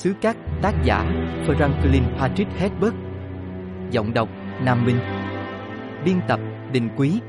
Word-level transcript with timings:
Xứ 0.00 0.14
Cát, 0.20 0.36
tác 0.62 0.74
giả, 0.84 1.04
Franklin 1.46 2.02
Patrick 2.18 2.50
Hedberg. 2.58 2.94
Giọng 3.90 4.14
đọc, 4.14 4.28
Nam 4.62 4.86
Minh. 4.86 4.98
Biên 6.04 6.16
tập, 6.28 6.40
Đình 6.72 6.88
Quý. 6.96 7.20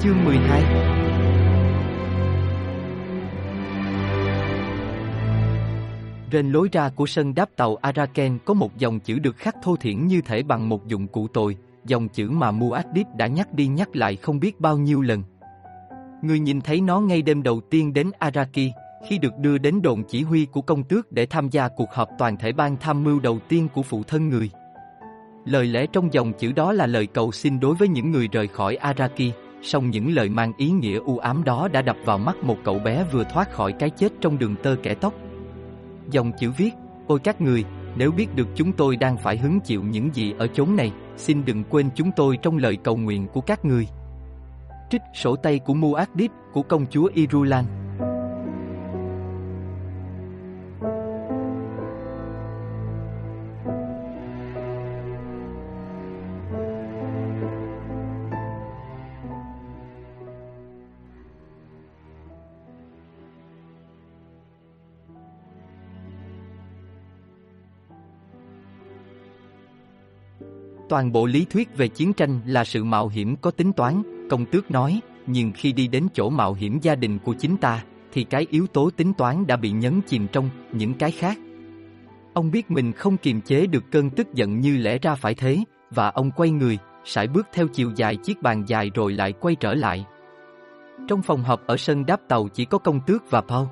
Chương 0.00 0.24
12 0.24 0.62
Trên 6.30 6.52
lối 6.52 6.68
ra 6.72 6.90
của 6.96 7.06
sân 7.06 7.34
đáp 7.34 7.48
tàu 7.56 7.76
Araken 7.76 8.38
có 8.44 8.54
một 8.54 8.78
dòng 8.78 9.00
chữ 9.00 9.18
được 9.18 9.36
khắc 9.36 9.56
thô 9.62 9.76
thiển 9.76 10.06
như 10.06 10.20
thể 10.20 10.42
bằng 10.42 10.68
một 10.68 10.86
dụng 10.86 11.08
cụ 11.08 11.28
tồi, 11.28 11.56
dòng 11.84 12.08
chữ 12.08 12.30
mà 12.30 12.50
Muad'Dib 12.50 13.16
đã 13.16 13.26
nhắc 13.26 13.52
đi 13.52 13.66
nhắc 13.66 13.96
lại 13.96 14.16
không 14.16 14.40
biết 14.40 14.60
bao 14.60 14.78
nhiêu 14.78 15.00
lần. 15.00 15.22
Người 16.22 16.38
nhìn 16.38 16.60
thấy 16.60 16.80
nó 16.80 17.00
ngay 17.00 17.22
đêm 17.22 17.42
đầu 17.42 17.60
tiên 17.70 17.92
đến 17.92 18.10
Araki, 18.18 18.70
khi 19.08 19.18
được 19.18 19.38
đưa 19.38 19.58
đến 19.58 19.82
đồn 19.82 20.02
chỉ 20.04 20.22
huy 20.22 20.46
của 20.46 20.60
công 20.60 20.84
tước 20.84 21.12
để 21.12 21.26
tham 21.26 21.48
gia 21.48 21.68
cuộc 21.68 21.92
họp 21.92 22.08
toàn 22.18 22.36
thể 22.36 22.52
ban 22.52 22.76
tham 22.76 23.04
mưu 23.04 23.20
đầu 23.20 23.38
tiên 23.48 23.68
của 23.74 23.82
phụ 23.82 24.02
thân 24.02 24.28
người. 24.28 24.50
Lời 25.44 25.66
lẽ 25.66 25.86
trong 25.86 26.12
dòng 26.12 26.32
chữ 26.32 26.52
đó 26.52 26.72
là 26.72 26.86
lời 26.86 27.06
cầu 27.06 27.32
xin 27.32 27.60
đối 27.60 27.74
với 27.74 27.88
những 27.88 28.10
người 28.10 28.28
rời 28.32 28.48
khỏi 28.48 28.76
Araki, 28.76 29.32
song 29.62 29.90
những 29.90 30.14
lời 30.14 30.28
mang 30.28 30.52
ý 30.56 30.70
nghĩa 30.70 30.98
u 30.98 31.18
ám 31.18 31.44
đó 31.44 31.68
đã 31.72 31.82
đập 31.82 31.96
vào 32.04 32.18
mắt 32.18 32.36
một 32.42 32.56
cậu 32.64 32.78
bé 32.78 33.04
vừa 33.12 33.24
thoát 33.24 33.52
khỏi 33.52 33.72
cái 33.72 33.90
chết 33.90 34.12
trong 34.20 34.38
đường 34.38 34.56
tơ 34.62 34.76
kẻ 34.82 34.94
tóc. 34.94 35.14
Dòng 36.10 36.32
chữ 36.38 36.50
viết, 36.56 36.70
ôi 37.06 37.18
các 37.24 37.40
người, 37.40 37.64
nếu 37.96 38.10
biết 38.10 38.34
được 38.34 38.48
chúng 38.54 38.72
tôi 38.72 38.96
đang 38.96 39.16
phải 39.16 39.36
hứng 39.36 39.60
chịu 39.60 39.82
những 39.82 40.14
gì 40.14 40.34
ở 40.38 40.46
chốn 40.46 40.76
này, 40.76 40.92
xin 41.16 41.44
đừng 41.44 41.64
quên 41.64 41.90
chúng 41.94 42.10
tôi 42.16 42.36
trong 42.42 42.58
lời 42.58 42.76
cầu 42.84 42.96
nguyện 42.96 43.26
của 43.26 43.40
các 43.40 43.64
người. 43.64 43.88
Trích 44.90 45.02
sổ 45.14 45.36
tay 45.36 45.58
của 45.58 45.74
Muad'Dib 45.74 46.28
của 46.52 46.62
công 46.62 46.86
chúa 46.90 47.10
Irulan 47.14 47.64
Toàn 70.88 71.12
bộ 71.12 71.26
lý 71.26 71.44
thuyết 71.50 71.76
về 71.76 71.88
chiến 71.88 72.12
tranh 72.12 72.40
là 72.46 72.64
sự 72.64 72.84
mạo 72.84 73.08
hiểm 73.08 73.36
có 73.36 73.50
tính 73.50 73.72
toán, 73.72 74.02
công 74.30 74.46
tước 74.46 74.70
nói, 74.70 75.00
nhưng 75.26 75.52
khi 75.52 75.72
đi 75.72 75.86
đến 75.86 76.06
chỗ 76.14 76.30
mạo 76.30 76.54
hiểm 76.54 76.78
gia 76.82 76.94
đình 76.94 77.18
của 77.18 77.34
chính 77.34 77.56
ta, 77.56 77.84
thì 78.12 78.24
cái 78.24 78.46
yếu 78.50 78.66
tố 78.66 78.90
tính 78.90 79.12
toán 79.14 79.46
đã 79.46 79.56
bị 79.56 79.70
nhấn 79.70 80.00
chìm 80.00 80.26
trong 80.32 80.50
những 80.72 80.94
cái 80.94 81.10
khác. 81.10 81.38
Ông 82.34 82.50
biết 82.50 82.70
mình 82.70 82.92
không 82.92 83.16
kiềm 83.16 83.40
chế 83.40 83.66
được 83.66 83.84
cơn 83.90 84.10
tức 84.10 84.34
giận 84.34 84.60
như 84.60 84.76
lẽ 84.76 84.98
ra 84.98 85.14
phải 85.14 85.34
thế, 85.34 85.58
và 85.90 86.08
ông 86.08 86.30
quay 86.30 86.50
người, 86.50 86.78
sải 87.04 87.28
bước 87.28 87.46
theo 87.52 87.68
chiều 87.68 87.90
dài 87.96 88.16
chiếc 88.16 88.42
bàn 88.42 88.64
dài 88.66 88.90
rồi 88.94 89.12
lại 89.12 89.32
quay 89.32 89.54
trở 89.54 89.74
lại. 89.74 90.04
Trong 91.08 91.22
phòng 91.22 91.42
họp 91.42 91.66
ở 91.66 91.76
sân 91.76 92.06
đáp 92.06 92.20
tàu 92.28 92.48
chỉ 92.48 92.64
có 92.64 92.78
công 92.78 93.00
tước 93.06 93.30
và 93.30 93.40
Paul. 93.40 93.66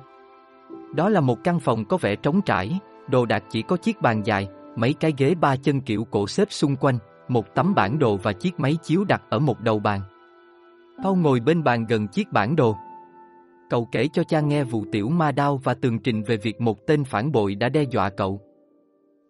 Đó 0.95 1.09
là 1.09 1.21
một 1.21 1.43
căn 1.43 1.59
phòng 1.59 1.85
có 1.85 1.97
vẻ 1.97 2.15
trống 2.15 2.41
trải, 2.41 2.79
đồ 3.07 3.25
đạc 3.25 3.43
chỉ 3.49 3.61
có 3.61 3.77
chiếc 3.77 4.01
bàn 4.01 4.21
dài, 4.25 4.47
mấy 4.75 4.93
cái 4.93 5.13
ghế 5.17 5.35
ba 5.35 5.55
chân 5.55 5.81
kiểu 5.81 6.07
cổ 6.11 6.27
xếp 6.27 6.47
xung 6.51 6.75
quanh, 6.75 6.97
một 7.27 7.55
tấm 7.55 7.75
bản 7.75 7.99
đồ 7.99 8.17
và 8.17 8.33
chiếc 8.33 8.59
máy 8.59 8.77
chiếu 8.83 9.03
đặt 9.03 9.21
ở 9.29 9.39
một 9.39 9.59
đầu 9.59 9.79
bàn. 9.79 10.01
Paul 11.03 11.19
ngồi 11.19 11.39
bên 11.39 11.63
bàn 11.63 11.85
gần 11.85 12.07
chiếc 12.07 12.31
bản 12.31 12.55
đồ. 12.55 12.75
Cậu 13.69 13.87
kể 13.91 14.07
cho 14.13 14.23
cha 14.23 14.39
nghe 14.39 14.63
vụ 14.63 14.85
tiểu 14.91 15.09
ma 15.09 15.31
đao 15.31 15.57
và 15.57 15.73
tường 15.73 15.99
trình 15.99 16.23
về 16.23 16.37
việc 16.37 16.61
một 16.61 16.87
tên 16.87 17.03
phản 17.03 17.31
bội 17.31 17.55
đã 17.55 17.69
đe 17.69 17.83
dọa 17.83 18.09
cậu. 18.09 18.41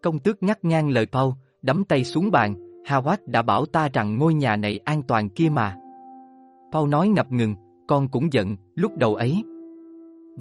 Công 0.01 0.19
tước 0.19 0.43
ngắt 0.43 0.65
ngang 0.65 0.89
lời 0.89 1.05
Paul, 1.05 1.31
đấm 1.61 1.83
tay 1.83 2.03
xuống 2.03 2.31
bàn, 2.31 2.55
Howard 2.87 3.17
đã 3.25 3.41
bảo 3.41 3.65
ta 3.65 3.89
rằng 3.93 4.17
ngôi 4.17 4.33
nhà 4.33 4.55
này 4.55 4.79
an 4.85 5.03
toàn 5.03 5.29
kia 5.29 5.49
mà. 5.49 5.77
Paul 6.71 6.89
nói 6.89 7.07
ngập 7.07 7.31
ngừng, 7.31 7.55
con 7.87 8.07
cũng 8.07 8.33
giận, 8.33 8.55
lúc 8.75 8.97
đầu 8.97 9.15
ấy. 9.15 9.43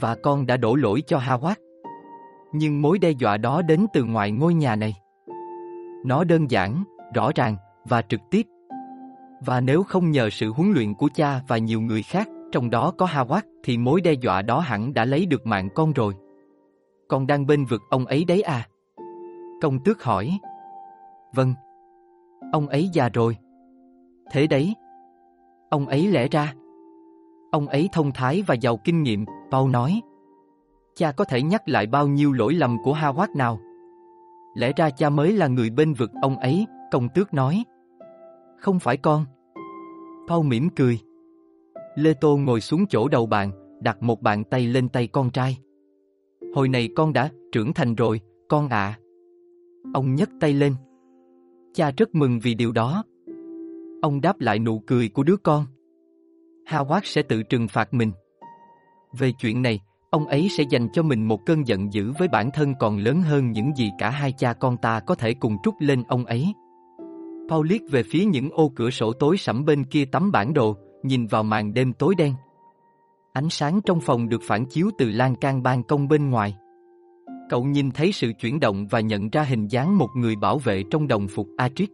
Và 0.00 0.16
con 0.22 0.46
đã 0.46 0.56
đổ 0.56 0.74
lỗi 0.74 1.02
cho 1.06 1.18
Howard. 1.18 1.71
Nhưng 2.52 2.82
mối 2.82 2.98
đe 2.98 3.10
dọa 3.10 3.36
đó 3.36 3.62
đến 3.62 3.86
từ 3.92 4.04
ngoài 4.04 4.30
ngôi 4.30 4.54
nhà 4.54 4.76
này. 4.76 4.94
Nó 6.04 6.24
đơn 6.24 6.50
giản, 6.50 6.84
rõ 7.14 7.30
ràng 7.34 7.56
và 7.84 8.02
trực 8.02 8.20
tiếp. 8.30 8.46
Và 9.40 9.60
nếu 9.60 9.82
không 9.82 10.10
nhờ 10.10 10.30
sự 10.30 10.52
huấn 10.52 10.72
luyện 10.72 10.94
của 10.94 11.08
cha 11.14 11.40
và 11.48 11.58
nhiều 11.58 11.80
người 11.80 12.02
khác, 12.02 12.28
trong 12.52 12.70
đó 12.70 12.92
có 12.98 13.06
Hawat, 13.06 13.42
thì 13.62 13.78
mối 13.78 14.00
đe 14.00 14.12
dọa 14.12 14.42
đó 14.42 14.60
hẳn 14.60 14.94
đã 14.94 15.04
lấy 15.04 15.26
được 15.26 15.46
mạng 15.46 15.68
con 15.74 15.92
rồi. 15.92 16.14
Con 17.08 17.26
đang 17.26 17.46
bên 17.46 17.64
vực 17.64 17.80
ông 17.90 18.06
ấy 18.06 18.24
đấy 18.24 18.42
à? 18.42 18.68
Công 19.62 19.78
tước 19.84 20.02
hỏi. 20.02 20.38
Vâng. 21.34 21.54
Ông 22.52 22.68
ấy 22.68 22.90
già 22.92 23.08
rồi. 23.08 23.36
Thế 24.30 24.46
đấy. 24.46 24.74
Ông 25.70 25.86
ấy 25.86 26.06
lẽ 26.06 26.28
ra. 26.28 26.54
Ông 27.50 27.68
ấy 27.68 27.88
thông 27.92 28.12
thái 28.12 28.42
và 28.46 28.54
giàu 28.54 28.76
kinh 28.76 29.02
nghiệm, 29.02 29.24
Paul 29.50 29.70
nói. 29.70 30.00
Cha 30.94 31.12
có 31.12 31.24
thể 31.24 31.42
nhắc 31.42 31.68
lại 31.68 31.86
bao 31.86 32.08
nhiêu 32.08 32.32
lỗi 32.32 32.54
lầm 32.54 32.76
của 32.84 32.94
Hawat 32.94 33.36
nào? 33.36 33.60
Lẽ 34.54 34.72
ra 34.76 34.90
cha 34.90 35.10
mới 35.10 35.32
là 35.32 35.46
người 35.46 35.70
bên 35.70 35.92
vực 35.92 36.10
ông 36.22 36.38
ấy, 36.38 36.66
công 36.90 37.08
tước 37.08 37.34
nói. 37.34 37.64
Không 38.60 38.78
phải 38.78 38.96
con. 38.96 39.24
Paul 40.28 40.46
mỉm 40.46 40.68
cười. 40.76 40.98
Lê 41.94 42.14
Tô 42.14 42.36
ngồi 42.36 42.60
xuống 42.60 42.86
chỗ 42.86 43.08
đầu 43.08 43.26
bàn, 43.26 43.50
đặt 43.80 44.02
một 44.02 44.22
bàn 44.22 44.44
tay 44.44 44.66
lên 44.66 44.88
tay 44.88 45.06
con 45.06 45.30
trai. 45.30 45.58
Hồi 46.54 46.68
này 46.68 46.88
con 46.96 47.12
đã 47.12 47.30
trưởng 47.52 47.72
thành 47.72 47.94
rồi, 47.94 48.20
con 48.48 48.68
ạ. 48.68 48.96
À. 48.96 48.98
Ông 49.94 50.14
nhấc 50.14 50.30
tay 50.40 50.52
lên. 50.52 50.74
Cha 51.74 51.90
rất 51.96 52.14
mừng 52.14 52.38
vì 52.42 52.54
điều 52.54 52.72
đó. 52.72 53.04
Ông 54.02 54.20
đáp 54.20 54.40
lại 54.40 54.58
nụ 54.58 54.82
cười 54.86 55.08
của 55.08 55.22
đứa 55.22 55.36
con. 55.36 55.66
Hawat 56.66 57.00
sẽ 57.04 57.22
tự 57.22 57.42
trừng 57.42 57.68
phạt 57.68 57.94
mình. 57.94 58.12
Về 59.18 59.32
chuyện 59.38 59.62
này, 59.62 59.80
ông 60.12 60.26
ấy 60.26 60.48
sẽ 60.48 60.64
dành 60.70 60.88
cho 60.92 61.02
mình 61.02 61.28
một 61.28 61.46
cơn 61.46 61.66
giận 61.66 61.92
dữ 61.92 62.12
với 62.18 62.28
bản 62.28 62.50
thân 62.50 62.74
còn 62.80 62.98
lớn 62.98 63.22
hơn 63.22 63.50
những 63.50 63.76
gì 63.76 63.90
cả 63.98 64.10
hai 64.10 64.32
cha 64.32 64.52
con 64.52 64.76
ta 64.76 65.00
có 65.00 65.14
thể 65.14 65.34
cùng 65.34 65.56
trút 65.62 65.74
lên 65.78 66.02
ông 66.08 66.24
ấy. 66.24 66.52
Paul 67.48 67.66
liếc 67.66 67.80
về 67.90 68.02
phía 68.02 68.24
những 68.24 68.50
ô 68.50 68.72
cửa 68.76 68.90
sổ 68.90 69.12
tối 69.12 69.36
sẫm 69.36 69.64
bên 69.64 69.84
kia 69.84 70.04
tấm 70.04 70.32
bản 70.32 70.54
đồ, 70.54 70.76
nhìn 71.02 71.26
vào 71.26 71.42
màn 71.42 71.74
đêm 71.74 71.92
tối 71.92 72.14
đen. 72.14 72.34
Ánh 73.32 73.48
sáng 73.48 73.80
trong 73.84 74.00
phòng 74.00 74.28
được 74.28 74.42
phản 74.42 74.66
chiếu 74.66 74.90
từ 74.98 75.10
lan 75.10 75.36
can 75.36 75.62
ban 75.62 75.82
công 75.82 76.08
bên 76.08 76.30
ngoài. 76.30 76.56
Cậu 77.50 77.64
nhìn 77.64 77.90
thấy 77.90 78.12
sự 78.12 78.32
chuyển 78.40 78.60
động 78.60 78.86
và 78.90 79.00
nhận 79.00 79.30
ra 79.30 79.42
hình 79.42 79.66
dáng 79.66 79.98
một 79.98 80.08
người 80.16 80.36
bảo 80.36 80.58
vệ 80.58 80.82
trong 80.90 81.08
đồng 81.08 81.28
phục 81.28 81.46
Atric. 81.56 81.90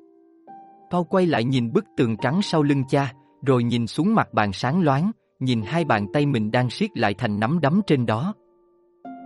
Paul 0.91 1.05
quay 1.11 1.27
lại 1.27 1.45
nhìn 1.45 1.73
bức 1.73 1.85
tường 1.97 2.17
trắng 2.17 2.43
sau 2.43 2.63
lưng 2.63 2.85
cha, 2.89 3.13
rồi 3.47 3.65
nhìn 3.65 3.87
xuống 3.87 4.15
mặt 4.15 4.35
bàn 4.35 4.53
sáng 4.53 4.83
loáng, 4.83 5.11
nhìn 5.41 5.63
hai 5.63 5.85
bàn 5.85 6.07
tay 6.13 6.27
mình 6.27 6.51
đang 6.51 6.71
siết 6.71 6.99
lại 6.99 7.15
thành 7.15 7.41
nắm 7.41 7.61
đấm 7.61 7.81
trên 7.87 8.07
đó. 8.07 8.35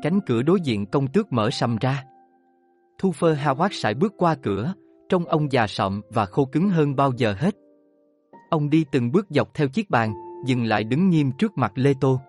Cánh 0.02 0.20
cửa 0.26 0.42
đối 0.42 0.60
diện 0.60 0.86
công 0.86 1.06
tước 1.06 1.32
mở 1.32 1.50
sầm 1.50 1.76
ra. 1.80 2.04
Thu 2.98 3.12
phơ 3.12 3.34
Howard 3.34 3.68
sải 3.72 3.94
bước 3.94 4.12
qua 4.16 4.34
cửa, 4.42 4.74
trông 5.08 5.24
ông 5.24 5.52
già 5.52 5.66
sọm 5.66 6.00
và 6.10 6.26
khô 6.26 6.44
cứng 6.44 6.68
hơn 6.68 6.96
bao 6.96 7.12
giờ 7.16 7.34
hết. 7.38 7.54
Ông 8.50 8.70
đi 8.70 8.84
từng 8.92 9.12
bước 9.12 9.26
dọc 9.30 9.54
theo 9.54 9.68
chiếc 9.68 9.90
bàn, 9.90 10.12
dừng 10.46 10.64
lại 10.64 10.84
đứng 10.84 11.08
nghiêm 11.08 11.30
trước 11.38 11.58
mặt 11.58 11.72
Lê 11.74 11.94
Tô. 12.00 12.20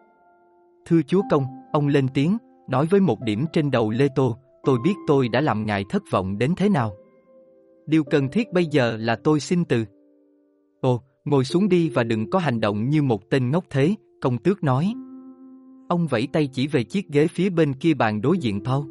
Thưa 0.85 1.01
chúa 1.07 1.21
công, 1.31 1.45
ông 1.73 1.87
lên 1.87 2.07
tiếng, 2.13 2.37
nói 2.69 2.85
với 2.85 2.99
một 2.99 3.19
điểm 3.21 3.45
trên 3.53 3.71
đầu 3.71 3.89
Lê 3.89 4.07
Tô, 4.15 4.37
tôi 4.63 4.77
biết 4.83 4.93
tôi 5.07 5.29
đã 5.29 5.41
làm 5.41 5.65
ngài 5.65 5.85
thất 5.89 6.03
vọng 6.11 6.37
đến 6.37 6.53
thế 6.57 6.69
nào. 6.69 6.93
Điều 7.85 8.03
cần 8.03 8.29
thiết 8.31 8.51
bây 8.51 8.65
giờ 8.65 8.97
là 8.97 9.15
tôi 9.15 9.39
xin 9.39 9.65
từ. 9.65 9.85
Ồ, 10.81 11.01
ngồi 11.25 11.45
xuống 11.45 11.69
đi 11.69 11.89
và 11.89 12.03
đừng 12.03 12.29
có 12.29 12.39
hành 12.39 12.59
động 12.59 12.89
như 12.89 13.01
một 13.01 13.29
tên 13.29 13.51
ngốc 13.51 13.65
thế, 13.69 13.95
công 14.21 14.37
tước 14.37 14.63
nói. 14.63 14.93
Ông 15.89 16.07
vẫy 16.07 16.27
tay 16.33 16.47
chỉ 16.47 16.67
về 16.67 16.83
chiếc 16.83 17.09
ghế 17.09 17.27
phía 17.27 17.49
bên 17.49 17.73
kia 17.73 17.93
bàn 17.93 18.21
đối 18.21 18.37
diện 18.37 18.63
Paul. 18.65 18.85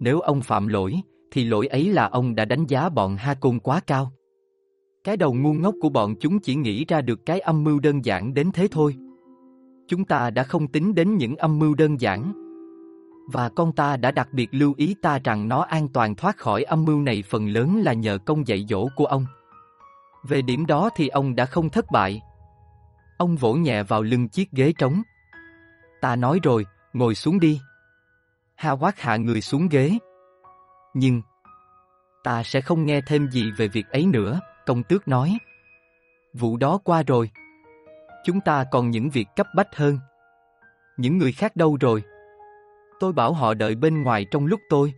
Nếu 0.00 0.20
ông 0.20 0.40
phạm 0.40 0.68
lỗi, 0.68 0.94
thì 1.30 1.44
lỗi 1.44 1.66
ấy 1.66 1.92
là 1.92 2.08
ông 2.08 2.34
đã 2.34 2.44
đánh 2.44 2.66
giá 2.66 2.88
bọn 2.88 3.16
Ha 3.16 3.34
Côn 3.34 3.58
quá 3.58 3.80
cao. 3.80 4.12
Cái 5.04 5.16
đầu 5.16 5.34
ngu 5.34 5.52
ngốc 5.52 5.74
của 5.80 5.88
bọn 5.88 6.14
chúng 6.20 6.38
chỉ 6.38 6.54
nghĩ 6.54 6.84
ra 6.84 7.00
được 7.00 7.26
cái 7.26 7.40
âm 7.40 7.64
mưu 7.64 7.80
đơn 7.80 8.04
giản 8.04 8.34
đến 8.34 8.50
thế 8.54 8.68
thôi. 8.70 8.96
Chúng 9.88 10.04
ta 10.04 10.30
đã 10.30 10.42
không 10.42 10.68
tính 10.68 10.94
đến 10.94 11.16
những 11.16 11.36
âm 11.36 11.58
mưu 11.58 11.74
đơn 11.74 12.00
giản. 12.00 12.32
Và 13.32 13.48
con 13.48 13.72
ta 13.72 13.96
đã 13.96 14.10
đặc 14.10 14.28
biệt 14.32 14.48
lưu 14.52 14.74
ý 14.76 14.94
ta 15.02 15.18
rằng 15.24 15.48
nó 15.48 15.62
an 15.62 15.88
toàn 15.88 16.14
thoát 16.14 16.36
khỏi 16.36 16.62
âm 16.62 16.84
mưu 16.84 17.00
này 17.02 17.22
phần 17.30 17.48
lớn 17.48 17.80
là 17.82 17.92
nhờ 17.92 18.18
công 18.18 18.48
dạy 18.48 18.66
dỗ 18.68 18.88
của 18.96 19.04
ông. 19.04 19.24
Về 20.22 20.42
điểm 20.42 20.66
đó 20.66 20.90
thì 20.94 21.08
ông 21.08 21.36
đã 21.36 21.46
không 21.46 21.70
thất 21.70 21.84
bại. 21.92 22.22
Ông 23.18 23.36
vỗ 23.36 23.52
nhẹ 23.52 23.82
vào 23.82 24.02
lưng 24.02 24.28
chiếc 24.28 24.50
ghế 24.52 24.72
trống. 24.78 25.02
Ta 26.00 26.16
nói 26.16 26.40
rồi, 26.42 26.66
ngồi 26.92 27.14
xuống 27.14 27.40
đi. 27.40 27.60
Howard 28.58 28.92
hạ 28.96 29.16
người 29.16 29.40
xuống 29.40 29.68
ghế. 29.68 29.98
Nhưng, 30.94 31.22
ta 32.24 32.42
sẽ 32.42 32.60
không 32.60 32.86
nghe 32.86 33.00
thêm 33.06 33.30
gì 33.30 33.50
về 33.56 33.68
việc 33.68 33.88
ấy 33.88 34.06
nữa, 34.06 34.40
công 34.66 34.82
tước 34.82 35.08
nói. 35.08 35.38
Vụ 36.34 36.56
đó 36.56 36.78
qua 36.84 37.02
rồi. 37.02 37.30
Chúng 38.24 38.40
ta 38.40 38.64
còn 38.70 38.90
những 38.90 39.10
việc 39.10 39.28
cấp 39.36 39.46
bách 39.56 39.76
hơn. 39.76 39.98
Những 40.96 41.18
người 41.18 41.32
khác 41.32 41.56
đâu 41.56 41.76
rồi? 41.80 42.02
Tôi 43.00 43.12
bảo 43.12 43.32
họ 43.32 43.54
đợi 43.54 43.74
bên 43.74 44.02
ngoài 44.02 44.26
trong 44.30 44.46
lúc 44.46 44.60
tôi. 44.68 44.94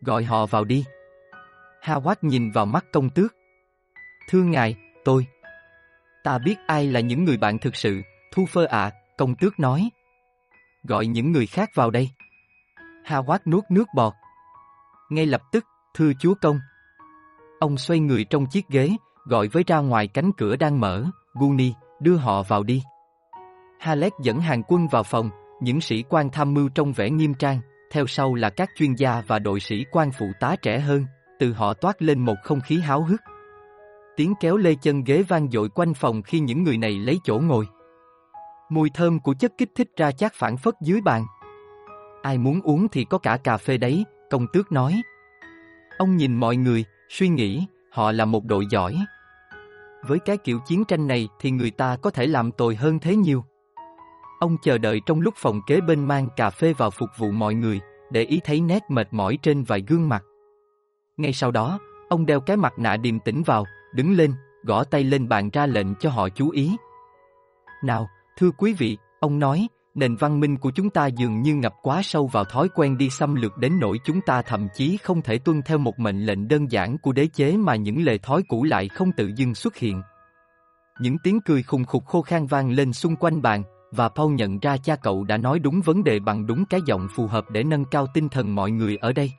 Gọi 0.00 0.24
họ 0.24 0.46
vào 0.46 0.64
đi. 0.64 0.84
Howard 1.82 2.16
nhìn 2.22 2.50
vào 2.50 2.66
mắt 2.66 2.84
công 2.92 3.10
tước. 3.10 3.34
Thưa 4.28 4.42
ngài, 4.42 4.76
tôi. 5.04 5.26
Ta 6.24 6.38
biết 6.38 6.54
ai 6.66 6.86
là 6.86 7.00
những 7.00 7.24
người 7.24 7.36
bạn 7.36 7.58
thực 7.58 7.76
sự, 7.76 8.02
thu 8.32 8.46
phơ 8.46 8.64
ạ, 8.64 8.90
công 9.18 9.34
tước 9.36 9.60
nói. 9.60 9.88
Gọi 10.82 11.06
những 11.06 11.32
người 11.32 11.46
khác 11.46 11.70
vào 11.74 11.90
đây. 11.90 12.10
Ha 13.04 13.16
Hoác 13.16 13.46
nuốt 13.46 13.64
nước 13.70 13.84
bọt. 13.94 14.12
Ngay 15.10 15.26
lập 15.26 15.40
tức, 15.52 15.64
thưa 15.94 16.12
chúa 16.20 16.34
công. 16.42 16.58
Ông 17.60 17.76
xoay 17.76 18.00
người 18.00 18.24
trong 18.24 18.46
chiếc 18.46 18.68
ghế, 18.68 18.90
gọi 19.24 19.48
với 19.48 19.64
ra 19.66 19.78
ngoài 19.78 20.08
cánh 20.08 20.30
cửa 20.36 20.56
đang 20.56 20.80
mở, 20.80 21.04
Guni, 21.34 21.72
đưa 22.00 22.16
họ 22.16 22.42
vào 22.42 22.62
đi. 22.62 22.82
Halek 23.80 24.12
dẫn 24.22 24.40
hàng 24.40 24.62
quân 24.68 24.88
vào 24.88 25.02
phòng, 25.02 25.30
những 25.60 25.80
sĩ 25.80 26.04
quan 26.08 26.30
tham 26.30 26.54
mưu 26.54 26.68
trong 26.68 26.92
vẻ 26.92 27.10
nghiêm 27.10 27.34
trang, 27.34 27.60
theo 27.90 28.06
sau 28.06 28.34
là 28.34 28.50
các 28.50 28.68
chuyên 28.76 28.94
gia 28.94 29.22
và 29.26 29.38
đội 29.38 29.60
sĩ 29.60 29.84
quan 29.92 30.10
phụ 30.18 30.26
tá 30.40 30.56
trẻ 30.62 30.78
hơn, 30.78 31.06
từ 31.38 31.52
họ 31.52 31.74
toát 31.74 32.02
lên 32.02 32.24
một 32.24 32.36
không 32.42 32.60
khí 32.60 32.80
háo 32.80 33.02
hức. 33.04 33.20
Tiếng 34.16 34.34
kéo 34.40 34.56
lê 34.56 34.74
chân 34.74 35.04
ghế 35.04 35.22
vang 35.22 35.50
dội 35.50 35.68
quanh 35.68 35.94
phòng 35.94 36.22
khi 36.22 36.40
những 36.40 36.62
người 36.62 36.78
này 36.78 36.92
lấy 36.92 37.20
chỗ 37.24 37.38
ngồi. 37.38 37.66
Mùi 38.68 38.90
thơm 38.90 39.20
của 39.20 39.34
chất 39.34 39.52
kích 39.58 39.70
thích 39.74 39.88
ra 39.96 40.12
chát 40.12 40.32
phản 40.34 40.56
phất 40.56 40.74
dưới 40.82 41.00
bàn. 41.00 41.26
Ai 42.22 42.38
muốn 42.38 42.60
uống 42.60 42.88
thì 42.88 43.04
có 43.04 43.18
cả 43.18 43.36
cà 43.36 43.56
phê 43.56 43.76
đấy, 43.76 44.04
công 44.30 44.46
tước 44.52 44.72
nói. 44.72 45.02
Ông 45.98 46.16
nhìn 46.16 46.36
mọi 46.36 46.56
người, 46.56 46.84
suy 47.08 47.28
nghĩ, 47.28 47.66
họ 47.92 48.12
là 48.12 48.24
một 48.24 48.44
đội 48.44 48.66
giỏi. 48.70 48.96
Với 50.08 50.18
cái 50.18 50.36
kiểu 50.36 50.58
chiến 50.66 50.84
tranh 50.84 51.06
này 51.06 51.28
thì 51.40 51.50
người 51.50 51.70
ta 51.70 51.96
có 51.96 52.10
thể 52.10 52.26
làm 52.26 52.52
tồi 52.52 52.74
hơn 52.76 52.98
thế 52.98 53.16
nhiều. 53.16 53.44
Ông 54.40 54.56
chờ 54.62 54.78
đợi 54.78 55.00
trong 55.06 55.20
lúc 55.20 55.34
phòng 55.36 55.60
kế 55.66 55.80
bên 55.80 56.04
mang 56.04 56.28
cà 56.36 56.50
phê 56.50 56.72
vào 56.72 56.90
phục 56.90 57.08
vụ 57.18 57.30
mọi 57.30 57.54
người, 57.54 57.80
để 58.10 58.22
ý 58.22 58.40
thấy 58.44 58.60
nét 58.60 58.82
mệt 58.88 59.08
mỏi 59.10 59.38
trên 59.42 59.64
vài 59.64 59.84
gương 59.88 60.08
mặt. 60.08 60.24
Ngay 61.16 61.32
sau 61.32 61.50
đó, 61.50 61.78
ông 62.08 62.26
đeo 62.26 62.40
cái 62.40 62.56
mặt 62.56 62.72
nạ 62.78 62.96
điềm 62.96 63.20
tĩnh 63.20 63.42
vào, 63.42 63.64
đứng 63.94 64.12
lên, 64.12 64.34
gõ 64.62 64.84
tay 64.84 65.04
lên 65.04 65.28
bàn 65.28 65.50
ra 65.52 65.66
lệnh 65.66 65.94
cho 65.94 66.10
họ 66.10 66.28
chú 66.28 66.50
ý. 66.50 66.76
Nào, 67.84 68.08
thưa 68.38 68.50
quý 68.50 68.72
vị, 68.72 68.98
ông 69.20 69.38
nói, 69.38 69.68
nền 69.94 70.16
văn 70.16 70.40
minh 70.40 70.56
của 70.56 70.70
chúng 70.70 70.90
ta 70.90 71.06
dường 71.06 71.42
như 71.42 71.54
ngập 71.54 71.74
quá 71.82 72.00
sâu 72.02 72.26
vào 72.26 72.44
thói 72.44 72.68
quen 72.74 72.98
đi 72.98 73.10
xâm 73.10 73.34
lược 73.34 73.58
đến 73.58 73.78
nỗi 73.80 73.98
chúng 74.04 74.20
ta 74.20 74.42
thậm 74.42 74.68
chí 74.74 74.96
không 74.96 75.22
thể 75.22 75.38
tuân 75.38 75.62
theo 75.62 75.78
một 75.78 75.98
mệnh 75.98 76.26
lệnh 76.26 76.48
đơn 76.48 76.70
giản 76.70 76.98
của 76.98 77.12
đế 77.12 77.26
chế 77.26 77.56
mà 77.56 77.76
những 77.76 78.04
lề 78.04 78.18
thói 78.18 78.42
cũ 78.48 78.64
lại 78.64 78.88
không 78.88 79.12
tự 79.12 79.30
dưng 79.36 79.54
xuất 79.54 79.76
hiện. 79.76 80.02
Những 81.00 81.16
tiếng 81.18 81.40
cười 81.40 81.62
khùng 81.62 81.84
khục 81.84 82.06
khô 82.06 82.22
khan 82.22 82.46
vang 82.46 82.70
lên 82.70 82.92
xung 82.92 83.16
quanh 83.16 83.42
bàn, 83.42 83.62
và 83.90 84.08
Paul 84.08 84.34
nhận 84.34 84.58
ra 84.58 84.76
cha 84.76 84.96
cậu 84.96 85.24
đã 85.24 85.36
nói 85.36 85.58
đúng 85.58 85.80
vấn 85.80 86.04
đề 86.04 86.18
bằng 86.20 86.46
đúng 86.46 86.64
cái 86.64 86.80
giọng 86.86 87.08
phù 87.14 87.26
hợp 87.26 87.44
để 87.50 87.64
nâng 87.64 87.84
cao 87.84 88.06
tinh 88.14 88.28
thần 88.28 88.54
mọi 88.54 88.70
người 88.70 88.96
ở 88.96 89.12
đây. 89.12 89.32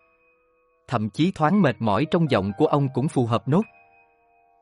Thậm 0.88 1.10
chí 1.10 1.31
thoáng 1.31 1.62
mệt 1.62 1.75
mỏi 1.80 2.06
trong 2.12 2.31
giọng 2.31 2.52
của 2.57 2.66
ông 2.66 2.88
cũng 2.94 3.07
phù 3.07 3.25
hợp 3.25 3.48
nốt. 3.48 3.62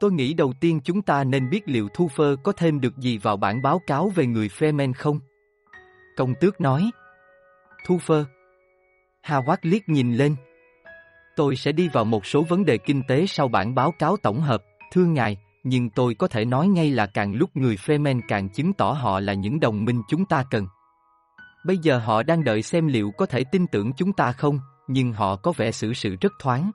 Tôi 0.03 0.11
nghĩ 0.11 0.33
đầu 0.33 0.53
tiên 0.59 0.79
chúng 0.83 1.01
ta 1.01 1.23
nên 1.23 1.49
biết 1.49 1.61
liệu 1.65 1.87
Thu 1.93 2.07
Phơ 2.07 2.35
có 2.43 2.51
thêm 2.51 2.81
được 2.81 2.97
gì 2.97 3.17
vào 3.17 3.37
bản 3.37 3.61
báo 3.61 3.81
cáo 3.87 4.09
về 4.15 4.25
người 4.25 4.47
fremen 4.47 4.93
không? 4.93 5.19
Công 6.17 6.33
tước 6.41 6.61
nói. 6.61 6.91
Thu 7.87 7.97
Phơ. 7.97 8.25
Howard 9.27 9.57
liếc 9.61 9.89
nhìn 9.89 10.13
lên. 10.13 10.35
Tôi 11.35 11.55
sẽ 11.55 11.71
đi 11.71 11.89
vào 11.93 12.05
một 12.05 12.25
số 12.25 12.43
vấn 12.49 12.65
đề 12.65 12.77
kinh 12.77 13.01
tế 13.07 13.25
sau 13.25 13.47
bản 13.47 13.75
báo 13.75 13.93
cáo 13.99 14.17
tổng 14.17 14.41
hợp, 14.41 14.63
thưa 14.91 15.05
ngài, 15.05 15.37
nhưng 15.63 15.89
tôi 15.89 16.15
có 16.15 16.27
thể 16.27 16.45
nói 16.45 16.67
ngay 16.67 16.89
là 16.89 17.05
càng 17.05 17.33
lúc 17.33 17.49
người 17.53 17.75
fremen 17.75 18.21
càng 18.27 18.49
chứng 18.49 18.73
tỏ 18.73 18.91
họ 18.91 19.19
là 19.19 19.33
những 19.33 19.59
đồng 19.59 19.85
minh 19.85 20.01
chúng 20.07 20.25
ta 20.25 20.43
cần. 20.51 20.67
Bây 21.65 21.77
giờ 21.77 21.97
họ 21.97 22.23
đang 22.23 22.43
đợi 22.43 22.61
xem 22.61 22.87
liệu 22.87 23.11
có 23.17 23.25
thể 23.25 23.43
tin 23.51 23.67
tưởng 23.67 23.93
chúng 23.93 24.13
ta 24.13 24.31
không, 24.31 24.59
nhưng 24.87 25.13
họ 25.13 25.35
có 25.35 25.51
vẻ 25.51 25.71
xử 25.71 25.93
sự 25.93 26.15
rất 26.21 26.31
thoáng. 26.39 26.71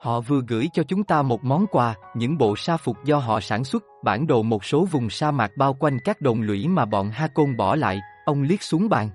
Họ 0.00 0.20
vừa 0.20 0.40
gửi 0.48 0.68
cho 0.72 0.82
chúng 0.82 1.04
ta 1.04 1.22
một 1.22 1.44
món 1.44 1.66
quà, 1.66 1.94
những 2.14 2.38
bộ 2.38 2.56
sa 2.56 2.76
phục 2.76 2.96
do 3.04 3.18
họ 3.18 3.40
sản 3.40 3.64
xuất, 3.64 3.82
bản 4.04 4.26
đồ 4.26 4.42
một 4.42 4.64
số 4.64 4.84
vùng 4.84 5.10
sa 5.10 5.30
mạc 5.30 5.50
bao 5.58 5.74
quanh 5.74 5.98
các 6.04 6.20
đồn 6.20 6.40
lũy 6.40 6.68
mà 6.68 6.84
bọn 6.84 7.10
Ha 7.10 7.28
Côn 7.28 7.56
bỏ 7.56 7.76
lại, 7.76 8.00
ông 8.24 8.42
liếc 8.42 8.62
xuống 8.62 8.88
bàn. 8.88 9.10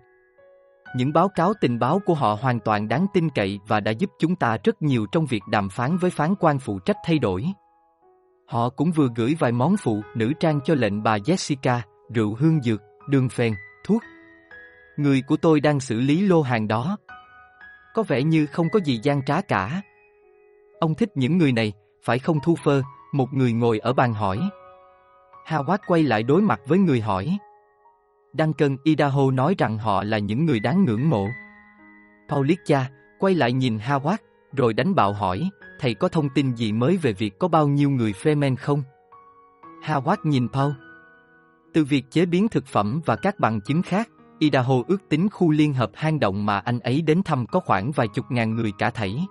Những 0.96 1.14
báo 1.14 1.30
cáo 1.36 1.54
tình 1.62 1.80
báo 1.80 2.00
của 2.06 2.14
họ 2.14 2.38
hoàn 2.42 2.60
toàn 2.60 2.88
đáng 2.88 3.06
tin 3.14 3.30
cậy 3.30 3.60
và 3.68 3.80
đã 3.80 3.92
giúp 3.92 4.10
chúng 4.20 4.36
ta 4.36 4.58
rất 4.64 4.82
nhiều 4.82 5.06
trong 5.12 5.26
việc 5.26 5.44
đàm 5.52 5.70
phán 5.70 5.98
với 5.98 6.12
phán 6.12 6.36
quan 6.40 6.60
phụ 6.60 6.80
trách 6.80 6.98
thay 7.06 7.20
đổi. 7.20 7.46
Họ 8.48 8.70
cũng 8.70 8.92
vừa 8.92 9.08
gửi 9.16 9.36
vài 9.40 9.52
món 9.52 9.78
phụ 9.78 10.02
nữ 10.16 10.34
trang 10.40 10.60
cho 10.62 10.76
lệnh 10.76 11.04
bà 11.04 11.18
Jessica, 11.18 11.80
rượu 12.14 12.36
hương 12.36 12.62
dược, 12.62 12.82
đường 13.10 13.30
phèn, 13.30 13.54
thuốc. 13.86 14.02
Người 14.98 15.22
của 15.28 15.38
tôi 15.38 15.60
đang 15.60 15.80
xử 15.80 16.00
lý 16.00 16.22
lô 16.22 16.42
hàng 16.42 16.68
đó. 16.68 16.98
Có 17.94 18.04
vẻ 18.04 18.24
như 18.24 18.46
không 18.46 18.70
có 18.70 18.80
gì 18.80 19.00
gian 19.04 19.26
trá 19.26 19.42
cả. 19.42 19.82
Ông 20.82 20.96
thích 20.96 21.10
những 21.16 21.38
người 21.38 21.52
này, 21.52 21.74
phải 22.04 22.20
không 22.20 22.40
thu 22.44 22.56
phơ, 22.64 22.82
một 23.12 23.34
người 23.34 23.54
ngồi 23.54 23.80
ở 23.80 23.94
bàn 23.94 24.14
hỏi. 24.14 24.50
Howard 25.48 25.78
quay 25.88 26.04
lại 26.04 26.24
đối 26.24 26.42
mặt 26.42 26.62
với 26.68 26.80
người 26.80 27.02
hỏi. 27.02 27.38
Duncan 28.38 28.78
Idaho 28.84 29.32
nói 29.32 29.56
rằng 29.58 29.78
họ 29.78 30.04
là 30.04 30.18
những 30.18 30.46
người 30.46 30.60
đáng 30.60 30.86
ngưỡng 30.86 31.10
mộ. 31.10 31.28
Paulicha 32.30 32.90
quay 33.20 33.36
lại 33.36 33.54
nhìn 33.54 33.78
Howard, 33.78 34.18
rồi 34.54 34.74
đánh 34.74 34.96
bạo 34.96 35.14
hỏi, 35.14 35.50
thầy 35.80 35.94
có 35.94 36.08
thông 36.08 36.30
tin 36.30 36.56
gì 36.56 36.72
mới 36.72 36.98
về 36.98 37.14
việc 37.14 37.40
có 37.40 37.48
bao 37.48 37.68
nhiêu 37.68 37.90
người 37.90 38.14
fremen 38.24 38.56
không? 38.56 38.84
Howard 39.86 40.18
nhìn 40.24 40.48
Paul. 40.50 40.72
Từ 41.74 41.84
việc 41.84 42.06
chế 42.12 42.26
biến 42.26 42.48
thực 42.48 42.66
phẩm 42.66 43.02
và 43.06 43.16
các 43.16 43.40
bằng 43.40 43.62
chứng 43.62 43.82
khác, 43.82 44.10
Idaho 44.40 44.76
ước 44.88 45.10
tính 45.10 45.30
khu 45.30 45.52
liên 45.52 45.74
hợp 45.74 45.92
hang 45.94 46.20
động 46.20 46.46
mà 46.46 46.60
anh 46.60 46.80
ấy 46.80 47.02
đến 47.02 47.24
thăm 47.24 47.46
có 47.46 47.60
khoảng 47.60 47.92
vài 47.92 48.08
chục 48.08 48.26
ngàn 48.30 48.56
người 48.56 48.72
cả 48.78 48.90
thảy. 48.90 49.26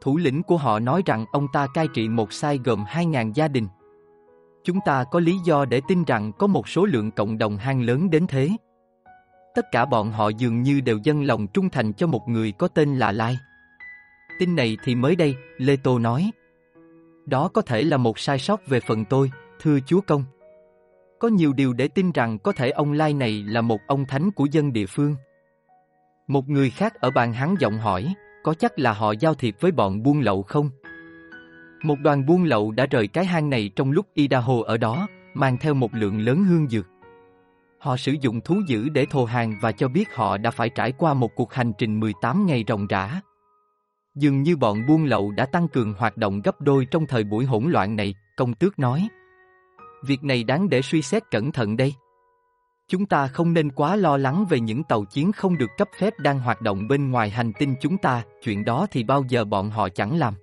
Thủ 0.00 0.16
lĩnh 0.16 0.42
của 0.42 0.56
họ 0.56 0.78
nói 0.78 1.02
rằng 1.06 1.24
ông 1.32 1.46
ta 1.52 1.66
cai 1.74 1.88
trị 1.94 2.08
một 2.08 2.32
sai 2.32 2.60
gồm 2.64 2.84
2.000 2.84 3.32
gia 3.32 3.48
đình. 3.48 3.68
Chúng 4.64 4.78
ta 4.86 5.04
có 5.04 5.20
lý 5.20 5.38
do 5.44 5.64
để 5.64 5.80
tin 5.88 6.04
rằng 6.04 6.32
có 6.38 6.46
một 6.46 6.68
số 6.68 6.84
lượng 6.84 7.10
cộng 7.10 7.38
đồng 7.38 7.56
hang 7.56 7.82
lớn 7.82 8.10
đến 8.10 8.26
thế. 8.26 8.50
Tất 9.54 9.66
cả 9.72 9.84
bọn 9.84 10.12
họ 10.12 10.28
dường 10.28 10.62
như 10.62 10.80
đều 10.80 10.98
dâng 11.02 11.24
lòng 11.24 11.46
trung 11.46 11.70
thành 11.70 11.92
cho 11.92 12.06
một 12.06 12.28
người 12.28 12.52
có 12.52 12.68
tên 12.68 12.96
là 12.96 13.12
Lai. 13.12 13.38
Tin 14.38 14.56
này 14.56 14.76
thì 14.84 14.94
mới 14.94 15.16
đây, 15.16 15.34
Lê 15.58 15.76
Tô 15.76 15.98
nói. 15.98 16.30
Đó 17.26 17.48
có 17.48 17.62
thể 17.62 17.82
là 17.82 17.96
một 17.96 18.18
sai 18.18 18.38
sót 18.38 18.66
về 18.66 18.80
phần 18.80 19.04
tôi, 19.04 19.30
thưa 19.60 19.78
chúa 19.86 20.00
công. 20.00 20.24
Có 21.18 21.28
nhiều 21.28 21.52
điều 21.52 21.72
để 21.72 21.88
tin 21.88 22.12
rằng 22.12 22.38
có 22.38 22.52
thể 22.52 22.70
ông 22.70 22.92
Lai 22.92 23.14
này 23.14 23.44
là 23.46 23.60
một 23.60 23.80
ông 23.86 24.04
thánh 24.06 24.30
của 24.30 24.46
dân 24.52 24.72
địa 24.72 24.86
phương. 24.86 25.16
Một 26.26 26.48
người 26.48 26.70
khác 26.70 26.94
ở 26.94 27.10
bàn 27.10 27.32
hắn 27.32 27.54
giọng 27.58 27.78
hỏi, 27.78 28.14
có 28.42 28.54
chắc 28.54 28.78
là 28.78 28.92
họ 28.92 29.12
giao 29.20 29.34
thiệp 29.34 29.56
với 29.60 29.72
bọn 29.72 30.02
buôn 30.02 30.20
lậu 30.20 30.42
không? 30.42 30.70
Một 31.82 31.98
đoàn 32.00 32.26
buôn 32.26 32.44
lậu 32.44 32.70
đã 32.70 32.86
rời 32.86 33.08
cái 33.08 33.24
hang 33.24 33.50
này 33.50 33.70
trong 33.76 33.92
lúc 33.92 34.06
Idaho 34.14 34.62
ở 34.66 34.76
đó, 34.76 35.06
mang 35.34 35.56
theo 35.58 35.74
một 35.74 35.94
lượng 35.94 36.20
lớn 36.20 36.44
hương 36.44 36.68
dược. 36.68 36.86
Họ 37.78 37.96
sử 37.96 38.12
dụng 38.20 38.40
thú 38.40 38.60
dữ 38.66 38.88
để 38.88 39.06
thồ 39.10 39.24
hàng 39.24 39.54
và 39.60 39.72
cho 39.72 39.88
biết 39.88 40.14
họ 40.14 40.38
đã 40.38 40.50
phải 40.50 40.68
trải 40.68 40.92
qua 40.92 41.14
một 41.14 41.34
cuộc 41.34 41.52
hành 41.52 41.72
trình 41.78 42.00
18 42.00 42.46
ngày 42.46 42.64
ròng 42.68 42.86
rã. 42.86 43.20
Dường 44.14 44.42
như 44.42 44.56
bọn 44.56 44.86
buôn 44.88 45.04
lậu 45.04 45.30
đã 45.30 45.46
tăng 45.46 45.68
cường 45.68 45.94
hoạt 45.94 46.16
động 46.16 46.40
gấp 46.44 46.60
đôi 46.60 46.86
trong 46.90 47.06
thời 47.06 47.24
buổi 47.24 47.44
hỗn 47.44 47.64
loạn 47.70 47.96
này, 47.96 48.14
công 48.36 48.54
tước 48.54 48.78
nói. 48.78 49.08
Việc 50.06 50.24
này 50.24 50.44
đáng 50.44 50.68
để 50.68 50.82
suy 50.82 51.02
xét 51.02 51.22
cẩn 51.30 51.52
thận 51.52 51.76
đây. 51.76 51.94
Chúng 52.90 53.06
ta 53.06 53.26
không 53.26 53.52
nên 53.52 53.70
quá 53.70 53.96
lo 53.96 54.16
lắng 54.16 54.46
về 54.48 54.60
những 54.60 54.82
tàu 54.84 55.04
chiến 55.04 55.32
không 55.32 55.58
được 55.58 55.70
cấp 55.78 55.88
phép 55.98 56.18
đang 56.18 56.40
hoạt 56.40 56.60
động 56.60 56.88
bên 56.88 57.10
ngoài 57.10 57.30
hành 57.30 57.52
tinh 57.58 57.74
chúng 57.80 57.98
ta, 57.98 58.22
chuyện 58.42 58.64
đó 58.64 58.86
thì 58.90 59.04
bao 59.04 59.24
giờ 59.28 59.44
bọn 59.44 59.70
họ 59.70 59.88
chẳng 59.88 60.18
làm. 60.18 60.34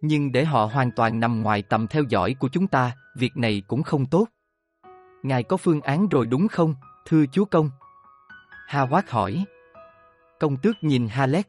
Nhưng 0.00 0.32
để 0.32 0.44
họ 0.44 0.64
hoàn 0.64 0.90
toàn 0.96 1.20
nằm 1.20 1.42
ngoài 1.42 1.62
tầm 1.62 1.86
theo 1.86 2.02
dõi 2.08 2.34
của 2.38 2.48
chúng 2.48 2.66
ta, 2.66 2.92
việc 3.18 3.36
này 3.36 3.62
cũng 3.68 3.82
không 3.82 4.06
tốt. 4.06 4.26
Ngài 5.22 5.42
có 5.42 5.56
phương 5.56 5.80
án 5.80 6.08
rồi 6.08 6.26
đúng 6.26 6.48
không, 6.48 6.74
thưa 7.06 7.24
chúa 7.32 7.44
công? 7.44 7.70
Ha 8.66 8.86
quát 8.90 9.10
hỏi. 9.10 9.44
Công 10.40 10.56
tước 10.56 10.76
nhìn 10.82 11.08
Halek. 11.08 11.46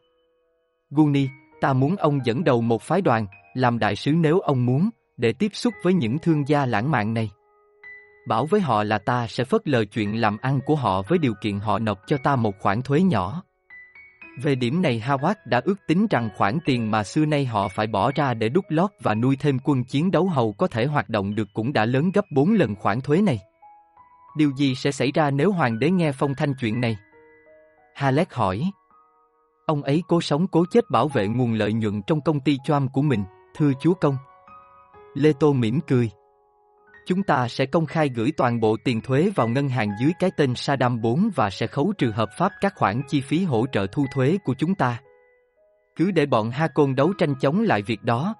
Guni, 0.89 1.27
ta 1.61 1.73
muốn 1.73 1.95
ông 1.95 2.19
dẫn 2.25 2.43
đầu 2.43 2.61
một 2.61 2.81
phái 2.81 3.01
đoàn, 3.01 3.27
làm 3.53 3.79
đại 3.79 3.95
sứ 3.95 4.11
nếu 4.11 4.39
ông 4.39 4.65
muốn, 4.65 4.89
để 5.17 5.33
tiếp 5.33 5.51
xúc 5.53 5.73
với 5.83 5.93
những 5.93 6.17
thương 6.19 6.47
gia 6.47 6.65
lãng 6.65 6.91
mạn 6.91 7.13
này. 7.13 7.31
Bảo 8.27 8.45
với 8.45 8.61
họ 8.61 8.83
là 8.83 8.97
ta 8.97 9.27
sẽ 9.27 9.43
phớt 9.43 9.67
lờ 9.67 9.85
chuyện 9.85 10.21
làm 10.21 10.37
ăn 10.37 10.59
của 10.65 10.75
họ 10.75 11.01
với 11.01 11.17
điều 11.17 11.33
kiện 11.41 11.59
họ 11.59 11.79
nộp 11.79 11.99
cho 12.07 12.17
ta 12.17 12.35
một 12.35 12.55
khoản 12.59 12.81
thuế 12.81 13.01
nhỏ. 13.01 13.43
Về 14.43 14.55
điểm 14.55 14.81
này 14.81 15.03
Hawat 15.05 15.35
đã 15.45 15.61
ước 15.65 15.79
tính 15.87 16.07
rằng 16.09 16.29
khoản 16.37 16.59
tiền 16.65 16.91
mà 16.91 17.03
xưa 17.03 17.25
nay 17.25 17.45
họ 17.45 17.67
phải 17.67 17.87
bỏ 17.87 18.11
ra 18.15 18.33
để 18.33 18.49
đúc 18.49 18.65
lót 18.69 18.89
và 19.01 19.15
nuôi 19.15 19.35
thêm 19.39 19.59
quân 19.63 19.83
chiến 19.83 20.11
đấu 20.11 20.27
hầu 20.27 20.53
có 20.53 20.67
thể 20.67 20.85
hoạt 20.85 21.09
động 21.09 21.35
được 21.35 21.47
cũng 21.53 21.73
đã 21.73 21.85
lớn 21.85 22.11
gấp 22.11 22.25
4 22.35 22.53
lần 22.53 22.75
khoản 22.75 23.01
thuế 23.01 23.21
này. 23.21 23.39
Điều 24.37 24.51
gì 24.57 24.75
sẽ 24.75 24.91
xảy 24.91 25.11
ra 25.11 25.31
nếu 25.31 25.51
hoàng 25.51 25.79
đế 25.79 25.91
nghe 25.91 26.11
phong 26.11 26.35
thanh 26.35 26.53
chuyện 26.59 26.81
này? 26.81 26.97
Halek 27.95 28.33
hỏi. 28.33 28.71
Ông 29.65 29.83
ấy 29.83 30.03
cố 30.07 30.21
sống 30.21 30.47
cố 30.47 30.65
chết 30.71 30.89
bảo 30.89 31.07
vệ 31.07 31.27
nguồn 31.27 31.53
lợi 31.53 31.73
nhuận 31.73 32.01
trong 32.07 32.21
công 32.21 32.39
ty 32.39 32.57
choam 32.63 32.87
của 32.87 33.01
mình, 33.01 33.23
thưa 33.55 33.71
chúa 33.81 33.93
công. 33.93 34.17
Lê 35.13 35.33
Tô 35.39 35.53
mỉm 35.53 35.79
cười 35.87 36.09
chúng 37.11 37.23
ta 37.23 37.47
sẽ 37.47 37.65
công 37.65 37.85
khai 37.85 38.09
gửi 38.09 38.31
toàn 38.37 38.59
bộ 38.59 38.77
tiền 38.83 39.01
thuế 39.01 39.29
vào 39.35 39.47
ngân 39.47 39.69
hàng 39.69 39.91
dưới 39.99 40.11
cái 40.19 40.31
tên 40.37 40.55
Saddam 40.55 41.01
4 41.01 41.29
và 41.35 41.49
sẽ 41.49 41.67
khấu 41.67 41.93
trừ 41.97 42.11
hợp 42.11 42.29
pháp 42.37 42.51
các 42.61 42.73
khoản 42.75 43.01
chi 43.07 43.21
phí 43.21 43.43
hỗ 43.43 43.65
trợ 43.71 43.87
thu 43.91 44.05
thuế 44.13 44.37
của 44.45 44.53
chúng 44.53 44.75
ta. 44.75 45.01
Cứ 45.95 46.11
để 46.11 46.25
bọn 46.25 46.51
Hakon 46.51 46.95
đấu 46.95 47.13
tranh 47.17 47.35
chống 47.41 47.61
lại 47.61 47.81
việc 47.81 48.03
đó. 48.03 48.35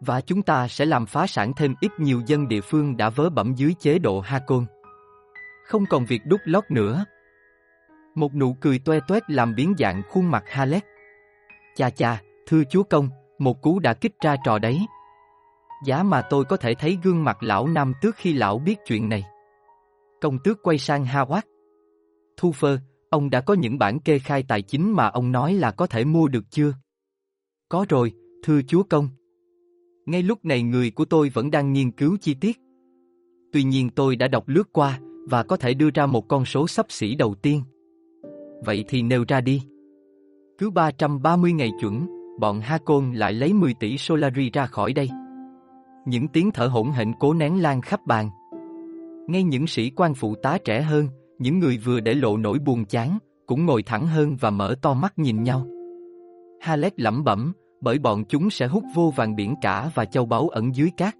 Và 0.00 0.20
chúng 0.20 0.42
ta 0.42 0.68
sẽ 0.68 0.84
làm 0.84 1.06
phá 1.06 1.26
sản 1.26 1.52
thêm 1.56 1.74
ít 1.80 1.90
nhiều 1.98 2.22
dân 2.26 2.48
địa 2.48 2.60
phương 2.60 2.96
đã 2.96 3.10
vớ 3.10 3.30
bẩm 3.30 3.54
dưới 3.54 3.74
chế 3.80 3.98
độ 3.98 4.20
Hakon. 4.20 4.66
Không 5.66 5.86
còn 5.86 6.04
việc 6.04 6.22
đút 6.26 6.40
lót 6.44 6.64
nữa. 6.70 7.04
Một 8.14 8.34
nụ 8.34 8.56
cười 8.60 8.78
toe 8.78 8.98
toét 9.08 9.30
làm 9.30 9.54
biến 9.54 9.74
dạng 9.78 10.02
khuôn 10.10 10.30
mặt 10.30 10.44
Halek. 10.46 10.84
Cha 11.76 11.90
cha, 11.90 12.22
thưa 12.46 12.62
chúa 12.70 12.82
công, 12.82 13.08
một 13.38 13.62
cú 13.62 13.78
đã 13.78 13.94
kích 13.94 14.12
ra 14.20 14.36
trò 14.44 14.58
đấy. 14.58 14.80
Giá 15.84 16.02
mà 16.02 16.22
tôi 16.22 16.44
có 16.44 16.56
thể 16.56 16.74
thấy 16.74 16.98
gương 17.02 17.24
mặt 17.24 17.42
lão 17.42 17.68
nam 17.68 17.92
tước 18.02 18.16
khi 18.16 18.32
lão 18.32 18.58
biết 18.58 18.78
chuyện 18.86 19.08
này. 19.08 19.24
Công 20.20 20.38
tước 20.44 20.62
quay 20.62 20.78
sang 20.78 21.04
Howard. 21.04 21.42
Thu 22.36 22.52
phơ, 22.52 22.78
ông 23.10 23.30
đã 23.30 23.40
có 23.40 23.54
những 23.54 23.78
bản 23.78 24.00
kê 24.00 24.18
khai 24.18 24.42
tài 24.48 24.62
chính 24.62 24.92
mà 24.92 25.06
ông 25.06 25.32
nói 25.32 25.54
là 25.54 25.70
có 25.70 25.86
thể 25.86 26.04
mua 26.04 26.28
được 26.28 26.44
chưa? 26.50 26.72
Có 27.68 27.86
rồi, 27.88 28.12
thưa 28.44 28.60
chúa 28.62 28.82
công. 28.82 29.08
Ngay 30.06 30.22
lúc 30.22 30.44
này 30.44 30.62
người 30.62 30.90
của 30.90 31.04
tôi 31.04 31.28
vẫn 31.28 31.50
đang 31.50 31.72
nghiên 31.72 31.90
cứu 31.90 32.16
chi 32.20 32.34
tiết. 32.34 32.58
Tuy 33.52 33.62
nhiên 33.62 33.90
tôi 33.90 34.16
đã 34.16 34.28
đọc 34.28 34.48
lướt 34.48 34.72
qua 34.72 34.98
và 35.28 35.42
có 35.42 35.56
thể 35.56 35.74
đưa 35.74 35.90
ra 35.94 36.06
một 36.06 36.28
con 36.28 36.44
số 36.44 36.68
sắp 36.68 36.86
xỉ 36.88 37.14
đầu 37.14 37.34
tiên. 37.34 37.62
Vậy 38.64 38.84
thì 38.88 39.02
nêu 39.02 39.24
ra 39.28 39.40
đi. 39.40 39.62
Cứ 40.58 40.70
330 40.70 41.52
ngày 41.52 41.70
chuẩn, 41.80 42.06
bọn 42.40 42.60
Hakon 42.60 43.12
lại 43.12 43.32
lấy 43.32 43.52
10 43.52 43.74
tỷ 43.74 43.98
Solari 43.98 44.50
ra 44.50 44.66
khỏi 44.66 44.92
đây. 44.92 45.08
Những 46.10 46.28
tiếng 46.28 46.50
thở 46.50 46.66
hỗn 46.66 46.90
hển 46.90 47.12
cố 47.18 47.34
nén 47.34 47.62
lan 47.62 47.80
khắp 47.80 48.06
bàn. 48.06 48.30
Ngay 49.26 49.42
những 49.42 49.66
sĩ 49.66 49.90
quan 49.90 50.14
phụ 50.14 50.34
tá 50.34 50.58
trẻ 50.64 50.82
hơn, 50.82 51.08
những 51.38 51.58
người 51.58 51.78
vừa 51.78 52.00
để 52.00 52.14
lộ 52.14 52.36
nỗi 52.36 52.58
buồn 52.58 52.84
chán, 52.84 53.18
cũng 53.46 53.66
ngồi 53.66 53.82
thẳng 53.82 54.06
hơn 54.06 54.36
và 54.40 54.50
mở 54.50 54.74
to 54.82 54.94
mắt 54.94 55.18
nhìn 55.18 55.42
nhau. 55.42 55.66
halet 56.60 57.00
lẩm 57.00 57.24
bẩm, 57.24 57.52
bởi 57.80 57.98
bọn 57.98 58.24
chúng 58.24 58.50
sẽ 58.50 58.66
hút 58.66 58.84
vô 58.94 59.12
vàng 59.16 59.36
biển 59.36 59.54
cả 59.60 59.90
và 59.94 60.04
châu 60.04 60.26
báu 60.26 60.48
ẩn 60.48 60.74
dưới 60.74 60.90
cát. 60.96 61.14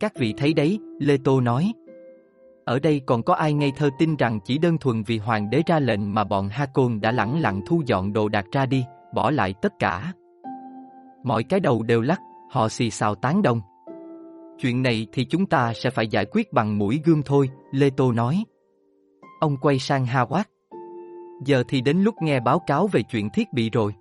Các 0.00 0.12
vị 0.16 0.34
thấy 0.36 0.54
đấy, 0.54 0.78
Lê 0.98 1.16
Tô 1.24 1.40
nói. 1.40 1.72
Ở 2.64 2.78
đây 2.78 3.00
còn 3.06 3.22
có 3.22 3.34
ai 3.34 3.52
ngây 3.52 3.72
thơ 3.76 3.90
tin 3.98 4.16
rằng 4.16 4.40
chỉ 4.44 4.58
đơn 4.58 4.78
thuần 4.78 5.02
vì 5.02 5.18
hoàng 5.18 5.50
đế 5.50 5.62
ra 5.66 5.78
lệnh 5.78 6.14
mà 6.14 6.24
bọn 6.24 6.48
Hakon 6.48 7.00
đã 7.00 7.12
lẳng 7.12 7.40
lặng 7.40 7.60
thu 7.66 7.82
dọn 7.86 8.12
đồ 8.12 8.28
đạc 8.28 8.44
ra 8.52 8.66
đi, 8.66 8.84
bỏ 9.14 9.30
lại 9.30 9.54
tất 9.62 9.72
cả. 9.78 10.12
Mọi 11.24 11.44
cái 11.44 11.60
đầu 11.60 11.82
đều 11.82 12.00
lắc, 12.00 12.20
họ 12.50 12.68
xì 12.68 12.90
xào 12.90 13.14
tán 13.14 13.42
đồng. 13.42 13.60
Chuyện 14.62 14.82
này 14.82 15.06
thì 15.12 15.24
chúng 15.24 15.46
ta 15.46 15.72
sẽ 15.74 15.90
phải 15.90 16.08
giải 16.08 16.26
quyết 16.32 16.52
bằng 16.52 16.78
mũi 16.78 17.00
gương 17.04 17.22
thôi, 17.22 17.50
Lê 17.70 17.90
Tô 17.90 18.12
nói. 18.12 18.44
Ông 19.40 19.56
quay 19.56 19.78
sang 19.78 20.06
Howard. 20.06 20.44
Giờ 21.44 21.64
thì 21.68 21.80
đến 21.80 22.02
lúc 22.02 22.14
nghe 22.22 22.40
báo 22.40 22.58
cáo 22.66 22.86
về 22.86 23.02
chuyện 23.02 23.30
thiết 23.30 23.52
bị 23.52 23.70
rồi. 23.70 23.94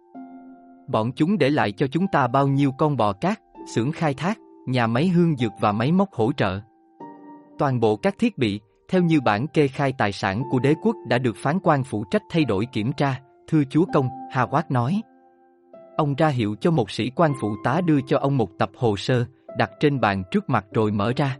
Bọn 0.87 1.11
chúng 1.15 1.37
để 1.37 1.49
lại 1.49 1.71
cho 1.71 1.87
chúng 1.87 2.07
ta 2.11 2.27
bao 2.27 2.47
nhiêu 2.47 2.71
con 2.77 2.97
bò 2.97 3.13
cát, 3.13 3.39
xưởng 3.75 3.91
khai 3.91 4.13
thác, 4.13 4.39
nhà 4.67 4.87
máy 4.87 5.07
hương 5.07 5.35
dược 5.37 5.51
và 5.59 5.71
máy 5.71 5.91
móc 5.91 6.13
hỗ 6.13 6.31
trợ. 6.31 6.59
Toàn 7.59 7.79
bộ 7.79 7.95
các 7.95 8.15
thiết 8.19 8.37
bị, 8.37 8.59
theo 8.89 9.01
như 9.01 9.21
bản 9.21 9.47
kê 9.47 9.67
khai 9.67 9.93
tài 9.97 10.11
sản 10.11 10.43
của 10.51 10.59
đế 10.59 10.73
quốc 10.81 10.95
đã 11.07 11.17
được 11.17 11.35
phán 11.37 11.59
quan 11.63 11.83
phụ 11.83 12.03
trách 12.11 12.23
thay 12.29 12.45
đổi 12.45 12.65
kiểm 12.65 12.91
tra, 12.93 13.21
thưa 13.47 13.63
chúa 13.69 13.85
công, 13.93 14.07
Howard 14.33 14.63
nói. 14.69 15.01
Ông 15.97 16.15
ra 16.15 16.27
hiệu 16.27 16.55
cho 16.61 16.71
một 16.71 16.91
sĩ 16.91 17.09
quan 17.15 17.33
phụ 17.41 17.55
tá 17.63 17.81
đưa 17.85 18.01
cho 18.01 18.17
ông 18.17 18.37
một 18.37 18.49
tập 18.59 18.69
hồ 18.75 18.97
sơ, 18.97 19.25
đặt 19.57 19.71
trên 19.79 19.99
bàn 19.99 20.23
trước 20.31 20.49
mặt 20.49 20.65
rồi 20.73 20.91
mở 20.91 21.13
ra. 21.15 21.37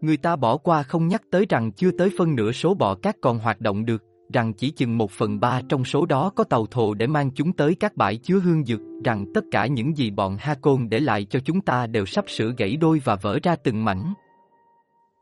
Người 0.00 0.16
ta 0.16 0.36
bỏ 0.36 0.56
qua 0.56 0.82
không 0.82 1.08
nhắc 1.08 1.22
tới 1.30 1.46
rằng 1.48 1.72
chưa 1.72 1.90
tới 1.98 2.10
phân 2.18 2.34
nửa 2.34 2.52
số 2.52 2.74
bọ 2.74 2.94
cát 2.94 3.16
còn 3.20 3.38
hoạt 3.38 3.60
động 3.60 3.84
được, 3.84 4.02
rằng 4.32 4.52
chỉ 4.52 4.70
chừng 4.70 4.98
một 4.98 5.10
phần 5.10 5.40
ba 5.40 5.60
trong 5.68 5.84
số 5.84 6.06
đó 6.06 6.30
có 6.36 6.44
tàu 6.44 6.66
thồ 6.66 6.94
để 6.94 7.06
mang 7.06 7.30
chúng 7.34 7.52
tới 7.52 7.74
các 7.80 7.96
bãi 7.96 8.16
chứa 8.16 8.38
hương 8.38 8.64
dược, 8.64 8.80
rằng 9.04 9.24
tất 9.34 9.44
cả 9.50 9.66
những 9.66 9.96
gì 9.96 10.10
bọn 10.10 10.36
Hakon 10.40 10.88
để 10.88 11.00
lại 11.00 11.24
cho 11.30 11.40
chúng 11.40 11.60
ta 11.60 11.86
đều 11.86 12.06
sắp 12.06 12.24
sửa 12.28 12.52
gãy 12.58 12.76
đôi 12.76 13.00
và 13.04 13.16
vỡ 13.22 13.38
ra 13.42 13.56
từng 13.56 13.84
mảnh. 13.84 14.14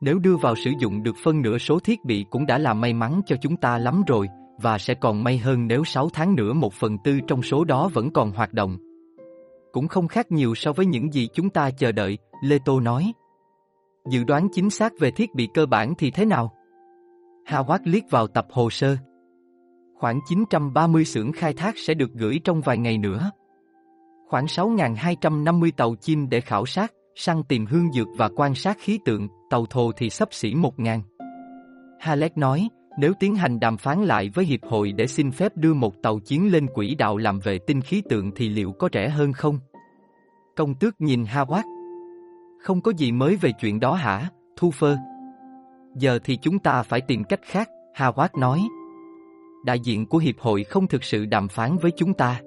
Nếu 0.01 0.19
đưa 0.19 0.37
vào 0.37 0.55
sử 0.55 0.71
dụng 0.79 1.03
được 1.03 1.15
phân 1.23 1.41
nửa 1.41 1.57
số 1.57 1.79
thiết 1.79 2.05
bị 2.05 2.25
cũng 2.29 2.45
đã 2.45 2.57
là 2.57 2.73
may 2.73 2.93
mắn 2.93 3.21
cho 3.25 3.35
chúng 3.41 3.57
ta 3.57 3.77
lắm 3.77 4.03
rồi, 4.07 4.27
và 4.61 4.77
sẽ 4.77 4.93
còn 4.93 5.23
may 5.23 5.37
hơn 5.37 5.67
nếu 5.67 5.83
6 5.83 6.09
tháng 6.13 6.35
nữa 6.35 6.53
một 6.53 6.73
phần 6.73 6.97
tư 7.03 7.19
trong 7.27 7.41
số 7.41 7.63
đó 7.63 7.89
vẫn 7.93 8.13
còn 8.13 8.31
hoạt 8.31 8.53
động. 8.53 8.77
Cũng 9.71 9.87
không 9.87 10.07
khác 10.07 10.31
nhiều 10.31 10.55
so 10.55 10.73
với 10.73 10.85
những 10.85 11.13
gì 11.13 11.27
chúng 11.33 11.49
ta 11.49 11.71
chờ 11.71 11.91
đợi, 11.91 12.17
Lê 12.43 12.57
Tô 12.65 12.79
nói. 12.79 13.13
Dự 14.09 14.23
đoán 14.23 14.47
chính 14.51 14.69
xác 14.69 14.93
về 14.99 15.11
thiết 15.11 15.35
bị 15.35 15.47
cơ 15.53 15.65
bản 15.65 15.93
thì 15.97 16.11
thế 16.11 16.25
nào? 16.25 16.53
Howard 17.47 17.79
liếc 17.83 18.03
vào 18.09 18.27
tập 18.27 18.47
hồ 18.51 18.69
sơ. 18.69 18.97
Khoảng 19.95 20.19
930 20.27 21.05
xưởng 21.05 21.31
khai 21.31 21.53
thác 21.53 21.77
sẽ 21.77 21.93
được 21.93 22.09
gửi 22.13 22.39
trong 22.43 22.61
vài 22.61 22.77
ngày 22.77 22.97
nữa. 22.97 23.31
Khoảng 24.27 24.45
6.250 24.45 25.71
tàu 25.77 25.95
chim 25.95 26.29
để 26.29 26.41
khảo 26.41 26.65
sát, 26.65 26.93
săn 27.15 27.43
tìm 27.43 27.65
hương 27.65 27.91
dược 27.91 28.07
và 28.17 28.29
quan 28.35 28.55
sát 28.55 28.77
khí 28.79 28.99
tượng, 29.05 29.27
tàu 29.49 29.65
thồ 29.65 29.91
thì 29.97 30.09
sắp 30.09 30.29
xỉ 30.31 30.53
1.000. 30.53 31.01
Halleck 31.99 32.37
nói, 32.37 32.69
nếu 32.99 33.13
tiến 33.19 33.35
hành 33.35 33.59
đàm 33.59 33.77
phán 33.77 34.03
lại 34.03 34.29
với 34.33 34.45
Hiệp 34.45 34.63
hội 34.63 34.91
để 34.91 35.07
xin 35.07 35.31
phép 35.31 35.57
đưa 35.57 35.73
một 35.73 36.01
tàu 36.03 36.19
chiến 36.19 36.51
lên 36.51 36.67
quỹ 36.67 36.95
đạo 36.95 37.17
làm 37.17 37.39
vệ 37.39 37.59
tinh 37.59 37.81
khí 37.81 38.01
tượng 38.09 38.31
thì 38.35 38.49
liệu 38.49 38.71
có 38.71 38.89
rẻ 38.93 39.09
hơn 39.09 39.33
không? 39.33 39.59
Công 40.55 40.75
tước 40.75 41.01
nhìn 41.01 41.23
Howard. 41.23 41.63
Không 42.61 42.81
có 42.81 42.91
gì 42.97 43.11
mới 43.11 43.35
về 43.35 43.51
chuyện 43.61 43.79
đó 43.79 43.93
hả, 43.93 44.29
Thu 44.57 44.71
Phơ? 44.71 44.97
Giờ 45.95 46.19
thì 46.23 46.37
chúng 46.41 46.59
ta 46.59 46.83
phải 46.83 47.01
tìm 47.01 47.23
cách 47.23 47.39
khác, 47.43 47.69
Howard 47.97 48.39
nói. 48.39 48.61
Đại 49.65 49.79
diện 49.79 50.05
của 50.05 50.17
Hiệp 50.17 50.39
hội 50.39 50.63
không 50.63 50.87
thực 50.87 51.03
sự 51.03 51.25
đàm 51.25 51.47
phán 51.47 51.77
với 51.77 51.91
chúng 51.97 52.13
ta. 52.13 52.41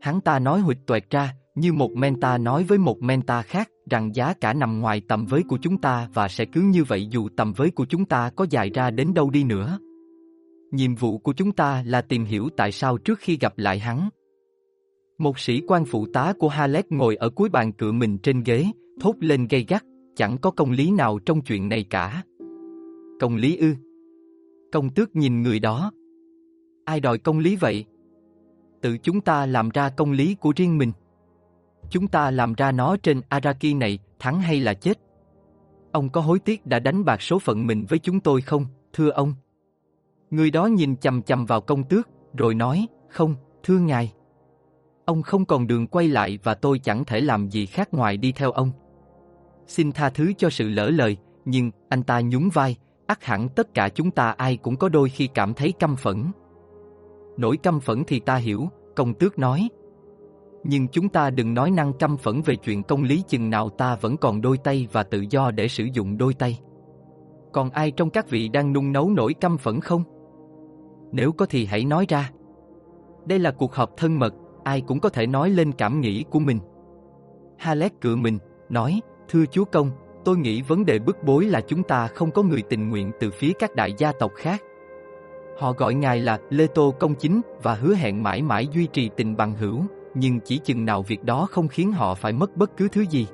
Hắn 0.00 0.20
ta 0.20 0.38
nói 0.38 0.60
huỵch 0.60 0.86
toẹt 0.86 1.10
ra, 1.10 1.34
như 1.54 1.72
một 1.72 1.90
menta 1.90 2.38
nói 2.38 2.64
với 2.64 2.78
một 2.78 3.02
menta 3.02 3.42
khác, 3.42 3.68
rằng 3.90 4.14
giá 4.14 4.34
cả 4.34 4.52
nằm 4.52 4.80
ngoài 4.80 5.02
tầm 5.08 5.26
với 5.26 5.42
của 5.48 5.58
chúng 5.62 5.78
ta 5.78 6.08
và 6.14 6.28
sẽ 6.28 6.44
cứ 6.44 6.60
như 6.60 6.84
vậy 6.84 7.06
dù 7.10 7.28
tầm 7.36 7.52
với 7.52 7.70
của 7.70 7.84
chúng 7.84 8.04
ta 8.04 8.30
có 8.36 8.46
dài 8.50 8.70
ra 8.70 8.90
đến 8.90 9.14
đâu 9.14 9.30
đi 9.30 9.44
nữa. 9.44 9.78
Nhiệm 10.72 10.94
vụ 10.94 11.18
của 11.18 11.32
chúng 11.32 11.52
ta 11.52 11.82
là 11.86 12.02
tìm 12.02 12.24
hiểu 12.24 12.48
tại 12.56 12.72
sao 12.72 12.98
trước 12.98 13.18
khi 13.18 13.36
gặp 13.40 13.52
lại 13.56 13.78
hắn. 13.78 14.08
Một 15.18 15.38
sĩ 15.38 15.60
quan 15.68 15.84
phụ 15.84 16.06
tá 16.12 16.32
của 16.38 16.48
Halleck 16.48 16.92
ngồi 16.92 17.16
ở 17.16 17.30
cuối 17.30 17.48
bàn 17.48 17.72
cựa 17.72 17.92
mình 17.92 18.18
trên 18.18 18.42
ghế, 18.42 18.66
thốt 19.00 19.14
lên 19.20 19.46
gay 19.50 19.64
gắt, 19.68 19.84
chẳng 20.16 20.38
có 20.38 20.50
công 20.50 20.70
lý 20.70 20.90
nào 20.90 21.18
trong 21.18 21.40
chuyện 21.40 21.68
này 21.68 21.84
cả. 21.90 22.22
Công 23.20 23.36
lý 23.36 23.56
ư? 23.56 23.74
Công 24.72 24.90
tước 24.90 25.16
nhìn 25.16 25.42
người 25.42 25.60
đó. 25.60 25.92
Ai 26.84 27.00
đòi 27.00 27.18
công 27.18 27.38
lý 27.38 27.56
vậy? 27.56 27.84
Tự 28.80 28.98
chúng 28.98 29.20
ta 29.20 29.46
làm 29.46 29.68
ra 29.68 29.88
công 29.88 30.12
lý 30.12 30.34
của 30.34 30.52
riêng 30.56 30.78
mình. 30.78 30.92
Chúng 31.92 32.08
ta 32.08 32.30
làm 32.30 32.54
ra 32.54 32.72
nó 32.72 32.96
trên 33.02 33.20
Araki 33.28 33.74
này, 33.76 33.98
thắng 34.18 34.40
hay 34.40 34.60
là 34.60 34.74
chết? 34.74 34.98
Ông 35.92 36.08
có 36.08 36.20
hối 36.20 36.38
tiếc 36.38 36.66
đã 36.66 36.78
đánh 36.78 37.04
bạc 37.04 37.22
số 37.22 37.38
phận 37.38 37.66
mình 37.66 37.84
với 37.88 37.98
chúng 37.98 38.20
tôi 38.20 38.40
không, 38.40 38.66
thưa 38.92 39.10
ông? 39.10 39.34
Người 40.30 40.50
đó 40.50 40.66
nhìn 40.66 40.96
chầm 40.96 41.22
chầm 41.22 41.46
vào 41.46 41.60
công 41.60 41.84
tước, 41.84 42.08
rồi 42.36 42.54
nói, 42.54 42.86
không, 43.08 43.34
thưa 43.62 43.78
ngài. 43.78 44.12
Ông 45.04 45.22
không 45.22 45.44
còn 45.44 45.66
đường 45.66 45.86
quay 45.86 46.08
lại 46.08 46.38
và 46.42 46.54
tôi 46.54 46.78
chẳng 46.78 47.04
thể 47.04 47.20
làm 47.20 47.48
gì 47.48 47.66
khác 47.66 47.94
ngoài 47.94 48.16
đi 48.16 48.32
theo 48.32 48.52
ông. 48.52 48.70
Xin 49.66 49.92
tha 49.92 50.10
thứ 50.10 50.32
cho 50.38 50.50
sự 50.50 50.68
lỡ 50.68 50.90
lời, 50.90 51.16
nhưng 51.44 51.70
anh 51.88 52.02
ta 52.02 52.20
nhún 52.20 52.48
vai, 52.48 52.76
ắt 53.06 53.24
hẳn 53.24 53.48
tất 53.48 53.74
cả 53.74 53.88
chúng 53.88 54.10
ta 54.10 54.30
ai 54.30 54.56
cũng 54.56 54.76
có 54.76 54.88
đôi 54.88 55.08
khi 55.08 55.28
cảm 55.34 55.54
thấy 55.54 55.72
căm 55.72 55.96
phẫn. 55.96 56.24
Nỗi 57.36 57.56
căm 57.56 57.80
phẫn 57.80 58.04
thì 58.06 58.20
ta 58.20 58.36
hiểu, 58.36 58.68
công 58.96 59.14
tước 59.14 59.38
nói. 59.38 59.68
Nhưng 60.64 60.88
chúng 60.88 61.08
ta 61.08 61.30
đừng 61.30 61.54
nói 61.54 61.70
năng 61.70 61.92
căm 61.92 62.16
phẫn 62.16 62.42
về 62.42 62.56
chuyện 62.56 62.82
công 62.82 63.02
lý 63.02 63.22
chừng 63.28 63.50
nào 63.50 63.70
ta 63.70 63.96
vẫn 64.00 64.16
còn 64.16 64.40
đôi 64.40 64.58
tay 64.58 64.88
và 64.92 65.02
tự 65.02 65.24
do 65.30 65.50
để 65.50 65.68
sử 65.68 65.84
dụng 65.92 66.18
đôi 66.18 66.34
tay. 66.34 66.58
Còn 67.52 67.70
ai 67.70 67.90
trong 67.90 68.10
các 68.10 68.30
vị 68.30 68.48
đang 68.48 68.72
nung 68.72 68.92
nấu 68.92 69.10
nỗi 69.10 69.34
căm 69.34 69.58
phẫn 69.58 69.80
không? 69.80 70.02
Nếu 71.12 71.32
có 71.32 71.46
thì 71.46 71.66
hãy 71.66 71.84
nói 71.84 72.06
ra. 72.08 72.30
Đây 73.26 73.38
là 73.38 73.50
cuộc 73.50 73.74
họp 73.74 73.96
thân 73.96 74.18
mật, 74.18 74.34
ai 74.64 74.80
cũng 74.80 75.00
có 75.00 75.08
thể 75.08 75.26
nói 75.26 75.50
lên 75.50 75.72
cảm 75.72 76.00
nghĩ 76.00 76.24
của 76.30 76.38
mình. 76.38 76.58
Halet 77.58 78.00
cựa 78.00 78.16
mình, 78.16 78.38
nói, 78.68 79.00
thưa 79.28 79.44
chúa 79.50 79.64
công, 79.64 79.90
tôi 80.24 80.36
nghĩ 80.36 80.62
vấn 80.62 80.84
đề 80.84 80.98
bức 80.98 81.16
bối 81.24 81.44
là 81.44 81.60
chúng 81.60 81.82
ta 81.82 82.06
không 82.06 82.30
có 82.30 82.42
người 82.42 82.62
tình 82.62 82.88
nguyện 82.88 83.10
từ 83.20 83.30
phía 83.30 83.52
các 83.58 83.74
đại 83.74 83.94
gia 83.98 84.12
tộc 84.12 84.32
khác. 84.34 84.62
Họ 85.58 85.72
gọi 85.72 85.94
ngài 85.94 86.20
là 86.20 86.38
Lê 86.50 86.66
Tô 86.66 86.94
Công 87.00 87.14
Chính 87.14 87.40
và 87.62 87.74
hứa 87.74 87.94
hẹn 87.94 88.22
mãi 88.22 88.42
mãi 88.42 88.66
duy 88.72 88.86
trì 88.86 89.10
tình 89.16 89.36
bằng 89.36 89.54
hữu, 89.54 89.80
nhưng 90.14 90.40
chỉ 90.40 90.58
chừng 90.58 90.84
nào 90.84 91.02
việc 91.02 91.24
đó 91.24 91.46
không 91.50 91.68
khiến 91.68 91.92
họ 91.92 92.14
phải 92.14 92.32
mất 92.32 92.56
bất 92.56 92.76
cứ 92.76 92.88
thứ 92.88 93.04
gì. 93.10 93.26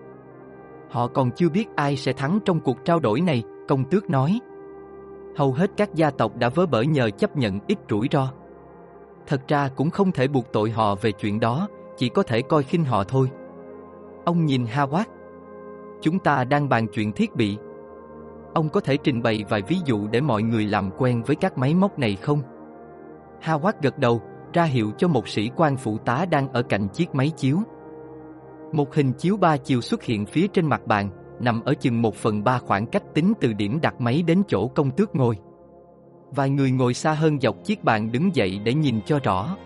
Họ 0.90 1.06
còn 1.06 1.30
chưa 1.30 1.49
biết 1.49 1.68
ai 1.76 1.97
sẽ 1.97 2.12
thắng 2.12 2.38
trong 2.44 2.61
cuộc 2.61 2.85
trao 2.85 3.00
đổi 3.00 3.20
này, 3.20 3.42
công 3.68 3.85
tước 3.85 4.11
nói. 4.11 4.40
Hầu 5.37 5.52
hết 5.52 5.70
các 5.76 5.94
gia 5.94 6.11
tộc 6.11 6.37
đã 6.37 6.49
vớ 6.49 6.66
bởi 6.66 6.87
nhờ 6.87 7.11
chấp 7.11 7.37
nhận 7.37 7.58
ít 7.66 7.78
rủi 7.90 8.08
ro. 8.12 8.32
Thật 9.26 9.49
ra 9.49 9.68
cũng 9.76 9.90
không 9.90 10.12
thể 10.12 10.28
buộc 10.28 10.52
tội 10.52 10.70
họ 10.70 10.94
về 10.94 11.12
chuyện 11.12 11.40
đó, 11.40 11.68
chỉ 11.97 12.08
có 12.08 12.23
thể 12.23 12.42
coi 12.42 12.62
khinh 12.62 12.85
họ 12.85 13.04
thôi. 13.04 13.30
Ông 14.25 14.44
nhìn 14.44 14.64
Howard. 14.64 15.04
chúng 16.00 16.18
ta 16.18 16.44
đang 16.44 16.68
bàn 16.68 16.87
chuyện 16.92 17.12
thiết 17.12 17.37
bị. 17.37 17.58
Ông 18.54 18.68
có 18.68 18.80
thể 18.80 18.97
trình 18.97 19.23
bày 19.23 19.44
vài 19.49 19.62
ví 19.62 19.76
dụ 19.85 20.06
để 20.11 20.20
mọi 20.20 20.42
người 20.42 20.66
làm 20.66 20.90
quen 20.99 21.23
với 21.23 21.37
các 21.37 21.58
máy 21.58 21.75
móc 21.75 21.99
này 21.99 22.16
không? 22.16 22.42
Howard 23.42 23.73
gật 23.82 23.99
đầu, 23.99 24.23
ra 24.52 24.64
hiệu 24.64 24.93
cho 24.99 25.09
một 25.09 25.28
sĩ 25.28 25.50
quan 25.57 25.76
phụ 25.76 25.99
tá 25.99 26.26
đang 26.31 26.52
ở 26.52 26.62
cạnh 26.62 26.88
chiếc 26.88 27.14
máy 27.14 27.31
chiếu. 27.37 27.59
Một 28.73 28.95
hình 28.95 29.12
chiếu 29.12 29.37
ba 29.37 29.57
chiều 29.57 29.81
xuất 29.81 30.02
hiện 30.02 30.26
phía 30.26 30.47
trên 30.47 30.67
mặt 30.67 30.87
bàn, 30.87 31.11
nằm 31.40 31.61
ở 31.64 31.75
chừng 31.75 32.02
một 32.02 32.14
phần 32.14 32.45
ba 32.45 32.59
khoảng 32.59 32.87
cách 32.87 33.02
tính 33.14 33.33
từ 33.40 33.52
điểm 33.52 33.78
đặt 33.83 34.00
máy 34.00 34.23
đến 34.23 34.43
chỗ 34.49 34.69
công 34.69 34.90
tước 34.90 35.17
ngồi. 35.17 35.37
Vài 36.31 36.50
người 36.50 36.71
ngồi 36.71 36.95
xa 36.95 37.12
hơn 37.12 37.40
dọc 37.40 37.64
chiếc 37.64 37.85
bàn 37.85 38.12
đứng 38.12 38.35
dậy 38.35 38.61
để 38.64 38.75
nhìn 38.75 39.00
cho 39.07 39.19
rõ. 39.23 39.57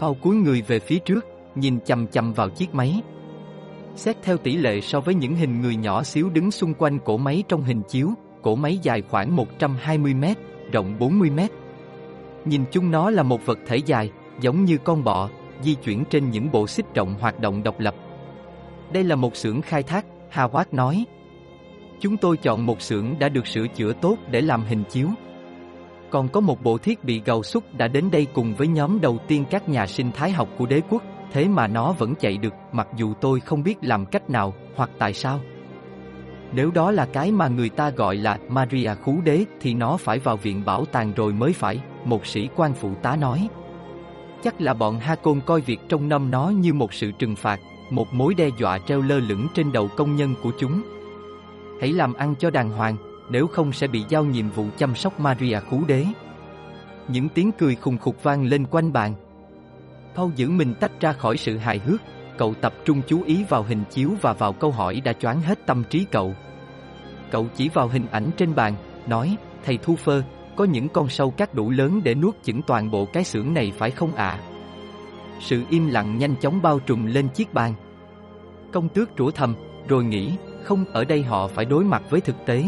Paul 0.00 0.16
cúi 0.22 0.36
người 0.36 0.62
về 0.62 0.78
phía 0.78 0.98
trước, 0.98 1.26
nhìn 1.54 1.80
chầm 1.80 2.06
chầm 2.06 2.32
vào 2.32 2.50
chiếc 2.50 2.74
máy. 2.74 3.02
Xét 3.94 4.16
theo 4.22 4.36
tỷ 4.36 4.56
lệ 4.56 4.80
so 4.80 5.00
với 5.00 5.14
những 5.14 5.34
hình 5.34 5.60
người 5.60 5.76
nhỏ 5.76 6.02
xíu 6.02 6.30
đứng 6.30 6.50
xung 6.50 6.74
quanh 6.74 6.98
cổ 7.04 7.16
máy 7.16 7.42
trong 7.48 7.62
hình 7.62 7.82
chiếu, 7.88 8.10
cổ 8.42 8.54
máy 8.54 8.78
dài 8.82 9.02
khoảng 9.02 9.36
120 9.36 10.14
mét, 10.14 10.36
rộng 10.72 10.98
40 10.98 11.30
mét. 11.30 11.50
Nhìn 12.44 12.64
chung 12.70 12.90
nó 12.90 13.10
là 13.10 13.22
một 13.22 13.46
vật 13.46 13.58
thể 13.66 13.76
dài, 13.76 14.10
giống 14.40 14.64
như 14.64 14.78
con 14.78 15.04
bọ, 15.04 15.28
di 15.62 15.74
chuyển 15.74 16.04
trên 16.10 16.30
những 16.30 16.50
bộ 16.52 16.66
xích 16.66 16.86
rộng 16.94 17.14
hoạt 17.20 17.40
động 17.40 17.62
độc 17.62 17.80
lập. 17.80 17.94
Đây 18.92 19.04
là 19.04 19.16
một 19.16 19.36
xưởng 19.36 19.62
khai 19.62 19.82
thác, 19.82 20.06
Howard 20.32 20.64
nói. 20.72 21.04
Chúng 22.00 22.16
tôi 22.16 22.36
chọn 22.36 22.66
một 22.66 22.82
xưởng 22.82 23.18
đã 23.18 23.28
được 23.28 23.46
sửa 23.46 23.66
chữa 23.66 23.92
tốt 23.92 24.16
để 24.30 24.40
làm 24.40 24.64
hình 24.64 24.84
chiếu. 24.90 25.08
Còn 26.10 26.28
có 26.28 26.40
một 26.40 26.62
bộ 26.62 26.78
thiết 26.78 27.04
bị 27.04 27.22
gầu 27.24 27.42
xúc 27.42 27.64
đã 27.76 27.88
đến 27.88 28.10
đây 28.10 28.26
cùng 28.34 28.54
với 28.54 28.66
nhóm 28.66 29.00
đầu 29.00 29.18
tiên 29.28 29.44
các 29.50 29.68
nhà 29.68 29.86
sinh 29.86 30.10
thái 30.12 30.30
học 30.30 30.48
của 30.58 30.66
đế 30.66 30.80
quốc, 30.90 31.02
thế 31.32 31.48
mà 31.48 31.66
nó 31.66 31.92
vẫn 31.92 32.14
chạy 32.14 32.36
được 32.36 32.54
mặc 32.72 32.88
dù 32.96 33.14
tôi 33.20 33.40
không 33.40 33.62
biết 33.62 33.78
làm 33.82 34.06
cách 34.06 34.30
nào 34.30 34.54
hoặc 34.76 34.90
tại 34.98 35.14
sao. 35.14 35.40
Nếu 36.54 36.70
đó 36.70 36.90
là 36.90 37.06
cái 37.06 37.32
mà 37.32 37.48
người 37.48 37.68
ta 37.68 37.90
gọi 37.90 38.16
là 38.16 38.38
Maria 38.48 38.94
Khú 39.02 39.20
Đế 39.24 39.44
thì 39.60 39.74
nó 39.74 39.96
phải 39.96 40.18
vào 40.18 40.36
viện 40.36 40.64
bảo 40.64 40.84
tàng 40.84 41.12
rồi 41.16 41.32
mới 41.32 41.52
phải, 41.52 41.80
một 42.04 42.26
sĩ 42.26 42.48
quan 42.56 42.74
phụ 42.74 42.94
tá 43.02 43.16
nói. 43.16 43.48
Chắc 44.42 44.60
là 44.60 44.74
bọn 44.74 45.00
Ha 45.00 45.14
Côn 45.14 45.40
coi 45.46 45.60
việc 45.60 45.80
trong 45.88 46.08
năm 46.08 46.30
nó 46.30 46.48
như 46.48 46.72
một 46.72 46.94
sự 46.94 47.10
trừng 47.10 47.36
phạt, 47.36 47.60
một 47.90 48.14
mối 48.14 48.34
đe 48.34 48.48
dọa 48.58 48.78
treo 48.78 49.02
lơ 49.02 49.18
lửng 49.18 49.46
trên 49.54 49.72
đầu 49.72 49.88
công 49.96 50.16
nhân 50.16 50.34
của 50.42 50.52
chúng. 50.58 50.82
Hãy 51.80 51.92
làm 51.92 52.14
ăn 52.14 52.34
cho 52.38 52.50
đàng 52.50 52.70
hoàng, 52.70 52.96
nếu 53.30 53.46
không 53.46 53.72
sẽ 53.72 53.86
bị 53.86 54.04
giao 54.08 54.24
nhiệm 54.24 54.50
vụ 54.50 54.66
chăm 54.76 54.94
sóc 54.94 55.20
Maria 55.20 55.60
Khú 55.70 55.80
Đế. 55.86 56.06
Những 57.08 57.28
tiếng 57.28 57.52
cười 57.52 57.74
khùng 57.74 57.98
khục 57.98 58.22
vang 58.22 58.44
lên 58.44 58.66
quanh 58.70 58.92
bàn. 58.92 59.14
Paul 60.14 60.32
giữ 60.36 60.50
mình 60.50 60.74
tách 60.80 61.00
ra 61.00 61.12
khỏi 61.12 61.36
sự 61.36 61.56
hài 61.56 61.78
hước, 61.78 62.00
cậu 62.38 62.54
tập 62.54 62.74
trung 62.84 63.02
chú 63.06 63.22
ý 63.22 63.44
vào 63.48 63.62
hình 63.62 63.84
chiếu 63.90 64.10
và 64.20 64.32
vào 64.32 64.52
câu 64.52 64.70
hỏi 64.70 65.00
đã 65.04 65.12
choáng 65.12 65.40
hết 65.40 65.66
tâm 65.66 65.84
trí 65.90 66.06
cậu. 66.10 66.34
Cậu 67.34 67.46
chỉ 67.56 67.68
vào 67.68 67.88
hình 67.88 68.06
ảnh 68.10 68.30
trên 68.36 68.54
bàn, 68.54 68.74
nói, 69.06 69.36
thầy 69.64 69.78
Thu 69.82 69.96
Phơ, 69.96 70.22
có 70.56 70.64
những 70.64 70.88
con 70.88 71.08
sâu 71.08 71.30
cát 71.30 71.54
đủ 71.54 71.70
lớn 71.70 72.00
để 72.04 72.14
nuốt 72.14 72.42
chửng 72.42 72.62
toàn 72.62 72.90
bộ 72.90 73.04
cái 73.04 73.24
xưởng 73.24 73.54
này 73.54 73.72
phải 73.78 73.90
không 73.90 74.14
ạ? 74.14 74.38
Sự 75.40 75.62
im 75.70 75.86
lặng 75.86 76.18
nhanh 76.18 76.36
chóng 76.36 76.62
bao 76.62 76.78
trùm 76.78 77.06
lên 77.06 77.28
chiếc 77.28 77.54
bàn. 77.54 77.74
Công 78.72 78.88
tước 78.88 79.10
rủa 79.18 79.30
thầm, 79.30 79.54
rồi 79.88 80.04
nghĩ, 80.04 80.32
không 80.62 80.84
ở 80.92 81.04
đây 81.04 81.22
họ 81.22 81.48
phải 81.48 81.64
đối 81.64 81.84
mặt 81.84 82.02
với 82.10 82.20
thực 82.20 82.36
tế. 82.46 82.64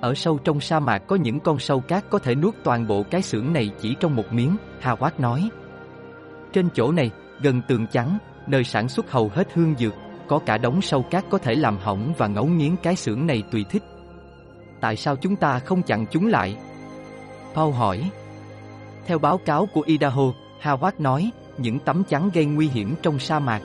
Ở 0.00 0.14
sâu 0.14 0.38
trong 0.44 0.60
sa 0.60 0.80
mạc 0.80 0.98
có 0.98 1.16
những 1.16 1.40
con 1.40 1.58
sâu 1.58 1.80
cát 1.80 2.10
có 2.10 2.18
thể 2.18 2.34
nuốt 2.34 2.54
toàn 2.64 2.86
bộ 2.86 3.02
cái 3.02 3.22
xưởng 3.22 3.52
này 3.52 3.70
chỉ 3.80 3.96
trong 4.00 4.16
một 4.16 4.32
miếng, 4.32 4.56
Howard 4.82 5.10
nói. 5.18 5.48
Trên 6.52 6.68
chỗ 6.74 6.92
này, 6.92 7.10
gần 7.42 7.62
tường 7.68 7.86
trắng, 7.92 8.18
nơi 8.46 8.64
sản 8.64 8.88
xuất 8.88 9.10
hầu 9.10 9.30
hết 9.34 9.48
hương 9.54 9.74
dược, 9.78 9.94
có 10.28 10.38
cả 10.38 10.58
đống 10.58 10.82
sâu 10.82 11.02
cát 11.02 11.24
có 11.30 11.38
thể 11.38 11.54
làm 11.54 11.78
hỏng 11.78 12.12
và 12.18 12.26
ngấu 12.26 12.46
nghiến 12.46 12.76
cái 12.82 12.96
xưởng 12.96 13.26
này 13.26 13.42
tùy 13.50 13.64
thích. 13.70 13.82
Tại 14.80 14.96
sao 14.96 15.16
chúng 15.16 15.36
ta 15.36 15.58
không 15.58 15.82
chặn 15.82 16.06
chúng 16.10 16.26
lại? 16.26 16.56
Paul 17.54 17.74
hỏi. 17.74 18.10
Theo 19.06 19.18
báo 19.18 19.38
cáo 19.38 19.66
của 19.66 19.80
Idaho, 19.80 20.32
Howard 20.62 20.92
nói, 20.98 21.30
những 21.58 21.78
tấm 21.78 22.04
chắn 22.04 22.30
gây 22.34 22.44
nguy 22.44 22.68
hiểm 22.68 22.94
trong 23.02 23.18
sa 23.18 23.38
mạc. 23.38 23.62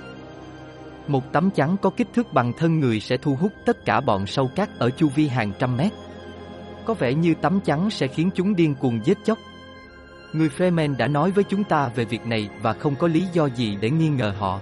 Một 1.07 1.31
tấm 1.31 1.49
chắn 1.51 1.77
có 1.81 1.89
kích 1.89 2.07
thước 2.13 2.33
bằng 2.33 2.53
thân 2.53 2.79
người 2.79 2.99
sẽ 2.99 3.17
thu 3.17 3.35
hút 3.35 3.51
tất 3.65 3.85
cả 3.85 4.01
bọn 4.01 4.27
sâu 4.27 4.49
cát 4.55 4.69
ở 4.79 4.89
chu 4.89 5.09
vi 5.15 5.27
hàng 5.27 5.51
trăm 5.59 5.77
mét. 5.77 5.91
Có 6.85 6.93
vẻ 6.93 7.13
như 7.13 7.33
tấm 7.41 7.59
chắn 7.59 7.89
sẽ 7.89 8.07
khiến 8.07 8.29
chúng 8.35 8.55
điên 8.55 8.75
cuồng 8.75 8.99
giết 9.05 9.17
chóc. 9.23 9.37
Người 10.33 10.49
Freeman 10.57 10.97
đã 10.97 11.07
nói 11.07 11.31
với 11.31 11.43
chúng 11.43 11.63
ta 11.63 11.89
về 11.95 12.05
việc 12.05 12.27
này 12.27 12.49
và 12.61 12.73
không 12.73 12.95
có 12.95 13.07
lý 13.07 13.23
do 13.33 13.45
gì 13.45 13.77
để 13.81 13.89
nghi 13.89 14.09
ngờ 14.09 14.33
họ. 14.39 14.59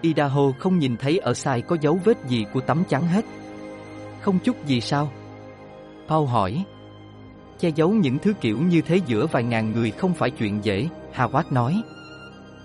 Idaho 0.00 0.52
không 0.58 0.78
nhìn 0.78 0.96
thấy 0.96 1.18
ở 1.18 1.34
sai 1.34 1.62
có 1.62 1.76
dấu 1.80 1.98
vết 2.04 2.26
gì 2.28 2.46
của 2.52 2.60
tấm 2.60 2.82
chắn 2.88 3.02
hết. 3.08 3.24
Không 4.20 4.38
chút 4.38 4.66
gì 4.66 4.80
sao? 4.80 5.10
Paul 6.08 6.28
hỏi. 6.28 6.64
Che 7.58 7.68
giấu 7.68 7.90
những 7.90 8.18
thứ 8.18 8.32
kiểu 8.40 8.58
như 8.60 8.80
thế 8.80 9.00
giữa 9.06 9.26
vài 9.26 9.42
ngàn 9.42 9.72
người 9.72 9.90
không 9.90 10.14
phải 10.14 10.30
chuyện 10.30 10.64
dễ, 10.64 10.88
Howard 11.14 11.52
nói. 11.52 11.82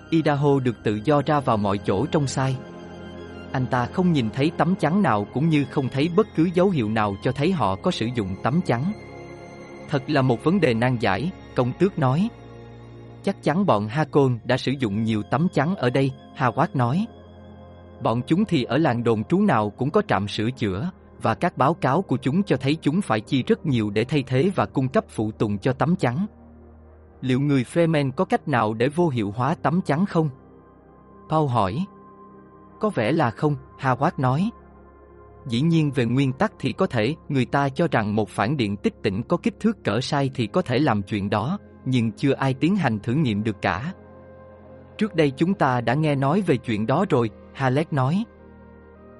Idaho 0.10 0.60
được 0.60 0.76
tự 0.84 1.00
do 1.06 1.22
ra 1.26 1.40
vào 1.40 1.58
mọi 1.58 1.78
chỗ 1.78 2.06
trong 2.06 2.28
sai. 2.28 2.56
Anh 3.52 3.66
ta 3.66 3.86
không 3.86 4.14
nhìn 4.14 4.30
thấy 4.34 4.52
tấm 4.58 4.76
chắn 4.76 5.02
nào 5.02 5.28
cũng 5.34 5.50
như 5.50 5.66
không 5.66 5.90
thấy 5.90 6.10
bất 6.16 6.28
cứ 6.36 6.50
dấu 6.54 6.70
hiệu 6.70 6.90
nào 6.90 7.16
cho 7.24 7.32
thấy 7.32 7.52
họ 7.52 7.76
có 7.76 7.92
sử 7.92 8.06
dụng 8.16 8.36
tấm 8.44 8.62
chắn. 8.66 8.94
Thật 9.90 10.04
là 10.08 10.22
một 10.22 10.44
vấn 10.44 10.60
đề 10.60 10.74
nan 10.74 10.98
giải, 11.00 11.32
công 11.56 11.72
tước 11.80 12.00
nói. 12.00 12.30
Chắc 13.24 13.44
chắn 13.44 13.66
bọn 13.66 13.88
Hakon 13.88 14.40
đã 14.44 14.58
sử 14.58 14.72
dụng 14.80 15.04
nhiều 15.04 15.24
tấm 15.24 15.48
chắn 15.54 15.76
ở 15.76 15.90
đây, 15.90 16.12
Hawat 16.38 16.68
nói. 16.74 17.06
Bọn 18.04 18.22
chúng 18.28 18.46
thì 18.46 18.64
ở 18.64 18.78
làng 18.78 19.04
đồn 19.04 19.24
trú 19.24 19.42
nào 19.42 19.70
cũng 19.70 19.90
có 19.90 20.02
trạm 20.08 20.28
sửa 20.28 20.52
chữa, 20.52 20.92
và 21.22 21.36
các 21.36 21.58
báo 21.58 21.74
cáo 21.74 22.02
của 22.02 22.18
chúng 22.18 22.44
cho 22.44 22.58
thấy 22.58 22.78
chúng 22.82 23.02
phải 23.02 23.22
chi 23.22 23.44
rất 23.44 23.66
nhiều 23.66 23.90
để 23.90 24.04
thay 24.04 24.24
thế 24.28 24.52
và 24.56 24.66
cung 24.66 24.88
cấp 24.88 25.06
phụ 25.10 25.32
tùng 25.32 25.58
cho 25.58 25.74
tấm 25.74 25.96
chắn. 25.96 26.26
Liệu 27.22 27.40
người 27.40 27.64
Freeman 27.74 28.12
có 28.12 28.26
cách 28.26 28.48
nào 28.48 28.74
để 28.74 28.90
vô 28.90 29.10
hiệu 29.10 29.32
hóa 29.32 29.56
tấm 29.56 29.82
chắn 29.82 30.06
không? 30.06 30.30
Paul 31.30 31.50
hỏi. 31.50 31.86
Có 32.80 32.90
vẻ 32.90 33.12
là 33.12 33.32
không, 33.32 33.56
Howard 33.80 34.12
nói. 34.18 34.50
Dĩ 35.48 35.62
nhiên 35.62 35.92
về 35.92 36.06
nguyên 36.06 36.34
tắc 36.34 36.54
thì 36.60 36.74
có 36.74 36.88
thể, 36.88 37.16
người 37.30 37.46
ta 37.46 37.70
cho 37.70 37.88
rằng 37.92 38.16
một 38.16 38.30
phản 38.30 38.58
điện 38.58 38.78
tích 38.78 39.04
tĩnh 39.04 39.24
có 39.24 39.38
kích 39.38 39.60
thước 39.60 39.84
cỡ 39.84 40.02
sai 40.02 40.32
thì 40.34 40.48
có 40.48 40.62
thể 40.62 40.80
làm 40.80 41.02
chuyện 41.02 41.30
đó, 41.30 41.58
nhưng 41.86 42.12
chưa 42.12 42.34
ai 42.34 42.54
tiến 42.54 42.76
hành 42.76 43.00
thử 43.00 43.14
nghiệm 43.14 43.44
được 43.44 43.62
cả. 43.62 43.94
Trước 44.98 45.16
đây 45.16 45.32
chúng 45.32 45.54
ta 45.54 45.82
đã 45.82 45.94
nghe 45.94 46.16
nói 46.16 46.42
về 46.42 46.58
chuyện 46.58 46.88
đó 46.88 47.06
rồi, 47.10 47.30
Halleck 47.54 47.94
nói. 47.94 48.24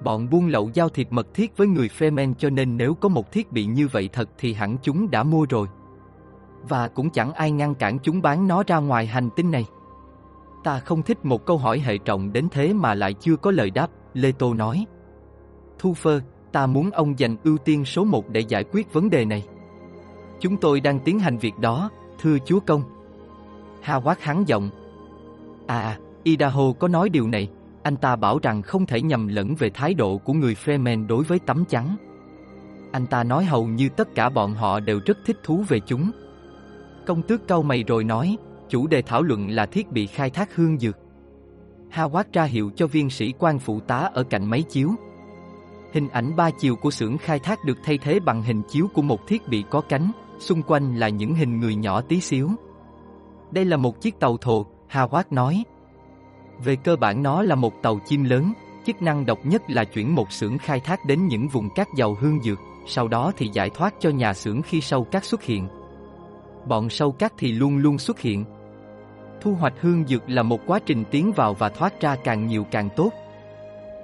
Bọn 0.04 0.30
buôn 0.30 0.46
lậu 0.46 0.70
giao 0.74 0.88
thiệp 0.88 1.08
mật 1.10 1.34
thiết 1.34 1.56
với 1.56 1.66
người 1.66 1.88
Fremen 1.98 2.34
cho 2.34 2.50
nên 2.50 2.76
nếu 2.76 2.94
có 2.94 3.08
một 3.08 3.32
thiết 3.32 3.52
bị 3.52 3.64
như 3.64 3.88
vậy 3.88 4.08
thật 4.12 4.28
thì 4.38 4.52
hẳn 4.52 4.76
chúng 4.82 5.10
đã 5.10 5.22
mua 5.22 5.46
rồi. 5.50 5.68
Và 6.68 6.88
cũng 6.88 7.10
chẳng 7.10 7.32
ai 7.32 7.50
ngăn 7.50 7.74
cản 7.74 7.98
chúng 7.98 8.22
bán 8.22 8.48
nó 8.48 8.62
ra 8.66 8.78
ngoài 8.78 9.06
hành 9.06 9.28
tinh 9.36 9.50
này. 9.50 9.64
Ta 10.64 10.78
không 10.78 11.02
thích 11.02 11.24
một 11.24 11.46
câu 11.46 11.58
hỏi 11.58 11.78
hệ 11.78 11.98
trọng 11.98 12.32
đến 12.32 12.48
thế 12.50 12.72
mà 12.72 12.94
lại 12.94 13.14
chưa 13.14 13.36
có 13.36 13.50
lời 13.50 13.70
đáp, 13.70 13.90
Lê 14.14 14.32
Tô 14.32 14.54
nói. 14.54 14.86
Thu 15.78 15.94
Phơ, 15.94 16.20
ta 16.52 16.66
muốn 16.66 16.90
ông 16.90 17.18
dành 17.18 17.36
ưu 17.44 17.58
tiên 17.58 17.84
số 17.84 18.04
một 18.04 18.28
để 18.28 18.40
giải 18.40 18.64
quyết 18.64 18.92
vấn 18.92 19.10
đề 19.10 19.24
này. 19.24 19.46
Chúng 20.40 20.56
tôi 20.56 20.80
đang 20.80 21.00
tiến 21.00 21.18
hành 21.18 21.38
việc 21.38 21.58
đó, 21.58 21.90
thưa 22.20 22.38
chúa 22.44 22.60
công. 22.60 22.82
Howard 23.84 24.16
hắn 24.20 24.44
giọng. 24.48 24.70
À, 25.66 25.80
à, 25.80 25.98
Idaho 26.22 26.72
có 26.72 26.88
nói 26.88 27.08
điều 27.08 27.28
này, 27.28 27.48
anh 27.84 27.96
ta 27.96 28.16
bảo 28.16 28.38
rằng 28.42 28.62
không 28.62 28.86
thể 28.86 29.02
nhầm 29.02 29.28
lẫn 29.28 29.54
về 29.54 29.70
thái 29.70 29.94
độ 29.94 30.18
của 30.18 30.32
người 30.32 30.56
Freeman 30.64 31.06
đối 31.06 31.24
với 31.24 31.38
tấm 31.38 31.64
chắn. 31.64 31.96
Anh 32.92 33.06
ta 33.06 33.24
nói 33.24 33.44
hầu 33.44 33.66
như 33.66 33.88
tất 33.88 34.14
cả 34.14 34.28
bọn 34.28 34.54
họ 34.54 34.80
đều 34.80 35.00
rất 35.06 35.18
thích 35.26 35.36
thú 35.42 35.64
về 35.68 35.80
chúng. 35.80 36.10
Công 37.06 37.22
tước 37.22 37.48
cau 37.48 37.62
mày 37.62 37.84
rồi 37.84 38.04
nói, 38.04 38.36
chủ 38.68 38.86
đề 38.86 39.02
thảo 39.02 39.22
luận 39.22 39.50
là 39.50 39.66
thiết 39.66 39.92
bị 39.92 40.06
khai 40.06 40.30
thác 40.30 40.56
hương 40.56 40.78
dược. 40.78 40.98
Hawat 41.90 42.24
ra 42.32 42.44
hiệu 42.44 42.70
cho 42.76 42.86
viên 42.86 43.10
sĩ 43.10 43.32
quan 43.38 43.58
phụ 43.58 43.80
tá 43.80 44.10
ở 44.14 44.22
cạnh 44.22 44.50
máy 44.50 44.62
chiếu. 44.62 44.90
Hình 45.92 46.08
ảnh 46.08 46.36
ba 46.36 46.50
chiều 46.50 46.76
của 46.76 46.90
xưởng 46.90 47.18
khai 47.18 47.38
thác 47.38 47.64
được 47.64 47.78
thay 47.84 47.98
thế 47.98 48.20
bằng 48.20 48.42
hình 48.42 48.62
chiếu 48.68 48.88
của 48.94 49.02
một 49.02 49.26
thiết 49.26 49.48
bị 49.48 49.64
có 49.70 49.80
cánh, 49.80 50.10
xung 50.38 50.62
quanh 50.62 50.96
là 50.96 51.08
những 51.08 51.34
hình 51.34 51.60
người 51.60 51.74
nhỏ 51.74 52.00
tí 52.00 52.20
xíu. 52.20 52.50
Đây 53.50 53.64
là 53.64 53.76
một 53.76 54.00
chiếc 54.00 54.20
tàu 54.20 54.36
thồ, 54.36 54.66
Hawat 54.90 55.24
nói. 55.30 55.64
Về 56.64 56.76
cơ 56.76 56.96
bản 56.96 57.22
nó 57.22 57.42
là 57.42 57.54
một 57.54 57.82
tàu 57.82 57.98
chim 58.06 58.24
lớn, 58.24 58.52
chức 58.86 59.02
năng 59.02 59.26
độc 59.26 59.46
nhất 59.46 59.62
là 59.68 59.84
chuyển 59.84 60.14
một 60.14 60.32
xưởng 60.32 60.58
khai 60.58 60.80
thác 60.80 61.04
đến 61.04 61.26
những 61.26 61.48
vùng 61.48 61.70
cát 61.70 61.88
giàu 61.96 62.16
hương 62.20 62.42
dược, 62.42 62.58
sau 62.86 63.08
đó 63.08 63.32
thì 63.36 63.48
giải 63.52 63.70
thoát 63.70 63.94
cho 64.00 64.10
nhà 64.10 64.34
xưởng 64.34 64.62
khi 64.62 64.80
sâu 64.80 65.04
cát 65.04 65.24
xuất 65.24 65.42
hiện. 65.42 65.68
Bọn 66.66 66.88
sâu 66.88 67.12
cát 67.12 67.32
thì 67.38 67.52
luôn 67.52 67.76
luôn 67.76 67.98
xuất 67.98 68.20
hiện. 68.20 68.44
Thu 69.40 69.54
hoạch 69.54 69.74
hương 69.80 70.06
dược 70.06 70.30
là 70.30 70.42
một 70.42 70.60
quá 70.66 70.80
trình 70.86 71.04
tiến 71.10 71.32
vào 71.32 71.54
và 71.54 71.68
thoát 71.68 72.00
ra 72.00 72.16
càng 72.24 72.46
nhiều 72.46 72.66
càng 72.70 72.88
tốt. 72.96 73.10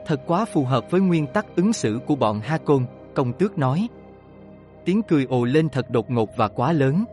Thật 0.06 0.20
quá 0.26 0.44
phù 0.44 0.64
hợp 0.64 0.90
với 0.90 1.00
nguyên 1.00 1.26
tắc 1.26 1.56
ứng 1.56 1.72
xử 1.72 2.00
của 2.06 2.16
bọn 2.16 2.40
Ha 2.40 2.58
Côn, 2.58 2.86
công 3.14 3.32
tước 3.32 3.58
nói. 3.58 3.88
Tiếng 4.84 5.02
cười 5.02 5.24
ồ 5.24 5.44
lên 5.44 5.68
thật 5.68 5.90
đột 5.90 6.10
ngột 6.10 6.36
và 6.36 6.48
quá 6.48 6.72
lớn. 6.72 7.04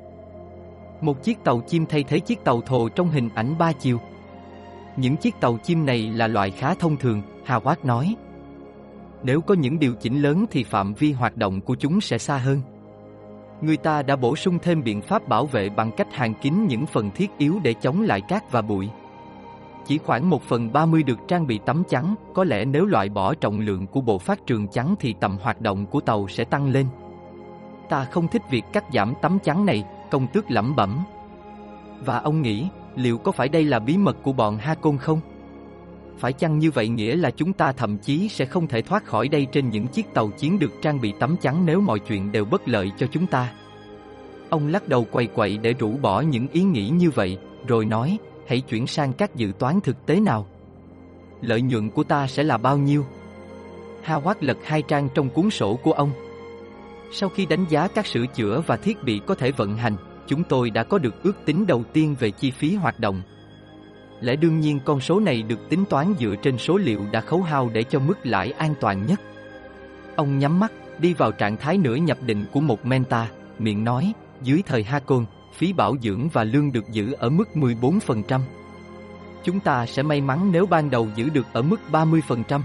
Một 1.02 1.24
chiếc 1.24 1.44
tàu 1.44 1.62
chim 1.68 1.86
thay 1.86 2.04
thế 2.04 2.20
chiếc 2.20 2.44
tàu 2.44 2.62
thồ 2.62 2.90
trong 2.90 3.10
hình 3.10 3.30
ảnh 3.36 3.58
ba 3.58 3.72
chiều. 3.72 4.00
Những 4.98 5.18
chiếc 5.18 5.40
tàu 5.40 5.58
chim 5.58 5.86
này 5.86 6.12
là 6.16 6.28
loại 6.28 6.52
khá 6.52 6.74
thông 6.74 6.98
thường, 6.98 7.22
Howard 7.46 7.76
nói. 7.84 8.16
Nếu 9.24 9.42
có 9.42 9.54
những 9.54 9.80
điều 9.80 9.94
chỉnh 9.94 10.22
lớn 10.22 10.46
thì 10.52 10.64
phạm 10.64 10.94
vi 10.94 11.12
hoạt 11.12 11.38
động 11.38 11.62
của 11.62 11.76
chúng 11.76 12.02
sẽ 12.02 12.18
xa 12.18 12.38
hơn. 12.38 12.62
Người 13.62 13.78
ta 13.78 14.02
đã 14.02 14.16
bổ 14.16 14.36
sung 14.36 14.60
thêm 14.62 14.84
biện 14.84 15.02
pháp 15.02 15.28
bảo 15.28 15.46
vệ 15.46 15.70
bằng 15.70 15.92
cách 15.92 16.08
hàn 16.12 16.34
kín 16.34 16.54
những 16.68 16.86
phần 16.86 17.12
thiết 17.12 17.32
yếu 17.38 17.60
để 17.64 17.74
chống 17.74 18.02
lại 18.02 18.22
cát 18.22 18.52
và 18.52 18.62
bụi. 18.62 18.90
Chỉ 19.86 19.98
khoảng 19.98 20.30
1 20.30 20.44
phần 20.44 20.74
30 20.74 21.04
được 21.04 21.20
trang 21.28 21.48
bị 21.48 21.60
tấm 21.66 21.84
chắn, 21.90 22.16
có 22.34 22.44
lẽ 22.44 22.66
nếu 22.66 22.86
loại 22.86 23.10
bỏ 23.10 23.34
trọng 23.34 23.60
lượng 23.60 23.88
của 23.88 24.02
bộ 24.02 24.18
phát 24.18 24.46
trường 24.48 24.68
chắn 24.68 24.96
thì 25.00 25.16
tầm 25.20 25.38
hoạt 25.42 25.62
động 25.62 25.86
của 25.86 26.00
tàu 26.00 26.28
sẽ 26.28 26.44
tăng 26.44 26.70
lên. 26.70 26.86
Ta 27.90 28.06
không 28.06 28.28
thích 28.28 28.42
việc 28.50 28.64
cắt 28.74 28.86
giảm 28.94 29.14
tấm 29.22 29.40
chắn 29.40 29.66
này, 29.66 29.84
công 30.12 30.28
tước 30.28 30.52
lẩm 30.52 30.76
bẩm. 30.76 31.04
Và 32.06 32.18
ông 32.20 32.42
nghĩ, 32.42 32.68
liệu 32.98 33.18
có 33.18 33.32
phải 33.32 33.50
đây 33.50 33.64
là 33.64 33.80
bí 33.80 33.98
mật 33.98 34.18
của 34.24 34.34
bọn 34.34 34.58
Ha 34.58 34.76
Côn 34.76 34.98
không? 34.98 35.20
Phải 36.18 36.34
chăng 36.34 36.60
như 36.60 36.72
vậy 36.72 36.88
nghĩa 36.88 37.16
là 37.16 37.32
chúng 37.32 37.54
ta 37.54 37.72
thậm 37.72 37.98
chí 37.98 38.30
sẽ 38.30 38.46
không 38.46 38.68
thể 38.68 38.82
thoát 38.82 39.06
khỏi 39.06 39.28
đây 39.28 39.48
trên 39.52 39.70
những 39.70 39.88
chiếc 39.88 40.14
tàu 40.14 40.28
chiến 40.28 40.60
được 40.60 40.72
trang 40.82 41.02
bị 41.02 41.14
tấm 41.20 41.38
chắn 41.42 41.66
nếu 41.66 41.82
mọi 41.82 42.00
chuyện 42.00 42.32
đều 42.32 42.46
bất 42.46 42.68
lợi 42.68 42.92
cho 42.98 43.08
chúng 43.12 43.28
ta? 43.28 43.54
Ông 44.50 44.68
lắc 44.68 44.88
đầu 44.88 45.08
quay 45.12 45.28
quậy 45.28 45.58
để 45.58 45.74
rũ 45.74 45.92
bỏ 46.02 46.22
những 46.22 46.48
ý 46.52 46.64
nghĩ 46.64 46.90
như 46.90 47.10
vậy, 47.10 47.38
rồi 47.68 47.86
nói, 47.86 48.18
hãy 48.48 48.62
chuyển 48.62 48.88
sang 48.88 49.14
các 49.14 49.36
dự 49.36 49.52
toán 49.60 49.82
thực 49.82 50.06
tế 50.06 50.20
nào. 50.20 50.48
Lợi 51.42 51.62
nhuận 51.62 51.90
của 51.90 52.04
ta 52.04 52.28
sẽ 52.28 52.44
là 52.44 52.58
bao 52.58 52.78
nhiêu? 52.78 53.06
Howard 54.06 54.36
lật 54.40 54.58
hai 54.64 54.82
trang 54.82 55.10
trong 55.14 55.30
cuốn 55.30 55.50
sổ 55.50 55.76
của 55.76 55.92
ông. 55.92 56.12
Sau 57.12 57.30
khi 57.30 57.46
đánh 57.46 57.66
giá 57.70 57.88
các 57.88 58.06
sửa 58.06 58.26
chữa 58.26 58.62
và 58.68 58.78
thiết 58.78 59.04
bị 59.04 59.22
có 59.28 59.36
thể 59.36 59.52
vận 59.52 59.78
hành, 59.78 59.96
chúng 60.28 60.44
tôi 60.44 60.70
đã 60.70 60.84
có 60.84 60.98
được 60.98 61.24
ước 61.24 61.46
tính 61.46 61.68
đầu 61.68 61.84
tiên 61.94 62.16
về 62.20 62.32
chi 62.32 62.52
phí 62.52 62.76
hoạt 62.76 63.00
động. 63.00 63.22
Lẽ 64.22 64.36
đương 64.36 64.60
nhiên 64.60 64.80
con 64.86 65.00
số 65.00 65.20
này 65.20 65.42
được 65.42 65.70
tính 65.70 65.86
toán 65.90 66.14
dựa 66.20 66.36
trên 66.42 66.58
số 66.58 66.78
liệu 66.78 67.02
đã 67.12 67.22
khấu 67.22 67.42
hao 67.42 67.70
để 67.74 67.84
cho 67.84 68.00
mức 68.00 68.18
lãi 68.24 68.52
an 68.52 68.74
toàn 68.80 69.06
nhất. 69.06 69.22
Ông 70.16 70.40
nhắm 70.40 70.60
mắt, 70.60 70.72
đi 71.00 71.14
vào 71.14 71.32
trạng 71.32 71.58
thái 71.58 71.78
nửa 71.78 71.96
nhập 71.96 72.18
định 72.26 72.46
của 72.52 72.60
một 72.60 72.86
menta, 72.86 73.28
miệng 73.60 73.84
nói, 73.84 74.14
dưới 74.42 74.64
thời 74.66 74.84
Hakon, 74.84 75.26
phí 75.54 75.74
bảo 75.74 75.96
dưỡng 76.02 76.30
và 76.34 76.44
lương 76.44 76.72
được 76.72 76.86
giữ 76.92 77.12
ở 77.12 77.30
mức 77.30 77.50
14%. 77.54 78.42
Chúng 79.44 79.60
ta 79.60 79.86
sẽ 79.86 80.04
may 80.04 80.22
mắn 80.22 80.52
nếu 80.52 80.66
ban 80.66 80.90
đầu 80.90 81.08
giữ 81.16 81.30
được 81.30 81.46
ở 81.54 81.62
mức 81.62 81.80
30%. 81.92 82.62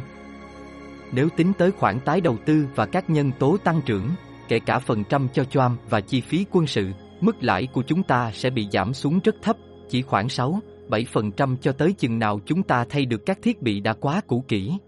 Nếu 1.12 1.28
tính 1.28 1.52
tới 1.58 1.70
khoản 1.70 2.00
tái 2.00 2.20
đầu 2.20 2.36
tư 2.44 2.66
và 2.74 2.86
các 2.86 3.10
nhân 3.10 3.30
tố 3.38 3.56
tăng 3.64 3.80
trưởng, 3.86 4.08
kể 4.48 4.58
cả 4.58 4.78
phần 4.78 5.04
trăm 5.04 5.28
cho 5.32 5.44
choam 5.44 5.76
và 5.90 6.00
chi 6.00 6.20
phí 6.20 6.46
quân 6.50 6.66
sự, 6.66 6.90
mức 7.22 7.42
lãi 7.42 7.66
của 7.66 7.82
chúng 7.82 8.02
ta 8.02 8.30
sẽ 8.34 8.50
bị 8.50 8.68
giảm 8.72 8.94
xuống 8.94 9.20
rất 9.24 9.34
thấp, 9.42 9.56
chỉ 9.88 10.02
khoảng 10.02 10.28
6, 10.28 10.60
7% 10.88 11.56
cho 11.56 11.72
tới 11.72 11.92
chừng 11.92 12.18
nào 12.18 12.40
chúng 12.46 12.62
ta 12.62 12.84
thay 12.88 13.06
được 13.06 13.26
các 13.26 13.38
thiết 13.42 13.62
bị 13.62 13.80
đã 13.80 13.92
quá 13.92 14.20
cũ 14.26 14.44
kỹ. 14.48 14.78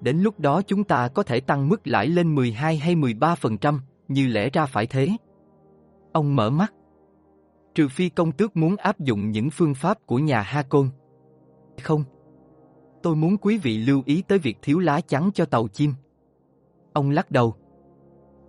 Đến 0.00 0.18
lúc 0.18 0.40
đó 0.40 0.62
chúng 0.62 0.84
ta 0.84 1.08
có 1.08 1.22
thể 1.22 1.40
tăng 1.40 1.68
mức 1.68 1.86
lãi 1.86 2.06
lên 2.06 2.34
12 2.34 2.76
hay 2.76 2.96
13%, 2.96 3.78
như 4.08 4.26
lẽ 4.26 4.50
ra 4.50 4.66
phải 4.66 4.86
thế. 4.86 5.08
Ông 6.12 6.36
mở 6.36 6.50
mắt. 6.50 6.74
Trừ 7.74 7.88
phi 7.88 8.08
công 8.08 8.32
tước 8.32 8.56
muốn 8.56 8.76
áp 8.76 9.00
dụng 9.00 9.30
những 9.30 9.50
phương 9.50 9.74
pháp 9.74 10.06
của 10.06 10.18
nhà 10.18 10.40
Ha 10.42 10.62
Côn. 10.62 10.88
Không. 11.82 12.04
Tôi 13.02 13.16
muốn 13.16 13.36
quý 13.36 13.58
vị 13.58 13.78
lưu 13.78 14.02
ý 14.06 14.22
tới 14.22 14.38
việc 14.38 14.58
thiếu 14.62 14.78
lá 14.78 15.00
chắn 15.00 15.30
cho 15.34 15.44
tàu 15.44 15.68
chim. 15.68 15.94
Ông 16.92 17.10
lắc 17.10 17.30
đầu. 17.30 17.54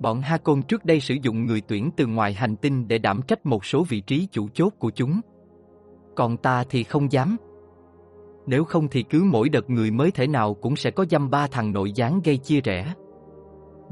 Bọn 0.01 0.21
Ha 0.21 0.37
Côn 0.37 0.61
trước 0.61 0.85
đây 0.85 0.99
sử 0.99 1.15
dụng 1.21 1.45
người 1.45 1.61
tuyển 1.61 1.89
từ 1.97 2.07
ngoài 2.07 2.33
hành 2.33 2.55
tinh 2.55 2.87
để 2.87 2.97
đảm 2.97 3.21
trách 3.27 3.45
một 3.45 3.65
số 3.65 3.83
vị 3.89 4.01
trí 4.01 4.27
chủ 4.31 4.47
chốt 4.53 4.73
của 4.79 4.91
chúng. 4.91 5.21
Còn 6.15 6.37
ta 6.37 6.63
thì 6.69 6.83
không 6.83 7.11
dám. 7.11 7.37
Nếu 8.47 8.63
không 8.63 8.87
thì 8.87 9.03
cứ 9.03 9.23
mỗi 9.23 9.49
đợt 9.49 9.69
người 9.69 9.91
mới 9.91 10.11
thể 10.11 10.27
nào 10.27 10.53
cũng 10.53 10.75
sẽ 10.75 10.91
có 10.91 11.05
dăm 11.11 11.29
ba 11.29 11.47
thằng 11.47 11.71
nội 11.71 11.91
gián 11.91 12.21
gây 12.23 12.37
chia 12.37 12.61
rẽ. 12.61 12.93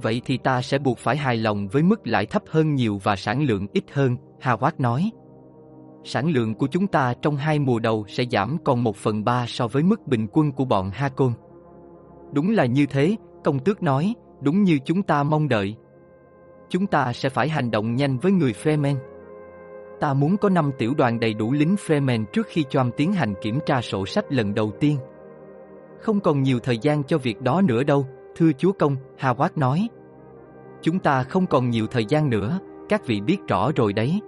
Vậy 0.02 0.22
thì 0.26 0.38
ta 0.38 0.62
sẽ 0.62 0.80
buộc 0.80 0.98
phải 0.98 1.18
hài 1.18 1.38
lòng 1.38 1.68
với 1.68 1.84
mức 1.84 2.08
lãi 2.08 2.26
thấp 2.26 2.44
hơn 2.48 2.76
nhiều 2.76 3.00
và 3.04 3.16
sản 3.16 3.44
lượng 3.44 3.68
ít 3.74 3.84
hơn, 3.92 4.18
Howard 4.42 4.72
nói. 4.78 5.12
Sản 6.04 6.30
lượng 6.30 6.56
của 6.56 6.68
chúng 6.68 6.88
ta 6.88 7.14
trong 7.22 7.36
hai 7.36 7.60
mùa 7.60 7.80
đầu 7.80 8.06
sẽ 8.08 8.24
giảm 8.32 8.58
còn 8.66 8.84
một 8.84 8.96
phần 8.96 9.24
ba 9.24 9.46
so 9.48 9.68
với 9.68 9.84
mức 9.84 10.08
bình 10.08 10.28
quân 10.32 10.52
của 10.52 10.66
bọn 10.66 10.90
Hakon. 10.94 11.34
Đúng 12.34 12.52
là 12.52 12.66
như 12.66 12.86
thế, 12.86 13.16
công 13.44 13.60
tước 13.60 13.84
nói, 13.84 14.14
đúng 14.42 14.64
như 14.64 14.80
chúng 14.86 15.04
ta 15.04 15.24
mong 15.24 15.48
đợi. 15.48 15.76
Chúng 16.70 16.88
ta 16.88 17.14
sẽ 17.14 17.30
phải 17.30 17.50
hành 17.50 17.72
động 17.72 17.96
nhanh 17.96 18.18
với 18.18 18.32
người 18.32 18.54
Fremen. 18.64 18.96
Ta 20.00 20.14
muốn 20.14 20.38
có 20.38 20.50
5 20.50 20.72
tiểu 20.78 20.94
đoàn 20.98 21.20
đầy 21.20 21.34
đủ 21.34 21.52
lính 21.52 21.76
Fremen 21.76 22.26
trước 22.26 22.48
khi 22.50 22.64
Choam 22.70 22.92
tiến 22.92 23.14
hành 23.14 23.34
kiểm 23.42 23.60
tra 23.66 23.82
sổ 23.82 24.06
sách 24.06 24.26
lần 24.30 24.54
đầu 24.54 24.72
tiên. 24.80 24.98
Không 26.02 26.20
còn 26.20 26.42
nhiều 26.42 26.60
thời 26.60 26.78
gian 26.78 27.04
cho 27.04 27.18
việc 27.18 27.42
đó 27.42 27.62
nữa 27.62 27.84
đâu, 27.84 28.06
thưa 28.36 28.52
chúa 28.58 28.72
công, 28.72 28.96
hawat 29.20 29.50
nói. 29.56 29.88
Chúng 30.82 31.00
ta 31.00 31.24
không 31.24 31.48
còn 31.48 31.70
nhiều 31.70 31.88
thời 31.88 32.06
gian 32.06 32.30
nữa, 32.30 32.60
các 32.90 33.06
vị 33.06 33.22
biết 33.22 33.38
rõ 33.48 33.72
rồi 33.76 33.94
đấy. 33.94 34.22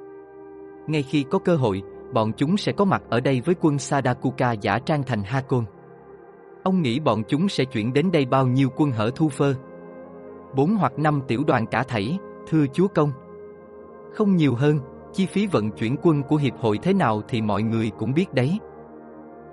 Ngay 0.87 1.03
khi 1.03 1.25
có 1.29 1.39
cơ 1.39 1.55
hội, 1.55 1.81
bọn 2.13 2.31
chúng 2.37 2.57
sẽ 2.57 2.71
có 2.71 2.85
mặt 2.85 3.03
ở 3.09 3.19
đây 3.19 3.41
với 3.45 3.55
quân 3.61 3.77
Sadakuka 3.77 4.51
giả 4.51 4.79
trang 4.79 5.03
thành 5.03 5.23
Hakon. 5.23 5.63
Ông 6.63 6.81
nghĩ 6.81 6.99
bọn 6.99 7.23
chúng 7.27 7.49
sẽ 7.49 7.65
chuyển 7.65 7.93
đến 7.93 8.11
đây 8.11 8.25
bao 8.25 8.47
nhiêu 8.47 8.69
quân 8.75 8.91
hở 8.91 9.11
thu 9.15 9.29
phơ? 9.29 9.53
Bốn 10.55 10.75
hoặc 10.75 10.99
năm 10.99 11.21
tiểu 11.27 11.43
đoàn 11.47 11.65
cả 11.67 11.83
thảy, 11.83 12.19
thưa 12.51 12.65
chúa 12.73 12.87
công. 12.87 13.11
Không 14.13 14.35
nhiều 14.35 14.55
hơn, 14.55 14.79
chi 15.13 15.25
phí 15.25 15.47
vận 15.47 15.71
chuyển 15.71 15.95
quân 16.01 16.23
của 16.23 16.35
hiệp 16.35 16.53
hội 16.57 16.79
thế 16.81 16.93
nào 16.93 17.21
thì 17.27 17.41
mọi 17.41 17.63
người 17.63 17.91
cũng 17.97 18.13
biết 18.13 18.33
đấy. 18.33 18.59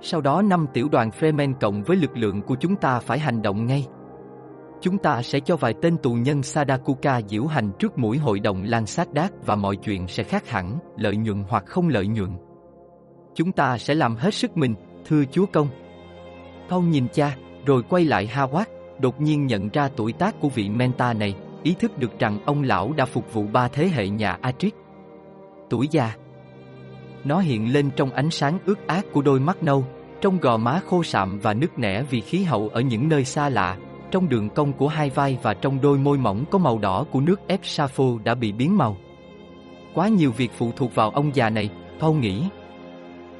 Sau 0.00 0.20
đó 0.20 0.42
năm 0.42 0.66
tiểu 0.72 0.88
đoàn 0.92 1.10
Fremen 1.18 1.54
cộng 1.60 1.82
với 1.82 1.96
lực 1.96 2.16
lượng 2.16 2.42
của 2.42 2.56
chúng 2.60 2.76
ta 2.76 3.00
phải 3.00 3.18
hành 3.18 3.42
động 3.42 3.66
ngay. 3.66 3.86
Chúng 4.80 4.98
ta 4.98 5.22
sẽ 5.22 5.40
cho 5.40 5.56
vài 5.56 5.74
tên 5.82 5.96
tù 5.96 6.12
nhân 6.12 6.42
Sadakuka 6.42 7.20
diễu 7.28 7.46
hành 7.46 7.70
trước 7.78 7.98
mũi 7.98 8.18
hội 8.18 8.40
đồng 8.40 8.62
Lan 8.62 8.86
Sát 8.86 9.12
Đát 9.12 9.46
và 9.46 9.56
mọi 9.56 9.76
chuyện 9.76 10.08
sẽ 10.08 10.22
khác 10.22 10.48
hẳn, 10.48 10.78
lợi 10.96 11.16
nhuận 11.16 11.44
hoặc 11.48 11.66
không 11.66 11.88
lợi 11.88 12.06
nhuận. 12.06 12.30
Chúng 13.34 13.52
ta 13.52 13.78
sẽ 13.78 13.94
làm 13.94 14.16
hết 14.16 14.34
sức 14.34 14.56
mình, 14.56 14.74
thưa 15.06 15.24
chúa 15.32 15.46
công. 15.52 15.68
Paul 16.68 16.84
nhìn 16.84 17.06
cha, 17.12 17.36
rồi 17.66 17.82
quay 17.82 18.04
lại 18.04 18.30
Howard, 18.34 18.64
đột 19.00 19.20
nhiên 19.20 19.46
nhận 19.46 19.68
ra 19.68 19.88
tuổi 19.96 20.12
tác 20.12 20.40
của 20.40 20.48
vị 20.48 20.68
Menta 20.68 21.12
này, 21.12 21.34
ý 21.68 21.74
thức 21.74 21.98
được 21.98 22.18
rằng 22.18 22.38
ông 22.44 22.62
lão 22.62 22.92
đã 22.92 23.04
phục 23.04 23.32
vụ 23.32 23.46
ba 23.52 23.68
thế 23.68 23.88
hệ 23.88 24.08
nhà 24.08 24.38
Atric. 24.40 24.74
Tuổi 25.70 25.88
già 25.90 26.14
Nó 27.24 27.38
hiện 27.40 27.72
lên 27.72 27.90
trong 27.96 28.10
ánh 28.10 28.30
sáng 28.30 28.58
ướt 28.66 28.86
át 28.86 29.04
của 29.12 29.22
đôi 29.22 29.40
mắt 29.40 29.62
nâu, 29.62 29.84
trong 30.20 30.38
gò 30.38 30.56
má 30.56 30.80
khô 30.86 31.02
sạm 31.02 31.38
và 31.38 31.54
nứt 31.54 31.78
nẻ 31.78 32.02
vì 32.10 32.20
khí 32.20 32.42
hậu 32.42 32.68
ở 32.68 32.80
những 32.80 33.08
nơi 33.08 33.24
xa 33.24 33.48
lạ, 33.48 33.76
trong 34.10 34.28
đường 34.28 34.50
cong 34.50 34.72
của 34.72 34.88
hai 34.88 35.10
vai 35.10 35.38
và 35.42 35.54
trong 35.54 35.80
đôi 35.80 35.98
môi 35.98 36.18
mỏng 36.18 36.44
có 36.50 36.58
màu 36.58 36.78
đỏ 36.78 37.04
của 37.10 37.20
nước 37.20 37.40
ép 37.46 37.60
Sappho 37.62 38.04
đã 38.24 38.34
bị 38.34 38.52
biến 38.52 38.78
màu. 38.78 38.96
Quá 39.94 40.08
nhiều 40.08 40.32
việc 40.32 40.50
phụ 40.56 40.72
thuộc 40.76 40.94
vào 40.94 41.10
ông 41.10 41.30
già 41.34 41.50
này, 41.50 41.70
Paul 42.00 42.18
nghĩ. 42.18 42.44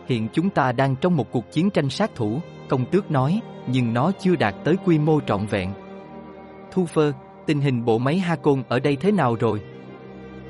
Hiện 0.07 0.29
chúng 0.33 0.51
ta 0.51 0.73
đang 0.73 0.97
trong 0.97 1.17
một 1.17 1.33
cuộc 1.33 1.53
chiến 1.53 1.71
tranh 1.71 1.91
sát 1.91 2.11
thủ, 2.15 2.41
công 2.69 2.85
tước 2.85 3.11
nói, 3.11 3.41
nhưng 3.67 3.95
nó 3.95 4.13
chưa 4.21 4.37
đạt 4.37 4.55
tới 4.65 4.77
quy 4.85 4.99
mô 4.99 5.21
trọn 5.21 5.47
vẹn. 5.47 5.73
Thu 6.73 6.87
Phơ, 6.87 7.13
tình 7.49 7.61
hình 7.61 7.85
bộ 7.85 7.99
máy 7.99 8.19
Hakon 8.19 8.63
ở 8.69 8.81
đây 8.81 8.97
thế 8.97 9.13
nào 9.13 9.37
rồi? 9.41 9.61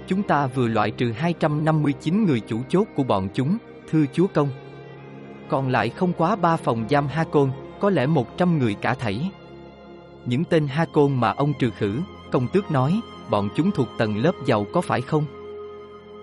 Chúng 0.06 0.22
ta 0.22 0.46
vừa 0.46 0.68
loại 0.68 0.90
trừ 0.90 1.12
259 1.12 2.26
người 2.26 2.40
chủ 2.40 2.60
chốt 2.68 2.86
của 2.96 3.02
bọn 3.02 3.28
chúng, 3.34 3.58
thưa 3.90 4.04
chúa 4.12 4.26
công. 4.26 4.48
Còn 5.48 5.68
lại 5.68 5.88
không 5.88 6.12
quá 6.12 6.36
ba 6.36 6.56
phòng 6.56 6.86
giam 6.90 7.06
Hakon, 7.06 7.50
có 7.80 7.90
lẽ 7.90 8.06
100 8.06 8.58
người 8.58 8.74
cả 8.74 8.94
thảy. 8.94 9.30
Những 10.26 10.44
tên 10.44 10.66
ha 10.66 10.84
côn 10.92 11.14
mà 11.14 11.30
ông 11.30 11.52
trừ 11.58 11.70
khử, 11.70 12.00
công 12.32 12.48
tước 12.52 12.70
nói, 12.70 13.00
bọn 13.30 13.48
chúng 13.56 13.70
thuộc 13.70 13.88
tầng 13.98 14.16
lớp 14.16 14.32
giàu 14.46 14.66
có 14.72 14.80
phải 14.80 15.00
không? 15.00 15.24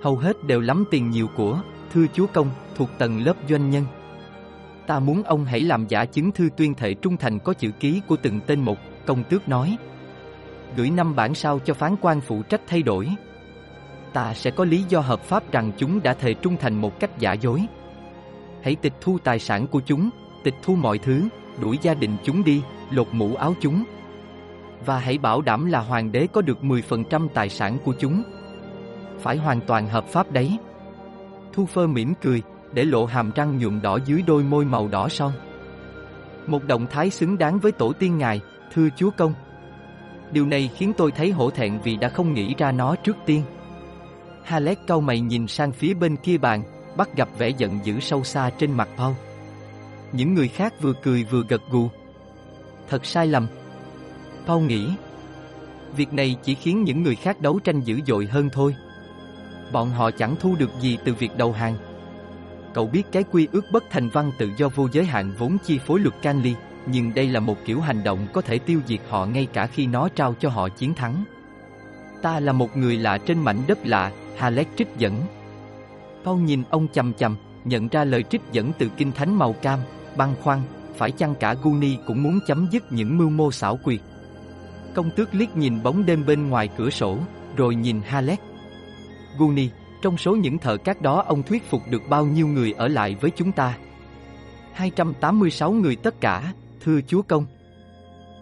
Hầu 0.02 0.16
hết 0.16 0.44
đều 0.44 0.62
lắm 0.62 0.86
tiền 0.92 1.10
nhiều 1.10 1.28
của, 1.36 1.62
thưa 1.94 2.06
chúa 2.14 2.26
công, 2.34 2.50
thuộc 2.76 2.90
tầng 2.98 3.22
lớp 3.26 3.36
doanh 3.50 3.70
nhân. 3.70 3.84
Ta 4.88 5.00
muốn 5.00 5.24
ông 5.24 5.46
hãy 5.46 5.62
làm 5.62 5.88
giả 5.88 6.06
chứng 6.06 6.32
thư 6.32 6.50
tuyên 6.58 6.74
thệ 6.74 6.94
trung 6.94 7.18
thành 7.18 7.40
có 7.40 7.54
chữ 7.54 7.72
ký 7.80 8.02
của 8.08 8.16
từng 8.22 8.40
tên 8.48 8.62
một, 8.62 8.78
công 9.06 9.24
tước 9.24 9.50
nói. 9.50 9.78
Gửi 10.76 10.90
năm 10.90 11.16
bản 11.16 11.36
sao 11.36 11.60
cho 11.60 11.74
phán 11.74 11.96
quan 12.02 12.22
phụ 12.22 12.42
trách 12.44 12.62
thay 12.68 12.82
đổi. 12.82 13.10
Ta 14.14 14.34
sẽ 14.34 14.52
có 14.52 14.66
lý 14.66 14.84
do 14.90 15.00
hợp 15.00 15.22
pháp 15.22 15.52
rằng 15.52 15.72
chúng 15.78 16.04
đã 16.04 16.14
thề 16.14 16.34
trung 16.34 16.58
thành 16.58 16.82
một 16.82 17.00
cách 17.00 17.20
giả 17.20 17.34
dối. 17.34 17.66
Hãy 18.64 18.76
tịch 18.76 18.94
thu 19.02 19.18
tài 19.24 19.40
sản 19.40 19.68
của 19.68 19.82
chúng, 19.86 20.10
tịch 20.44 20.56
thu 20.64 20.76
mọi 20.76 20.98
thứ, 20.98 21.28
đuổi 21.62 21.78
gia 21.82 21.94
đình 21.94 22.18
chúng 22.24 22.44
đi, 22.44 22.62
lột 22.92 23.08
mũ 23.12 23.36
áo 23.36 23.56
chúng. 23.62 23.84
Và 24.86 25.00
hãy 25.00 25.18
bảo 25.18 25.42
đảm 25.42 25.66
là 25.66 25.80
hoàng 25.80 26.12
đế 26.12 26.28
có 26.34 26.42
được 26.42 26.58
10% 26.62 27.28
tài 27.34 27.50
sản 27.50 27.78
của 27.86 27.94
chúng. 28.00 28.24
Phải 29.20 29.38
hoàn 29.38 29.62
toàn 29.62 29.88
hợp 29.88 30.08
pháp 30.08 30.32
đấy. 30.32 30.58
Thu 31.54 31.66
Phơ 31.66 31.88
mỉm 31.88 32.14
cười, 32.22 32.42
để 32.74 32.84
lộ 32.84 33.06
hàm 33.06 33.32
răng 33.36 33.58
nhuộm 33.58 33.82
đỏ 33.82 34.00
dưới 34.06 34.22
đôi 34.28 34.44
môi 34.44 34.66
màu 34.66 34.88
đỏ 34.88 35.10
son. 35.10 35.32
Một 36.48 36.64
động 36.64 36.88
thái 36.90 37.10
xứng 37.10 37.38
đáng 37.38 37.60
với 37.60 37.72
tổ 37.72 37.94
tiên 37.94 38.18
ngài, 38.18 38.42
thưa 38.74 38.88
chúa 38.98 39.10
công. 39.18 39.34
Điều 40.36 40.46
này 40.46 40.70
khiến 40.76 40.94
tôi 40.98 41.12
thấy 41.12 41.32
hổ 41.32 41.50
thẹn 41.50 41.80
vì 41.84 41.96
đã 41.96 42.10
không 42.10 42.34
nghĩ 42.34 42.56
ra 42.58 42.72
nó 42.72 42.96
trước 42.96 43.18
tiên. 43.26 43.44
Halet 44.44 44.78
cau 44.88 45.02
mày 45.02 45.20
nhìn 45.20 45.48
sang 45.48 45.72
phía 45.72 45.94
bên 45.94 46.18
kia 46.18 46.38
bàn, 46.38 46.64
bắt 46.98 47.16
gặp 47.16 47.30
vẻ 47.38 47.50
giận 47.50 47.80
dữ 47.84 48.00
sâu 48.00 48.24
xa 48.24 48.50
trên 48.50 48.72
mặt 48.72 48.90
Paul. 48.98 49.14
Những 50.12 50.34
người 50.34 50.48
khác 50.48 50.74
vừa 50.82 50.94
cười 51.04 51.24
vừa 51.24 51.44
gật 51.50 51.62
gù. 51.70 51.90
Thật 52.90 53.06
sai 53.06 53.28
lầm. 53.28 53.48
Paul 54.46 54.64
nghĩ. 54.64 54.90
Việc 55.96 56.14
này 56.14 56.36
chỉ 56.44 56.56
khiến 56.56 56.84
những 56.84 57.04
người 57.04 57.16
khác 57.16 57.42
đấu 57.42 57.60
tranh 57.60 57.82
dữ 57.82 58.00
dội 58.08 58.26
hơn 58.26 58.50
thôi. 58.54 58.76
Bọn 59.72 59.90
họ 59.90 60.12
chẳng 60.12 60.36
thu 60.40 60.56
được 60.60 60.70
gì 60.80 60.98
từ 61.06 61.14
việc 61.14 61.38
đầu 61.38 61.52
hàng. 61.52 61.78
Cậu 62.74 62.88
biết 62.88 63.04
cái 63.12 63.24
quy 63.32 63.48
ước 63.52 63.66
bất 63.72 63.84
thành 63.90 64.10
văn 64.10 64.32
tự 64.38 64.50
do 64.58 64.70
vô 64.70 64.88
giới 64.92 65.06
hạn 65.06 65.34
vốn 65.38 65.58
chi 65.66 65.80
phối 65.80 66.00
luật 66.00 66.22
Canly, 66.22 66.56
nhưng 66.86 67.14
đây 67.14 67.28
là 67.28 67.40
một 67.40 67.58
kiểu 67.66 67.82
hành 67.82 68.04
động 68.04 68.28
có 68.34 68.42
thể 68.42 68.58
tiêu 68.58 68.80
diệt 68.88 69.00
họ 69.10 69.26
ngay 69.26 69.48
cả 69.54 69.68
khi 69.68 69.88
nó 69.88 70.10
trao 70.10 70.36
cho 70.40 70.50
họ 70.50 70.70
chiến 70.70 70.94
thắng. 70.94 71.24
Ta 72.22 72.40
là 72.40 72.52
một 72.52 72.78
người 72.78 72.98
lạ 72.98 73.18
trên 73.18 73.40
mảnh 73.40 73.62
đất 73.68 73.80
lạ, 73.84 74.12
Halleck 74.38 74.78
trích 74.78 74.88
dẫn. 74.98 75.22
Paul 76.24 76.42
nhìn 76.42 76.64
ông 76.70 76.88
chầm 76.94 77.14
chầm, 77.14 77.36
nhận 77.66 77.88
ra 77.88 78.04
lời 78.04 78.24
trích 78.24 78.42
dẫn 78.52 78.72
từ 78.78 78.90
kinh 78.98 79.12
thánh 79.12 79.40
màu 79.40 79.54
cam, 79.54 79.80
băng 80.18 80.36
khoăn, 80.42 80.62
phải 80.96 81.12
chăng 81.12 81.36
cả 81.36 81.56
Guni 81.64 81.98
cũng 82.08 82.24
muốn 82.24 82.40
chấm 82.48 82.68
dứt 82.72 82.92
những 82.92 83.18
mưu 83.18 83.30
mô 83.30 83.52
xảo 83.52 83.78
quyệt. 83.78 84.00
Công 84.94 85.12
tước 85.12 85.36
liếc 85.36 85.58
nhìn 85.58 85.84
bóng 85.84 86.06
đêm 86.06 86.26
bên 86.26 86.50
ngoài 86.50 86.70
cửa 86.78 86.90
sổ, 86.90 87.18
rồi 87.58 87.76
nhìn 87.76 88.02
Halleck. 88.02 88.44
Guni, 89.38 89.70
trong 90.02 90.18
số 90.18 90.36
những 90.36 90.58
thợ 90.58 90.78
cát 90.78 91.02
đó 91.02 91.24
ông 91.28 91.44
thuyết 91.44 91.70
phục 91.70 91.82
được 91.90 92.02
bao 92.10 92.26
nhiêu 92.26 92.48
người 92.48 92.72
ở 92.72 92.88
lại 92.88 93.16
với 93.22 93.32
chúng 93.36 93.52
ta? 93.52 93.78
286 94.74 95.72
người 95.72 95.96
tất 95.96 96.22
cả, 96.22 96.54
thưa 96.86 97.02
chúa 97.08 97.22
công. 97.22 97.46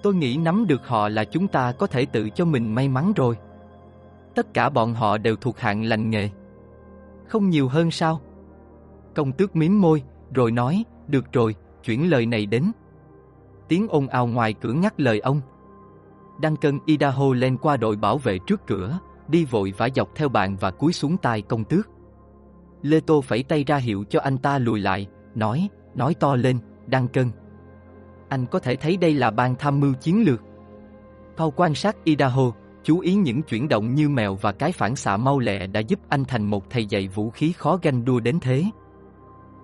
Tôi 0.04 0.16
nghĩ 0.16 0.38
nắm 0.38 0.68
được 0.68 0.88
họ 0.88 1.10
là 1.10 1.24
chúng 1.24 1.48
ta 1.48 1.72
có 1.72 1.88
thể 1.88 2.06
tự 2.06 2.30
cho 2.30 2.46
mình 2.46 2.76
may 2.76 2.90
mắn 2.90 3.14
rồi. 3.16 3.38
Tất 4.36 4.54
cả 4.54 4.70
bọn 4.70 4.94
họ 4.94 5.18
đều 5.18 5.36
thuộc 5.36 5.60
hạng 5.60 5.84
lành 5.84 6.10
nghề. 6.10 6.30
Không 7.28 7.50
nhiều 7.50 7.68
hơn 7.68 7.92
sao? 7.92 8.22
Công 9.16 9.32
tước 9.32 9.56
mím 9.56 9.82
môi, 9.82 10.04
rồi 10.34 10.52
nói, 10.52 10.84
được 11.08 11.34
rồi, 11.34 11.56
chuyển 11.84 12.10
lời 12.10 12.26
này 12.26 12.46
đến. 12.46 12.72
Tiếng 13.68 13.88
ồn 13.88 14.08
ào 14.08 14.28
ngoài 14.28 14.54
cửa 14.54 14.74
ngắt 14.74 15.02
lời 15.02 15.20
ông. 15.20 15.42
Đăng 16.42 16.56
cân 16.56 16.80
Idaho 16.86 17.34
lên 17.34 17.58
qua 17.58 17.78
đội 17.78 17.96
bảo 17.96 18.18
vệ 18.18 18.38
trước 18.48 18.62
cửa, 18.68 19.00
đi 19.28 19.46
vội 19.46 19.74
vã 19.78 19.90
dọc 19.96 20.10
theo 20.16 20.30
bàn 20.30 20.58
và 20.60 20.72
cúi 20.72 20.94
xuống 20.94 21.18
tai 21.18 21.42
công 21.42 21.64
tước. 21.64 21.90
Lê 22.82 23.00
Tô 23.00 23.22
phẩy 23.22 23.44
tay 23.44 23.64
ra 23.64 23.78
hiệu 23.78 24.04
cho 24.10 24.20
anh 24.20 24.38
ta 24.38 24.58
lùi 24.58 24.80
lại, 24.80 25.08
nói, 25.36 25.70
nói 25.96 26.16
to 26.20 26.36
lên, 26.36 26.60
Đăng 26.88 27.08
cân. 27.08 27.32
Anh 28.34 28.46
có 28.46 28.60
thể 28.60 28.76
thấy 28.76 28.98
đây 28.98 29.14
là 29.14 29.32
ban 29.32 29.56
tham 29.56 29.80
mưu 29.80 29.94
chiến 29.94 30.24
lược. 30.26 30.42
Paul 31.38 31.54
quan 31.56 31.76
sát 31.76 32.04
Idaho, 32.04 32.52
chú 32.84 33.00
ý 33.00 33.16
những 33.16 33.42
chuyển 33.42 33.68
động 33.68 33.96
như 33.96 34.10
mèo 34.10 34.36
và 34.36 34.52
cái 34.52 34.72
phản 34.72 34.96
xạ 34.96 35.18
mau 35.18 35.40
lẹ 35.40 35.68
đã 35.68 35.80
giúp 35.80 36.00
anh 36.10 36.26
thành 36.26 36.46
một 36.46 36.70
thầy 36.70 36.86
dạy 36.86 37.08
vũ 37.08 37.30
khí 37.30 37.52
khó 37.52 37.80
ganh 37.82 38.06
đua 38.06 38.20
đến 38.20 38.40
thế. 38.42 38.64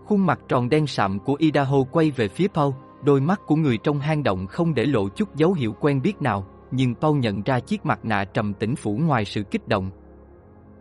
Khuôn 0.06 0.26
mặt 0.26 0.40
tròn 0.48 0.70
đen 0.70 0.88
sạm 0.88 1.20
của 1.20 1.36
Idaho 1.40 1.84
quay 1.92 2.12
về 2.12 2.28
phía 2.28 2.48
Paul, 2.48 2.74
đôi 3.04 3.22
mắt 3.22 3.42
của 3.46 3.56
người 3.56 3.78
trong 3.78 4.00
hang 4.00 4.24
động 4.24 4.48
không 4.48 4.74
để 4.74 4.86
lộ 4.86 5.10
chút 5.10 5.36
dấu 5.36 5.54
hiệu 5.54 5.76
quen 5.80 6.02
biết 6.02 6.22
nào, 6.22 6.48
nhưng 6.72 6.96
Paul 6.96 7.20
nhận 7.20 7.44
ra 7.44 7.60
chiếc 7.60 7.86
mặt 7.86 8.06
nạ 8.06 8.24
trầm 8.24 8.54
tĩnh 8.54 8.76
phủ 8.76 8.98
ngoài 8.98 9.26
sự 9.26 9.44
kích 9.44 9.68
động. 9.68 9.92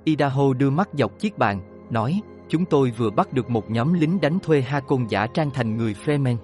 Idaho 0.05 0.53
đưa 0.53 0.70
mắt 0.70 0.88
dọc 0.92 1.18
chiếc 1.18 1.38
bàn, 1.38 1.61
nói, 1.90 2.20
chúng 2.48 2.64
tôi 2.64 2.90
vừa 2.90 3.11
bắt 3.11 3.33
được 3.33 3.51
một 3.51 3.70
nhóm 3.70 3.92
lính 3.92 4.20
đánh 4.20 4.38
thuê 4.38 4.61
Hakon 4.61 5.07
giả 5.09 5.27
trang 5.27 5.51
thành 5.51 5.77
người 5.77 5.94
Fremen. 6.05 6.37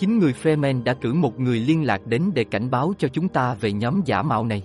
Chính 0.00 0.18
người 0.18 0.34
Fremen 0.42 0.84
đã 0.84 0.94
cử 0.94 1.14
một 1.14 1.40
người 1.40 1.60
liên 1.60 1.86
lạc 1.86 2.06
đến 2.06 2.22
để 2.34 2.44
cảnh 2.44 2.70
báo 2.70 2.92
cho 2.98 3.08
chúng 3.08 3.28
ta 3.28 3.54
về 3.54 3.72
nhóm 3.72 4.00
giả 4.04 4.22
mạo 4.22 4.44
này. 4.44 4.62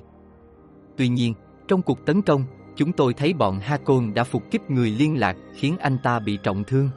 Tuy 0.97 1.07
nhiên, 1.07 1.33
trong 1.67 1.81
cuộc 1.81 2.05
tấn 2.05 2.21
công, 2.21 2.43
chúng 2.75 2.91
tôi 2.91 3.13
thấy 3.13 3.33
bọn 3.33 3.59
Hakon 3.59 4.13
đã 4.13 4.23
phục 4.23 4.51
kích 4.51 4.71
người 4.71 4.89
liên 4.91 5.19
lạc 5.19 5.37
khiến 5.53 5.77
anh 5.77 5.97
ta 6.03 6.19
bị 6.19 6.37
trọng 6.43 6.63
thương. 6.63 6.89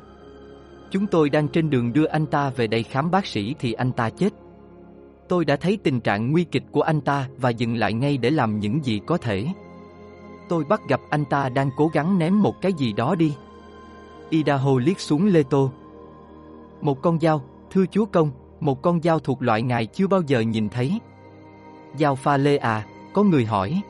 Chúng 0.90 1.06
tôi 1.06 1.30
đang 1.30 1.48
trên 1.48 1.70
đường 1.70 1.92
đưa 1.92 2.04
anh 2.04 2.26
ta 2.26 2.50
về 2.50 2.66
đây 2.66 2.82
khám 2.82 3.10
bác 3.10 3.26
sĩ 3.26 3.54
thì 3.58 3.72
anh 3.72 3.92
ta 3.92 4.10
chết. 4.10 4.32
Tôi 5.28 5.44
đã 5.44 5.56
thấy 5.56 5.78
tình 5.82 6.00
trạng 6.00 6.32
nguy 6.32 6.44
kịch 6.44 6.64
của 6.72 6.82
anh 6.82 7.00
ta 7.00 7.28
và 7.38 7.50
dừng 7.50 7.76
lại 7.76 7.92
ngay 7.92 8.16
để 8.18 8.30
làm 8.30 8.60
những 8.60 8.84
gì 8.84 9.00
có 9.06 9.18
thể. 9.18 9.46
Tôi 10.48 10.64
bắt 10.64 10.80
gặp 10.88 11.00
anh 11.10 11.24
ta 11.24 11.48
đang 11.48 11.70
cố 11.76 11.90
gắng 11.92 12.18
ném 12.18 12.42
một 12.42 12.60
cái 12.60 12.72
gì 12.72 12.92
đó 12.92 13.14
đi. 13.14 13.34
Idaho 14.30 14.78
liếc 14.78 15.00
xuống 15.00 15.26
Lê 15.26 15.42
Tô. 15.42 15.70
Một 16.80 17.02
con 17.02 17.20
dao, 17.20 17.42
thưa 17.70 17.84
chúa 17.90 18.04
công, 18.04 18.30
một 18.60 18.82
con 18.82 19.02
dao 19.02 19.18
thuộc 19.18 19.42
loại 19.42 19.62
ngài 19.62 19.86
chưa 19.86 20.06
bao 20.06 20.22
giờ 20.26 20.40
nhìn 20.40 20.68
thấy. 20.68 21.00
Dao 21.98 22.14
pha 22.14 22.36
lê 22.36 22.56
à, 22.56 22.86
có 23.12 23.22
người 23.22 23.44
hỏi. 23.44 23.82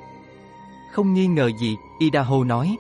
Không 0.93 1.15
nghi 1.15 1.27
ngờ 1.27 1.51
gì, 1.61 1.77
Idaho 1.99 2.45
nói. 2.45 2.77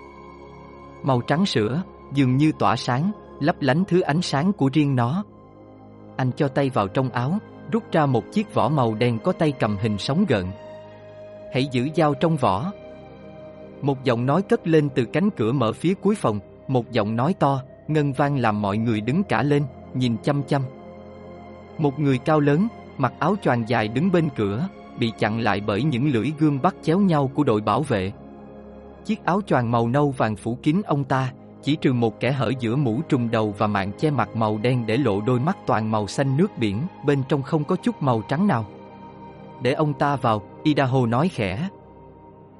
Màu 1.02 1.20
trắng 1.20 1.46
sữa, 1.46 1.82
dường 2.12 2.36
như 2.36 2.52
tỏa 2.58 2.76
sáng, 2.76 3.10
lấp 3.40 3.56
lánh 3.60 3.84
thứ 3.84 4.00
ánh 4.00 4.22
sáng 4.22 4.52
của 4.52 4.70
riêng 4.72 4.96
nó. 4.96 5.24
Anh 6.16 6.30
cho 6.36 6.48
tay 6.48 6.70
vào 6.70 6.88
trong 6.88 7.10
áo, 7.10 7.38
rút 7.72 7.82
ra 7.92 8.06
một 8.06 8.24
chiếc 8.32 8.54
vỏ 8.54 8.68
màu 8.68 8.94
đen 8.94 9.18
có 9.24 9.32
tay 9.32 9.52
cầm 9.52 9.76
hình 9.80 9.98
sóng 9.98 10.24
gợn. 10.28 10.46
Hãy 11.54 11.68
giữ 11.72 11.88
dao 11.94 12.14
trong 12.14 12.36
vỏ. 12.36 12.72
Một 13.82 14.04
giọng 14.04 14.26
nói 14.26 14.42
cất 14.42 14.66
lên 14.66 14.88
từ 14.94 15.04
cánh 15.04 15.30
cửa 15.30 15.52
mở 15.52 15.72
phía 15.72 15.94
cuối 15.94 16.14
phòng, 16.14 16.40
một 16.68 16.92
giọng 16.92 17.16
nói 17.16 17.34
to, 17.34 17.62
ngân 17.88 18.12
vang 18.12 18.38
làm 18.38 18.62
mọi 18.62 18.78
người 18.78 19.00
đứng 19.00 19.22
cả 19.22 19.42
lên, 19.42 19.62
nhìn 19.94 20.16
chăm 20.22 20.42
chăm. 20.42 20.62
Một 21.78 22.00
người 22.00 22.18
cao 22.18 22.40
lớn, 22.40 22.68
mặc 22.98 23.12
áo 23.18 23.36
choàng 23.42 23.68
dài 23.68 23.88
đứng 23.88 24.12
bên 24.12 24.28
cửa, 24.36 24.68
bị 24.98 25.12
chặn 25.18 25.40
lại 25.40 25.60
bởi 25.66 25.82
những 25.82 26.08
lưỡi 26.08 26.32
gươm 26.38 26.62
bắt 26.62 26.74
chéo 26.82 27.00
nhau 27.00 27.30
của 27.34 27.44
đội 27.44 27.60
bảo 27.60 27.82
vệ. 27.82 28.12
Chiếc 29.04 29.24
áo 29.24 29.40
choàng 29.46 29.70
màu 29.70 29.88
nâu 29.88 30.10
vàng 30.10 30.36
phủ 30.36 30.58
kín 30.62 30.82
ông 30.86 31.04
ta, 31.04 31.32
chỉ 31.62 31.76
trừ 31.76 31.92
một 31.92 32.20
kẻ 32.20 32.32
hở 32.32 32.52
giữa 32.60 32.76
mũ 32.76 33.00
trùm 33.08 33.30
đầu 33.30 33.54
và 33.58 33.66
mạng 33.66 33.92
che 33.98 34.10
mặt 34.10 34.36
màu 34.36 34.58
đen 34.58 34.86
để 34.86 34.96
lộ 34.96 35.20
đôi 35.20 35.40
mắt 35.40 35.56
toàn 35.66 35.90
màu 35.90 36.06
xanh 36.06 36.36
nước 36.36 36.58
biển, 36.58 36.82
bên 37.06 37.22
trong 37.28 37.42
không 37.42 37.64
có 37.64 37.76
chút 37.76 38.02
màu 38.02 38.22
trắng 38.28 38.46
nào. 38.46 38.66
Để 39.62 39.72
ông 39.72 39.94
ta 39.94 40.16
vào, 40.16 40.42
Idaho 40.62 41.06
nói 41.06 41.28
khẽ. 41.28 41.68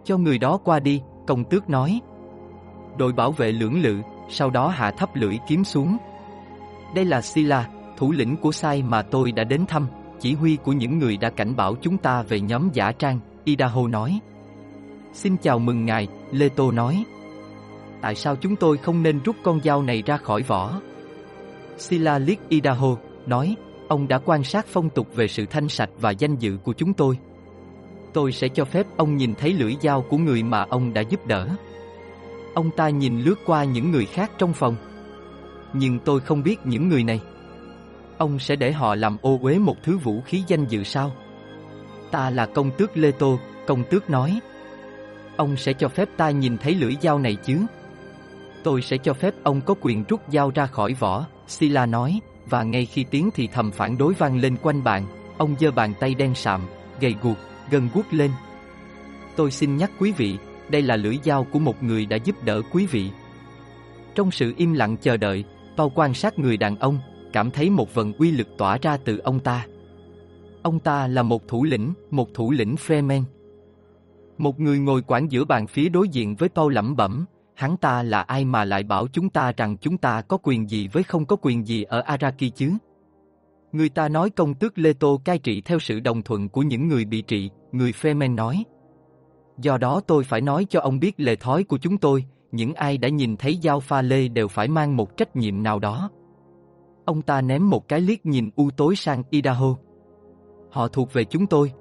Cho 0.04 0.16
người 0.18 0.38
đó 0.38 0.58
qua 0.64 0.80
đi, 0.80 1.02
công 1.26 1.44
tước 1.44 1.70
nói. 1.70 2.00
Đội 2.96 3.12
bảo 3.12 3.32
vệ 3.32 3.52
lưỡng 3.52 3.82
lự, 3.82 4.00
sau 4.28 4.50
đó 4.50 4.68
hạ 4.68 4.90
thấp 4.90 5.16
lưỡi 5.16 5.38
kiếm 5.48 5.64
xuống. 5.64 5.96
Đây 6.94 7.04
là 7.04 7.22
Sila, 7.22 7.68
thủ 7.98 8.12
lĩnh 8.12 8.36
của 8.36 8.52
sai 8.52 8.82
mà 8.82 9.02
tôi 9.02 9.32
đã 9.32 9.44
đến 9.44 9.66
thăm, 9.66 9.86
chỉ 10.20 10.34
huy 10.34 10.56
của 10.64 10.72
những 10.72 10.98
người 10.98 11.16
đã 11.16 11.30
cảnh 11.30 11.56
báo 11.56 11.76
chúng 11.80 11.98
ta 11.98 12.22
về 12.22 12.40
nhóm 12.40 12.68
giả 12.72 12.92
trang, 12.92 13.20
Idaho 13.44 13.86
nói. 13.88 14.20
Xin 15.12 15.36
chào 15.36 15.58
mừng 15.58 15.84
ngài, 15.84 16.08
Lê 16.32 16.48
Tô 16.48 16.72
nói. 16.72 17.04
Tại 18.00 18.14
sao 18.14 18.36
chúng 18.36 18.56
tôi 18.56 18.76
không 18.76 19.02
nên 19.02 19.20
rút 19.24 19.36
con 19.42 19.60
dao 19.64 19.82
này 19.82 20.02
ra 20.06 20.16
khỏi 20.16 20.42
vỏ? 20.42 20.80
Sila 21.76 22.18
liếc 22.18 22.48
Idaho, 22.48 22.96
nói, 23.26 23.56
ông 23.88 24.08
đã 24.08 24.18
quan 24.18 24.44
sát 24.44 24.66
phong 24.66 24.90
tục 24.90 25.08
về 25.14 25.28
sự 25.28 25.46
thanh 25.46 25.68
sạch 25.68 25.90
và 26.00 26.10
danh 26.10 26.36
dự 26.36 26.56
của 26.64 26.72
chúng 26.72 26.92
tôi. 26.92 27.18
Tôi 28.12 28.32
sẽ 28.32 28.48
cho 28.48 28.64
phép 28.64 28.86
ông 28.96 29.16
nhìn 29.16 29.34
thấy 29.34 29.52
lưỡi 29.52 29.76
dao 29.82 30.02
của 30.02 30.18
người 30.18 30.42
mà 30.42 30.66
ông 30.68 30.94
đã 30.94 31.00
giúp 31.00 31.26
đỡ. 31.26 31.48
Ông 32.54 32.70
ta 32.70 32.88
nhìn 32.88 33.20
lướt 33.20 33.38
qua 33.46 33.64
những 33.64 33.90
người 33.90 34.06
khác 34.06 34.30
trong 34.38 34.52
phòng. 34.52 34.76
Nhưng 35.72 35.98
tôi 35.98 36.20
không 36.20 36.42
biết 36.42 36.66
những 36.66 36.88
người 36.88 37.04
này. 37.04 37.20
Ông 38.18 38.38
sẽ 38.38 38.56
để 38.56 38.72
họ 38.72 38.94
làm 38.94 39.16
ô 39.22 39.38
uế 39.42 39.58
một 39.58 39.76
thứ 39.82 39.98
vũ 39.98 40.20
khí 40.20 40.42
danh 40.46 40.64
dự 40.66 40.84
sao? 40.84 41.12
Ta 42.10 42.30
là 42.30 42.46
công 42.46 42.70
tước 42.70 42.96
Lê 42.96 43.10
Tô, 43.10 43.38
công 43.66 43.84
tước 43.84 44.10
nói. 44.10 44.40
Ông 45.36 45.56
sẽ 45.56 45.72
cho 45.72 45.88
phép 45.88 46.08
ta 46.16 46.30
nhìn 46.30 46.58
thấy 46.58 46.74
lưỡi 46.74 46.96
dao 47.02 47.18
này 47.18 47.34
chứ? 47.34 47.58
Tôi 48.62 48.82
sẽ 48.82 48.98
cho 48.98 49.14
phép 49.14 49.34
ông 49.42 49.60
có 49.60 49.74
quyền 49.80 50.04
rút 50.08 50.20
dao 50.28 50.50
ra 50.54 50.66
khỏi 50.66 50.94
vỏ, 50.94 51.26
Sila 51.46 51.86
nói, 51.86 52.20
và 52.46 52.62
ngay 52.62 52.86
khi 52.86 53.04
tiếng 53.10 53.30
thì 53.34 53.48
thầm 53.52 53.70
phản 53.70 53.98
đối 53.98 54.14
vang 54.14 54.38
lên 54.40 54.56
quanh 54.62 54.84
bàn, 54.84 55.06
ông 55.38 55.54
giơ 55.60 55.70
bàn 55.70 55.94
tay 56.00 56.14
đen 56.14 56.34
sạm, 56.34 56.60
gầy 57.00 57.14
guộc, 57.22 57.36
gần 57.70 57.88
guốc 57.94 58.06
lên. 58.10 58.30
Tôi 59.36 59.50
xin 59.50 59.76
nhắc 59.76 59.90
quý 59.98 60.12
vị, 60.12 60.38
đây 60.68 60.82
là 60.82 60.96
lưỡi 60.96 61.18
dao 61.24 61.44
của 61.44 61.58
một 61.58 61.82
người 61.82 62.06
đã 62.06 62.16
giúp 62.16 62.44
đỡ 62.44 62.62
quý 62.72 62.86
vị. 62.86 63.10
Trong 64.14 64.30
sự 64.30 64.54
im 64.56 64.72
lặng 64.72 64.96
chờ 64.96 65.16
đợi, 65.16 65.44
Paul 65.76 65.92
quan 65.94 66.14
sát 66.14 66.38
người 66.38 66.56
đàn 66.56 66.76
ông, 66.76 66.98
cảm 67.32 67.50
thấy 67.50 67.70
một 67.70 67.94
vần 67.94 68.12
uy 68.12 68.30
lực 68.30 68.48
tỏa 68.58 68.78
ra 68.82 68.96
từ 68.96 69.18
ông 69.18 69.40
ta. 69.40 69.66
Ông 70.62 70.78
ta 70.78 71.06
là 71.06 71.22
một 71.22 71.48
thủ 71.48 71.64
lĩnh, 71.64 71.92
một 72.10 72.34
thủ 72.34 72.50
lĩnh 72.50 72.74
Fremen. 72.74 73.22
Một 74.38 74.60
người 74.60 74.78
ngồi 74.78 75.02
quản 75.06 75.32
giữa 75.32 75.44
bàn 75.44 75.66
phía 75.66 75.88
đối 75.88 76.08
diện 76.08 76.36
với 76.36 76.48
Paul 76.48 76.74
lẩm 76.74 76.96
bẩm, 76.96 77.26
hắn 77.54 77.76
ta 77.76 78.02
là 78.02 78.22
ai 78.22 78.44
mà 78.44 78.64
lại 78.64 78.82
bảo 78.82 79.06
chúng 79.12 79.30
ta 79.30 79.52
rằng 79.56 79.76
chúng 79.76 79.98
ta 79.98 80.22
có 80.22 80.38
quyền 80.42 80.70
gì 80.70 80.88
với 80.88 81.02
không 81.02 81.26
có 81.26 81.36
quyền 81.42 81.66
gì 81.66 81.82
ở 81.82 82.00
Araki 82.00 82.54
chứ? 82.54 82.72
Người 83.72 83.88
ta 83.88 84.08
nói 84.08 84.30
công 84.30 84.54
tước 84.54 84.78
Lê 84.78 84.92
Tô 84.92 85.20
cai 85.24 85.38
trị 85.38 85.60
theo 85.60 85.78
sự 85.78 86.00
đồng 86.00 86.22
thuận 86.22 86.48
của 86.48 86.62
những 86.62 86.88
người 86.88 87.04
bị 87.04 87.22
trị, 87.22 87.50
người 87.72 87.92
Fremen 87.92 88.34
nói. 88.34 88.64
Do 89.58 89.78
đó 89.78 90.00
tôi 90.06 90.24
phải 90.24 90.40
nói 90.40 90.66
cho 90.70 90.80
ông 90.80 91.00
biết 91.00 91.14
lệ 91.16 91.36
thói 91.36 91.64
của 91.64 91.78
chúng 91.78 91.98
tôi, 91.98 92.24
những 92.52 92.74
ai 92.74 92.98
đã 92.98 93.08
nhìn 93.08 93.36
thấy 93.36 93.58
dao 93.62 93.80
pha 93.80 94.02
lê 94.02 94.28
đều 94.28 94.48
phải 94.48 94.68
mang 94.68 94.96
một 94.96 95.16
trách 95.16 95.36
nhiệm 95.36 95.62
nào 95.62 95.78
đó. 95.78 96.10
Ông 97.08 97.22
ta 97.22 97.40
ném 97.40 97.70
một 97.70 97.88
cái 97.88 98.00
liếc 98.00 98.26
nhìn 98.26 98.50
u 98.56 98.70
tối 98.76 98.96
sang 98.96 99.22
Idaho. 99.30 99.76
Họ 100.70 100.88
thuộc 100.88 101.12
về 101.12 101.24
chúng 101.24 101.46
tôi. 101.46 101.72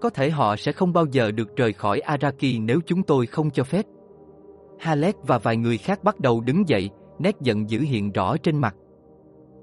Có 0.00 0.10
thể 0.10 0.30
họ 0.30 0.56
sẽ 0.56 0.72
không 0.72 0.92
bao 0.92 1.06
giờ 1.12 1.30
được 1.30 1.56
rời 1.56 1.72
khỏi 1.72 2.00
Araki 2.00 2.60
nếu 2.60 2.80
chúng 2.86 3.02
tôi 3.02 3.26
không 3.26 3.50
cho 3.50 3.64
phép. 3.64 3.84
Halek 4.78 5.16
và 5.26 5.38
vài 5.38 5.56
người 5.56 5.78
khác 5.78 6.04
bắt 6.04 6.20
đầu 6.20 6.40
đứng 6.40 6.68
dậy, 6.68 6.90
nét 7.18 7.34
giận 7.40 7.70
dữ 7.70 7.80
hiện 7.80 8.12
rõ 8.12 8.36
trên 8.36 8.58
mặt. 8.58 8.76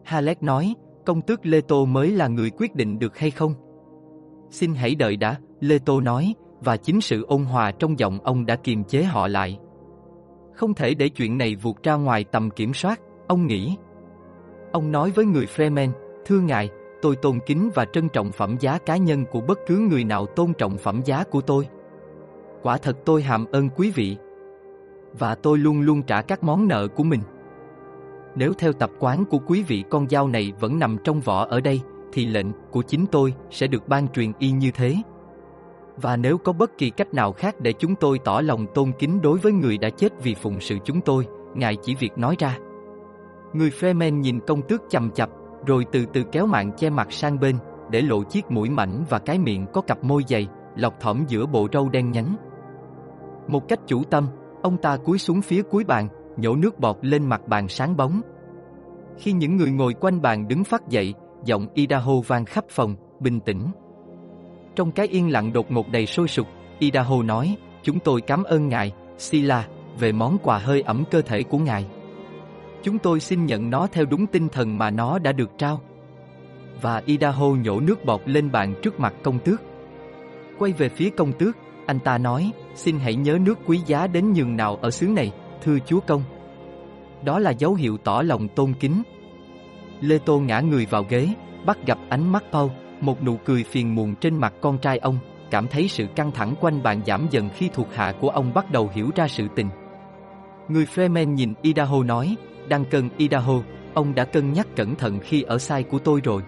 Halek 0.04 0.44
nói, 0.44 0.74
công 1.06 1.22
tước 1.22 1.46
Leto 1.46 1.86
mới 1.86 2.12
là 2.12 2.28
người 2.28 2.50
quyết 2.50 2.76
định 2.76 3.00
được 3.00 3.18
hay 3.18 3.32
không? 3.32 3.54
Xin 4.50 4.74
hãy 4.74 4.96
đợi 4.96 5.18
đã, 5.18 5.36
Leto 5.60 6.00
nói, 6.00 6.34
và 6.60 6.78
chính 6.78 7.02
sự 7.02 7.24
ôn 7.24 7.44
hòa 7.44 7.72
trong 7.72 8.00
giọng 8.00 8.20
ông 8.24 8.46
đã 8.46 8.56
kiềm 8.56 8.84
chế 8.84 9.04
họ 9.04 9.28
lại. 9.28 9.60
Không 10.54 10.74
thể 10.74 10.94
để 10.94 11.10
chuyện 11.10 11.38
này 11.38 11.56
vụt 11.56 11.84
ra 11.84 11.96
ngoài 11.96 12.24
tầm 12.24 12.50
kiểm 12.50 12.74
soát, 12.74 13.00
ông 13.28 13.48
nghĩ. 13.48 13.76
Ông 14.72 14.92
nói 14.92 15.12
với 15.12 15.26
người 15.26 15.46
Fremen, 15.56 15.90
thưa 16.26 16.40
ngài, 16.40 16.70
tôi 17.02 17.16
tôn 17.16 17.40
kính 17.46 17.70
và 17.76 17.86
trân 17.86 18.10
trọng 18.10 18.32
phẩm 18.32 18.56
giá 18.60 18.78
cá 18.78 18.98
nhân 18.98 19.26
của 19.26 19.42
bất 19.42 19.60
cứ 19.68 19.78
người 19.78 20.04
nào 20.04 20.26
tôn 20.26 20.54
trọng 20.54 20.78
phẩm 20.78 21.02
giá 21.06 21.24
của 21.24 21.42
tôi. 21.42 21.68
Quả 22.62 22.78
thật 22.78 22.98
tôi 23.06 23.22
hàm 23.22 23.46
ơn 23.52 23.70
quý 23.70 23.92
vị. 23.92 24.18
Và 25.20 25.36
tôi 25.36 25.58
luôn 25.58 25.82
luôn 25.82 26.04
trả 26.04 26.22
các 26.22 26.44
món 26.44 26.68
nợ 26.68 26.88
của 26.88 27.04
mình. 27.04 27.22
Nếu 28.36 28.54
theo 28.58 28.74
tập 28.74 28.92
quán 29.00 29.26
của 29.26 29.40
quý 29.48 29.64
vị 29.64 29.84
con 29.90 30.10
dao 30.10 30.28
này 30.28 30.54
vẫn 30.60 30.80
nằm 30.80 30.98
trong 31.04 31.22
vỏ 31.22 31.46
ở 31.46 31.62
đây, 31.62 31.82
thì 32.14 32.26
lệnh 32.26 32.48
của 32.72 32.82
chính 32.82 33.06
tôi 33.06 33.34
sẽ 33.50 33.68
được 33.68 33.88
ban 33.88 34.08
truyền 34.08 34.32
y 34.40 34.52
như 34.52 34.72
thế. 34.72 34.96
Và 35.98 36.18
nếu 36.18 36.38
có 36.38 36.54
bất 36.54 36.78
kỳ 36.78 36.90
cách 36.90 37.14
nào 37.14 37.32
khác 37.32 37.56
để 37.60 37.74
chúng 37.74 37.96
tôi 37.96 38.20
tỏ 38.20 38.42
lòng 38.42 38.66
tôn 38.74 38.92
kính 39.00 39.22
đối 39.22 39.38
với 39.38 39.52
người 39.52 39.78
đã 39.78 39.90
chết 39.90 40.24
vì 40.24 40.36
phụng 40.36 40.60
sự 40.60 40.78
chúng 40.86 41.02
tôi, 41.02 41.28
ngài 41.56 41.76
chỉ 41.76 41.96
việc 41.96 42.18
nói 42.18 42.36
ra. 42.40 42.58
Người 43.54 43.70
Freeman 43.70 44.20
nhìn 44.20 44.40
công 44.48 44.62
tước 44.62 44.82
chầm 44.90 45.12
chập, 45.12 45.30
rồi 45.66 45.86
từ 45.92 46.06
từ 46.14 46.24
kéo 46.24 46.46
mạng 46.46 46.72
che 46.78 46.90
mặt 46.90 47.12
sang 47.12 47.40
bên, 47.40 47.56
để 47.90 48.02
lộ 48.02 48.24
chiếc 48.24 48.52
mũi 48.52 48.70
mảnh 48.70 49.04
và 49.10 49.20
cái 49.20 49.40
miệng 49.40 49.66
có 49.74 49.82
cặp 49.82 50.04
môi 50.04 50.24
dày, 50.28 50.48
lọc 50.76 51.00
thỏm 51.00 51.24
giữa 51.28 51.46
bộ 51.46 51.68
râu 51.74 51.90
đen 51.90 52.12
nhánh. 52.12 52.36
Một 53.48 53.68
cách 53.68 53.80
chủ 53.88 54.04
tâm, 54.04 54.28
ông 54.62 54.78
ta 54.78 54.98
cúi 54.98 55.18
xuống 55.18 55.42
phía 55.42 55.62
cuối 55.62 55.84
bàn, 55.84 56.08
nhổ 56.38 56.56
nước 56.56 56.80
bọt 56.80 56.98
lên 57.02 57.30
mặt 57.30 57.48
bàn 57.48 57.68
sáng 57.68 57.98
bóng. 57.98 58.22
Khi 59.18 59.32
những 59.32 59.58
người 59.58 59.72
ngồi 59.72 59.94
quanh 59.94 60.22
bàn 60.22 60.48
đứng 60.48 60.64
phát 60.64 60.90
dậy, 60.90 61.14
giọng 61.46 61.68
Idaho 61.74 62.14
vang 62.28 62.46
khắp 62.46 62.66
phòng, 62.70 62.96
bình 63.20 63.40
tĩnh. 63.40 63.68
Trong 64.76 64.92
cái 64.92 65.08
yên 65.08 65.32
lặng 65.32 65.54
đột 65.54 65.72
ngột 65.72 65.90
đầy 65.90 66.06
sôi 66.06 66.28
sục, 66.28 66.48
Idaho 66.80 67.24
nói, 67.24 67.56
chúng 67.84 68.00
tôi 68.00 68.22
cảm 68.22 68.44
ơn 68.44 68.68
ngài, 68.68 68.94
Sila, 69.18 69.68
về 70.00 70.12
món 70.12 70.38
quà 70.38 70.58
hơi 70.58 70.82
ẩm 70.82 71.04
cơ 71.12 71.22
thể 71.22 71.44
của 71.44 71.58
ngài. 71.58 71.86
Chúng 72.84 73.00
tôi 73.00 73.20
xin 73.20 73.46
nhận 73.46 73.70
nó 73.70 73.88
theo 73.88 74.06
đúng 74.06 74.28
tinh 74.28 74.50
thần 74.50 74.78
mà 74.78 74.90
nó 74.90 75.20
đã 75.20 75.32
được 75.32 75.50
trao. 75.58 75.82
Và 76.82 77.02
Idaho 77.06 77.48
nhổ 77.48 77.80
nước 77.80 78.06
bọt 78.06 78.22
lên 78.26 78.52
bàn 78.52 78.74
trước 78.82 79.00
mặt 79.00 79.14
công 79.24 79.40
tước. 79.40 79.62
Quay 80.58 80.72
về 80.72 80.90
phía 80.90 81.10
công 81.10 81.34
tước, 81.34 81.58
anh 81.86 82.00
ta 82.00 82.18
nói, 82.18 82.52
xin 82.76 83.00
hãy 83.00 83.16
nhớ 83.16 83.38
nước 83.42 83.60
quý 83.66 83.80
giá 83.86 84.08
đến 84.08 84.34
nhường 84.34 84.56
nào 84.56 84.76
ở 84.76 84.92
xứ 84.92 85.08
này, 85.08 85.32
thưa 85.64 85.78
chúa 85.86 86.00
công. 86.00 86.24
Đó 87.24 87.40
là 87.40 87.52
dấu 87.52 87.74
hiệu 87.74 87.98
tỏ 87.98 88.22
lòng 88.22 88.48
tôn 88.48 88.74
kính. 88.74 89.04
Lê 90.02 90.18
Tô 90.18 90.40
ngã 90.40 90.60
người 90.60 90.86
vào 90.86 91.06
ghế, 91.10 91.28
bắt 91.66 91.78
gặp 91.86 91.98
ánh 92.10 92.32
mắt 92.32 92.44
Paul, 92.52 92.72
một 93.02 93.24
nụ 93.24 93.38
cười 93.46 93.64
phiền 93.64 93.96
muộn 93.96 94.16
trên 94.16 94.36
mặt 94.36 94.54
con 94.62 94.78
trai 94.78 94.98
ông, 94.98 95.18
cảm 95.52 95.68
thấy 95.68 95.88
sự 95.88 96.06
căng 96.16 96.32
thẳng 96.32 96.54
quanh 96.62 96.84
bàn 96.84 97.02
giảm 97.06 97.28
dần 97.32 97.50
khi 97.56 97.70
thuộc 97.74 97.88
hạ 97.94 98.14
của 98.22 98.30
ông 98.30 98.54
bắt 98.54 98.72
đầu 98.72 98.90
hiểu 98.94 99.10
ra 99.16 99.28
sự 99.28 99.48
tình. 99.56 99.70
Người 100.68 100.86
Freeman 100.86 101.34
nhìn 101.34 101.54
Idaho 101.62 102.04
nói, 102.04 102.36
đang 102.72 102.86
cân 102.86 103.10
Idaho, 103.18 103.62
ông 103.94 104.16
đã 104.16 104.26
cân 104.26 104.54
nhắc 104.54 104.68
cẩn 104.76 104.96
thận 104.96 105.20
khi 105.20 105.42
ở 105.42 105.58
sai 105.58 105.84
của 105.84 106.00
tôi 106.00 106.22
rồi. 106.24 106.42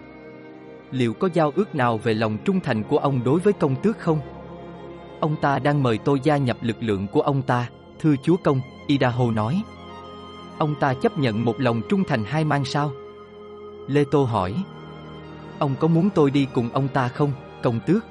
Liệu 0.90 1.12
có 1.12 1.28
giao 1.32 1.52
ước 1.56 1.74
nào 1.74 1.98
về 1.98 2.14
lòng 2.14 2.38
trung 2.44 2.60
thành 2.60 2.82
của 2.82 2.98
ông 2.98 3.24
đối 3.24 3.40
với 3.40 3.52
công 3.52 3.76
tước 3.82 3.98
không? 3.98 4.18
Ông 5.20 5.36
ta 5.40 5.58
đang 5.58 5.82
mời 5.82 5.98
tôi 5.98 6.20
gia 6.22 6.36
nhập 6.36 6.56
lực 6.60 6.76
lượng 6.80 7.06
của 7.06 7.20
ông 7.20 7.42
ta, 7.42 7.68
thưa 8.00 8.14
chúa 8.22 8.36
công, 8.44 8.60
Idaho 8.86 9.30
nói. 9.30 9.62
Ông 10.58 10.74
ta 10.80 10.94
chấp 10.94 11.18
nhận 11.18 11.44
một 11.44 11.60
lòng 11.60 11.82
trung 11.88 12.04
thành 12.08 12.24
hai 12.24 12.44
mang 12.44 12.64
sao? 12.64 12.92
Lê 13.88 14.04
Tô 14.10 14.24
hỏi. 14.24 14.54
Ông 15.58 15.74
có 15.80 15.88
muốn 15.88 16.10
tôi 16.14 16.30
đi 16.30 16.46
cùng 16.54 16.68
ông 16.72 16.88
ta 16.88 17.08
không, 17.08 17.32
công 17.62 17.80
tước? 17.86 18.04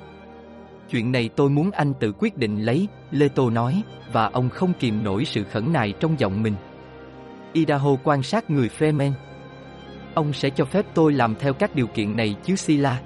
Chuyện 0.90 1.12
này 1.12 1.30
tôi 1.36 1.50
muốn 1.50 1.72
anh 1.72 1.94
tự 2.00 2.14
quyết 2.20 2.38
định 2.38 2.62
lấy, 2.66 2.88
Lê 3.12 3.28
Tô 3.28 3.50
nói, 3.50 3.84
và 4.12 4.26
ông 4.26 4.50
không 4.50 4.74
kìm 4.80 5.04
nổi 5.04 5.26
sự 5.26 5.44
khẩn 5.44 5.74
nài 5.74 5.94
trong 6.00 6.20
giọng 6.20 6.44
mình. 6.44 6.56
Idaho 7.54 7.96
quan 8.04 8.24
sát 8.24 8.50
người 8.50 8.70
Freeman. 8.80 9.12
Ông 10.14 10.34
sẽ 10.34 10.50
cho 10.50 10.66
phép 10.66 10.86
tôi 10.94 11.14
làm 11.14 11.36
theo 11.36 11.54
các 11.54 11.76
điều 11.76 11.88
kiện 11.88 12.18
này 12.18 12.36
chứ 12.44 12.56
Sila. 12.56 13.02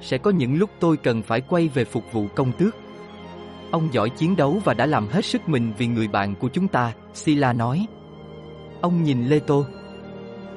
Sẽ 0.00 0.18
có 0.18 0.30
những 0.30 0.58
lúc 0.58 0.70
tôi 0.80 0.96
cần 0.96 1.22
phải 1.22 1.40
quay 1.40 1.68
về 1.68 1.84
phục 1.84 2.04
vụ 2.12 2.26
công 2.34 2.52
tước. 2.52 2.76
Ông 3.70 3.88
giỏi 3.92 4.10
chiến 4.10 4.36
đấu 4.36 4.60
và 4.64 4.74
đã 4.74 4.86
làm 4.86 5.08
hết 5.08 5.24
sức 5.24 5.48
mình 5.48 5.72
vì 5.78 5.86
người 5.86 6.08
bạn 6.08 6.34
của 6.34 6.48
chúng 6.48 6.68
ta, 6.68 6.92
Sila 7.14 7.52
nói. 7.52 7.86
Ông 8.80 9.02
nhìn 9.02 9.24
Lê 9.24 9.38
Tô. 9.38 9.64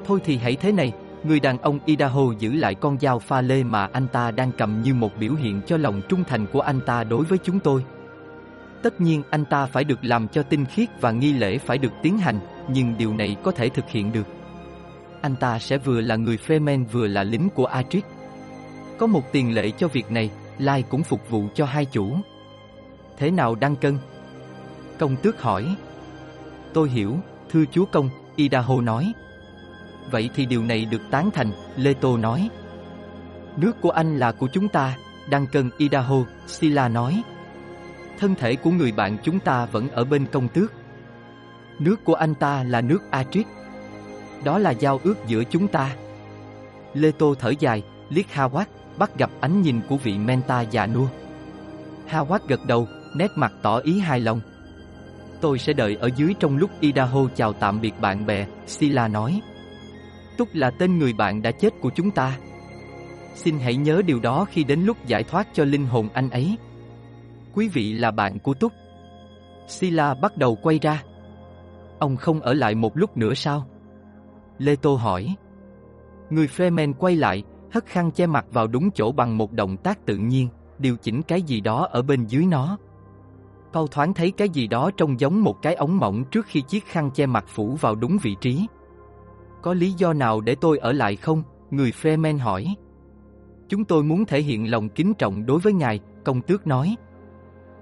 Thôi 0.05 0.19
thì 0.25 0.37
hãy 0.37 0.55
thế 0.55 0.71
này, 0.71 0.93
người 1.23 1.39
đàn 1.39 1.57
ông 1.57 1.79
Idaho 1.85 2.21
giữ 2.39 2.53
lại 2.53 2.75
con 2.75 2.99
dao 2.99 3.19
pha 3.19 3.41
lê 3.41 3.63
mà 3.63 3.89
anh 3.93 4.07
ta 4.07 4.31
đang 4.31 4.51
cầm 4.57 4.81
như 4.81 4.93
một 4.93 5.11
biểu 5.19 5.33
hiện 5.33 5.61
cho 5.67 5.77
lòng 5.77 6.01
trung 6.09 6.23
thành 6.23 6.45
của 6.53 6.61
anh 6.61 6.79
ta 6.85 7.03
đối 7.03 7.25
với 7.25 7.37
chúng 7.43 7.59
tôi. 7.59 7.83
Tất 8.83 9.01
nhiên 9.01 9.23
anh 9.29 9.45
ta 9.45 9.65
phải 9.65 9.83
được 9.83 9.99
làm 10.01 10.27
cho 10.27 10.43
tinh 10.43 10.65
khiết 10.65 10.89
và 11.01 11.11
nghi 11.11 11.33
lễ 11.33 11.57
phải 11.57 11.77
được 11.77 11.91
tiến 12.01 12.17
hành, 12.17 12.39
nhưng 12.67 12.97
điều 12.97 13.13
này 13.13 13.35
có 13.43 13.51
thể 13.51 13.69
thực 13.69 13.89
hiện 13.89 14.11
được. 14.11 14.27
Anh 15.21 15.35
ta 15.35 15.59
sẽ 15.59 15.77
vừa 15.77 16.01
là 16.01 16.15
người 16.15 16.37
Freeman 16.47 16.85
vừa 16.85 17.07
là 17.07 17.23
lính 17.23 17.49
của 17.49 17.65
Atric. 17.65 18.05
Có 18.97 19.07
một 19.07 19.31
tiền 19.31 19.55
lệ 19.55 19.71
cho 19.71 19.87
việc 19.87 20.11
này, 20.11 20.29
Lai 20.57 20.83
cũng 20.89 21.03
phục 21.03 21.29
vụ 21.29 21.47
cho 21.55 21.65
hai 21.65 21.85
chủ. 21.85 22.15
Thế 23.17 23.31
nào 23.31 23.55
đăng 23.55 23.75
cân? 23.75 23.97
Công 24.99 25.15
tước 25.15 25.41
hỏi. 25.41 25.75
Tôi 26.73 26.89
hiểu, 26.89 27.17
thưa 27.49 27.63
chúa 27.71 27.85
công, 27.85 28.09
Idaho 28.35 28.81
nói. 28.81 29.13
Vậy 30.11 30.29
thì 30.35 30.45
điều 30.45 30.63
này 30.63 30.85
được 30.85 31.01
tán 31.11 31.29
thành, 31.31 31.51
Lê 31.75 31.93
Tô 31.93 32.17
nói. 32.17 32.49
Nước 33.57 33.81
của 33.81 33.91
anh 33.91 34.17
là 34.17 34.31
của 34.31 34.47
chúng 34.53 34.67
ta, 34.67 34.97
đăng 35.29 35.47
cân 35.47 35.69
Idaho, 35.77 36.23
Sila 36.47 36.87
nói. 36.87 37.23
Thân 38.19 38.35
thể 38.35 38.55
của 38.55 38.71
người 38.71 38.91
bạn 38.91 39.17
chúng 39.23 39.39
ta 39.39 39.65
vẫn 39.65 39.89
ở 39.89 40.05
bên 40.05 40.25
công 40.31 40.47
tước. 40.47 40.73
Nước 41.79 42.05
của 42.05 42.13
anh 42.13 42.35
ta 42.35 42.63
là 42.63 42.81
nước 42.81 43.11
Atric. 43.11 43.47
Đó 44.43 44.57
là 44.59 44.71
giao 44.71 44.99
ước 45.03 45.15
giữa 45.27 45.43
chúng 45.43 45.67
ta. 45.67 45.95
Lê 46.93 47.11
Tô 47.11 47.35
thở 47.39 47.53
dài, 47.59 47.83
liếc 48.09 48.25
Howard, 48.35 48.65
bắt 48.97 49.17
gặp 49.17 49.29
ánh 49.41 49.61
nhìn 49.61 49.81
của 49.89 49.97
vị 49.97 50.17
Menta 50.17 50.61
già 50.61 50.87
nua. 50.87 51.07
Howard 52.09 52.39
gật 52.47 52.65
đầu, 52.67 52.87
nét 53.15 53.31
mặt 53.35 53.53
tỏ 53.61 53.77
ý 53.77 53.99
hài 53.99 54.19
lòng. 54.19 54.41
Tôi 55.41 55.59
sẽ 55.59 55.73
đợi 55.73 55.95
ở 55.95 56.09
dưới 56.15 56.35
trong 56.39 56.57
lúc 56.57 56.69
Idaho 56.79 57.27
chào 57.35 57.53
tạm 57.53 57.81
biệt 57.81 57.93
bạn 58.01 58.25
bè, 58.25 58.47
Sila 58.67 59.07
nói. 59.07 59.41
Túc 60.37 60.47
là 60.53 60.71
tên 60.79 60.99
người 60.99 61.13
bạn 61.13 61.41
đã 61.41 61.51
chết 61.51 61.73
của 61.81 61.89
chúng 61.95 62.11
ta. 62.11 62.37
Xin 63.35 63.59
hãy 63.59 63.75
nhớ 63.75 64.01
điều 64.05 64.19
đó 64.19 64.45
khi 64.51 64.63
đến 64.63 64.81
lúc 64.81 64.97
giải 65.05 65.23
thoát 65.23 65.47
cho 65.53 65.65
linh 65.65 65.85
hồn 65.85 66.09
anh 66.13 66.29
ấy. 66.29 66.57
Quý 67.53 67.67
vị 67.67 67.93
là 67.93 68.11
bạn 68.11 68.39
của 68.39 68.53
Túc. 68.53 68.73
Sila 69.67 70.13
bắt 70.13 70.37
đầu 70.37 70.55
quay 70.55 70.79
ra. 70.79 71.03
Ông 71.99 72.15
không 72.15 72.39
ở 72.39 72.53
lại 72.53 72.75
một 72.75 72.97
lúc 72.97 73.17
nữa 73.17 73.33
sao? 73.33 73.65
Lê 74.57 74.75
Tô 74.75 74.95
hỏi. 74.95 75.35
Người 76.29 76.47
Freeman 76.47 76.93
quay 76.93 77.15
lại, 77.15 77.43
hất 77.71 77.85
khăn 77.85 78.11
che 78.11 78.27
mặt 78.27 78.45
vào 78.51 78.67
đúng 78.67 78.91
chỗ 78.91 79.11
bằng 79.11 79.37
một 79.37 79.51
động 79.51 79.77
tác 79.77 80.05
tự 80.05 80.17
nhiên, 80.17 80.47
điều 80.79 80.95
chỉnh 80.95 81.21
cái 81.21 81.41
gì 81.41 81.61
đó 81.61 81.87
ở 81.91 82.01
bên 82.01 82.25
dưới 82.25 82.45
nó. 82.45 82.77
Câu 83.73 83.87
thoáng 83.87 84.13
thấy 84.13 84.31
cái 84.31 84.49
gì 84.49 84.67
đó 84.67 84.91
trông 84.97 85.19
giống 85.19 85.43
một 85.43 85.61
cái 85.61 85.75
ống 85.75 85.97
mỏng 85.97 86.23
trước 86.31 86.45
khi 86.45 86.61
chiếc 86.61 86.85
khăn 86.85 87.11
che 87.11 87.25
mặt 87.25 87.45
phủ 87.47 87.77
vào 87.81 87.95
đúng 87.95 88.17
vị 88.21 88.35
trí. 88.41 88.67
Có 89.61 89.73
lý 89.73 89.91
do 89.91 90.13
nào 90.13 90.41
để 90.41 90.55
tôi 90.55 90.77
ở 90.77 90.91
lại 90.91 91.15
không? 91.15 91.43
Người 91.71 91.91
Freeman 92.01 92.39
hỏi. 92.39 92.75
Chúng 93.69 93.85
tôi 93.85 94.03
muốn 94.03 94.25
thể 94.25 94.41
hiện 94.41 94.71
lòng 94.71 94.89
kính 94.89 95.13
trọng 95.13 95.45
đối 95.45 95.59
với 95.59 95.73
ngài, 95.73 95.99
công 96.23 96.41
tước 96.41 96.67
nói. 96.67 96.95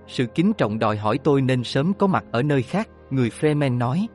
Sự 0.07 0.25
kính 0.25 0.53
trọng 0.53 0.79
đòi 0.79 0.97
hỏi 0.97 1.19
tôi 1.23 1.41
nên 1.41 1.63
sớm 1.63 1.93
có 1.93 2.07
mặt 2.07 2.25
ở 2.31 2.43
nơi 2.43 2.61
khác, 2.61 2.89
người 3.09 3.29
Freeman 3.29 3.77
nói. 3.77 4.07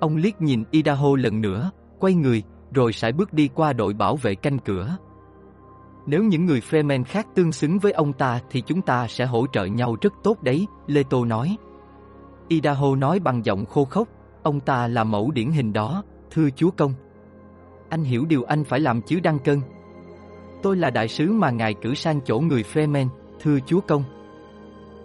Ông 0.00 0.16
liếc 0.16 0.40
nhìn 0.40 0.64
Idaho 0.70 1.16
lần 1.16 1.40
nữa, 1.40 1.70
quay 1.98 2.14
người, 2.14 2.42
rồi 2.72 2.92
sải 2.92 3.12
bước 3.12 3.32
đi 3.32 3.48
qua 3.54 3.72
đội 3.72 3.94
bảo 3.94 4.16
vệ 4.16 4.34
canh 4.34 4.58
cửa. 4.58 4.96
Nếu 6.06 6.24
những 6.24 6.46
người 6.46 6.60
Freeman 6.60 7.04
khác 7.04 7.26
tương 7.34 7.52
xứng 7.52 7.78
với 7.78 7.92
ông 7.92 8.12
ta 8.12 8.40
thì 8.50 8.60
chúng 8.60 8.82
ta 8.82 9.08
sẽ 9.08 9.24
hỗ 9.24 9.46
trợ 9.52 9.64
nhau 9.64 9.96
rất 10.00 10.12
tốt 10.22 10.42
đấy, 10.42 10.66
Lê 10.86 11.02
Tô 11.10 11.24
nói. 11.24 11.56
Idaho 12.48 12.94
nói 12.96 13.20
bằng 13.20 13.44
giọng 13.44 13.66
khô 13.66 13.84
khốc, 13.84 14.08
ông 14.42 14.60
ta 14.60 14.88
là 14.88 15.04
mẫu 15.04 15.30
điển 15.30 15.50
hình 15.50 15.72
đó, 15.72 16.02
thưa 16.30 16.48
chúa 16.56 16.70
công. 16.70 16.94
Anh 17.88 18.04
hiểu 18.04 18.24
điều 18.24 18.42
anh 18.42 18.64
phải 18.64 18.80
làm 18.80 19.02
chứ 19.02 19.20
đăng 19.20 19.38
cân. 19.38 19.60
Tôi 20.62 20.76
là 20.76 20.90
đại 20.90 21.08
sứ 21.08 21.32
mà 21.32 21.50
ngài 21.50 21.74
cử 21.74 21.94
sang 21.94 22.20
chỗ 22.24 22.38
người 22.38 22.64
Freeman, 22.72 23.08
thưa 23.40 23.58
chúa 23.66 23.80
công. 23.80 24.04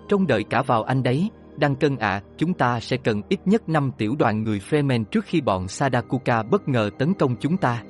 Trông 0.09 0.27
đợi 0.27 0.43
cả 0.43 0.61
vào 0.61 0.83
anh 0.83 1.03
đấy, 1.03 1.29
Đăng 1.59 1.75
cân 1.75 1.97
ạ, 1.97 2.21
chúng 2.37 2.53
ta 2.53 2.79
sẽ 2.79 2.97
cần 2.97 3.21
ít 3.29 3.39
nhất 3.45 3.69
5 3.69 3.91
tiểu 3.97 4.15
đoàn 4.19 4.43
người 4.43 4.59
Fremen 4.69 5.03
trước 5.03 5.25
khi 5.25 5.41
bọn 5.41 5.67
Sadakuka 5.67 6.43
bất 6.43 6.67
ngờ 6.67 6.89
tấn 6.97 7.13
công 7.13 7.35
chúng 7.35 7.57
ta. 7.57 7.83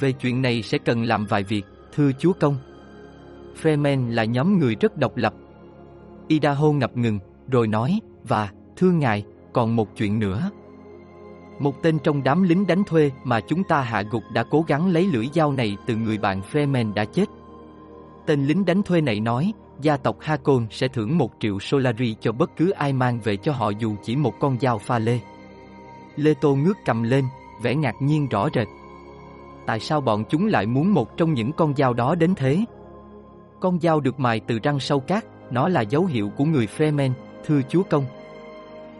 Về 0.00 0.12
chuyện 0.12 0.42
này 0.42 0.62
sẽ 0.62 0.78
cần 0.78 1.02
làm 1.02 1.26
vài 1.26 1.42
việc, 1.42 1.64
thưa 1.92 2.10
chúa 2.18 2.32
công. 2.40 2.56
Fremen 3.62 4.10
là 4.10 4.24
nhóm 4.24 4.58
người 4.58 4.76
rất 4.80 4.96
độc 4.96 5.16
lập. 5.16 5.34
Idaho 6.28 6.72
ngập 6.72 6.96
ngừng, 6.96 7.18
rồi 7.50 7.66
nói, 7.66 8.00
và, 8.28 8.50
thưa 8.76 8.90
ngài, 8.90 9.24
còn 9.52 9.76
một 9.76 9.96
chuyện 9.96 10.18
nữa. 10.18 10.50
Một 11.58 11.82
tên 11.82 11.98
trong 11.98 12.22
đám 12.22 12.42
lính 12.42 12.66
đánh 12.66 12.84
thuê 12.84 13.10
mà 13.24 13.40
chúng 13.40 13.64
ta 13.64 13.80
hạ 13.80 14.02
gục 14.10 14.22
đã 14.32 14.44
cố 14.50 14.64
gắng 14.68 14.92
lấy 14.92 15.06
lưỡi 15.06 15.26
dao 15.34 15.52
này 15.52 15.76
từ 15.86 15.96
người 15.96 16.18
bạn 16.18 16.40
Fremen 16.52 16.94
đã 16.94 17.04
chết. 17.04 17.26
Tên 18.26 18.44
lính 18.44 18.64
đánh 18.64 18.82
thuê 18.82 19.00
này 19.00 19.20
nói, 19.20 19.52
gia 19.80 19.96
tộc 19.96 20.16
Hakon 20.20 20.66
sẽ 20.70 20.88
thưởng 20.88 21.18
một 21.18 21.30
triệu 21.40 21.58
Solari 21.58 22.16
cho 22.20 22.32
bất 22.32 22.56
cứ 22.56 22.70
ai 22.70 22.92
mang 22.92 23.20
về 23.20 23.36
cho 23.36 23.52
họ 23.52 23.70
dù 23.70 23.94
chỉ 24.02 24.16
một 24.16 24.34
con 24.40 24.58
dao 24.60 24.78
pha 24.78 24.98
lê. 24.98 25.18
Lê 26.16 26.34
Tô 26.40 26.54
ngước 26.54 26.76
cầm 26.84 27.02
lên, 27.02 27.24
vẻ 27.62 27.74
ngạc 27.74 27.94
nhiên 28.00 28.28
rõ 28.28 28.48
rệt. 28.54 28.68
Tại 29.66 29.80
sao 29.80 30.00
bọn 30.00 30.24
chúng 30.28 30.46
lại 30.46 30.66
muốn 30.66 30.94
một 30.94 31.16
trong 31.16 31.34
những 31.34 31.52
con 31.52 31.76
dao 31.76 31.94
đó 31.94 32.14
đến 32.14 32.34
thế? 32.34 32.58
Con 33.60 33.80
dao 33.80 34.00
được 34.00 34.20
mài 34.20 34.40
từ 34.40 34.58
răng 34.62 34.80
sâu 34.80 35.00
cát, 35.00 35.24
nó 35.50 35.68
là 35.68 35.80
dấu 35.80 36.04
hiệu 36.04 36.30
của 36.36 36.44
người 36.44 36.68
Fremen, 36.76 37.10
thưa 37.44 37.60
chúa 37.68 37.82
công. 37.82 38.04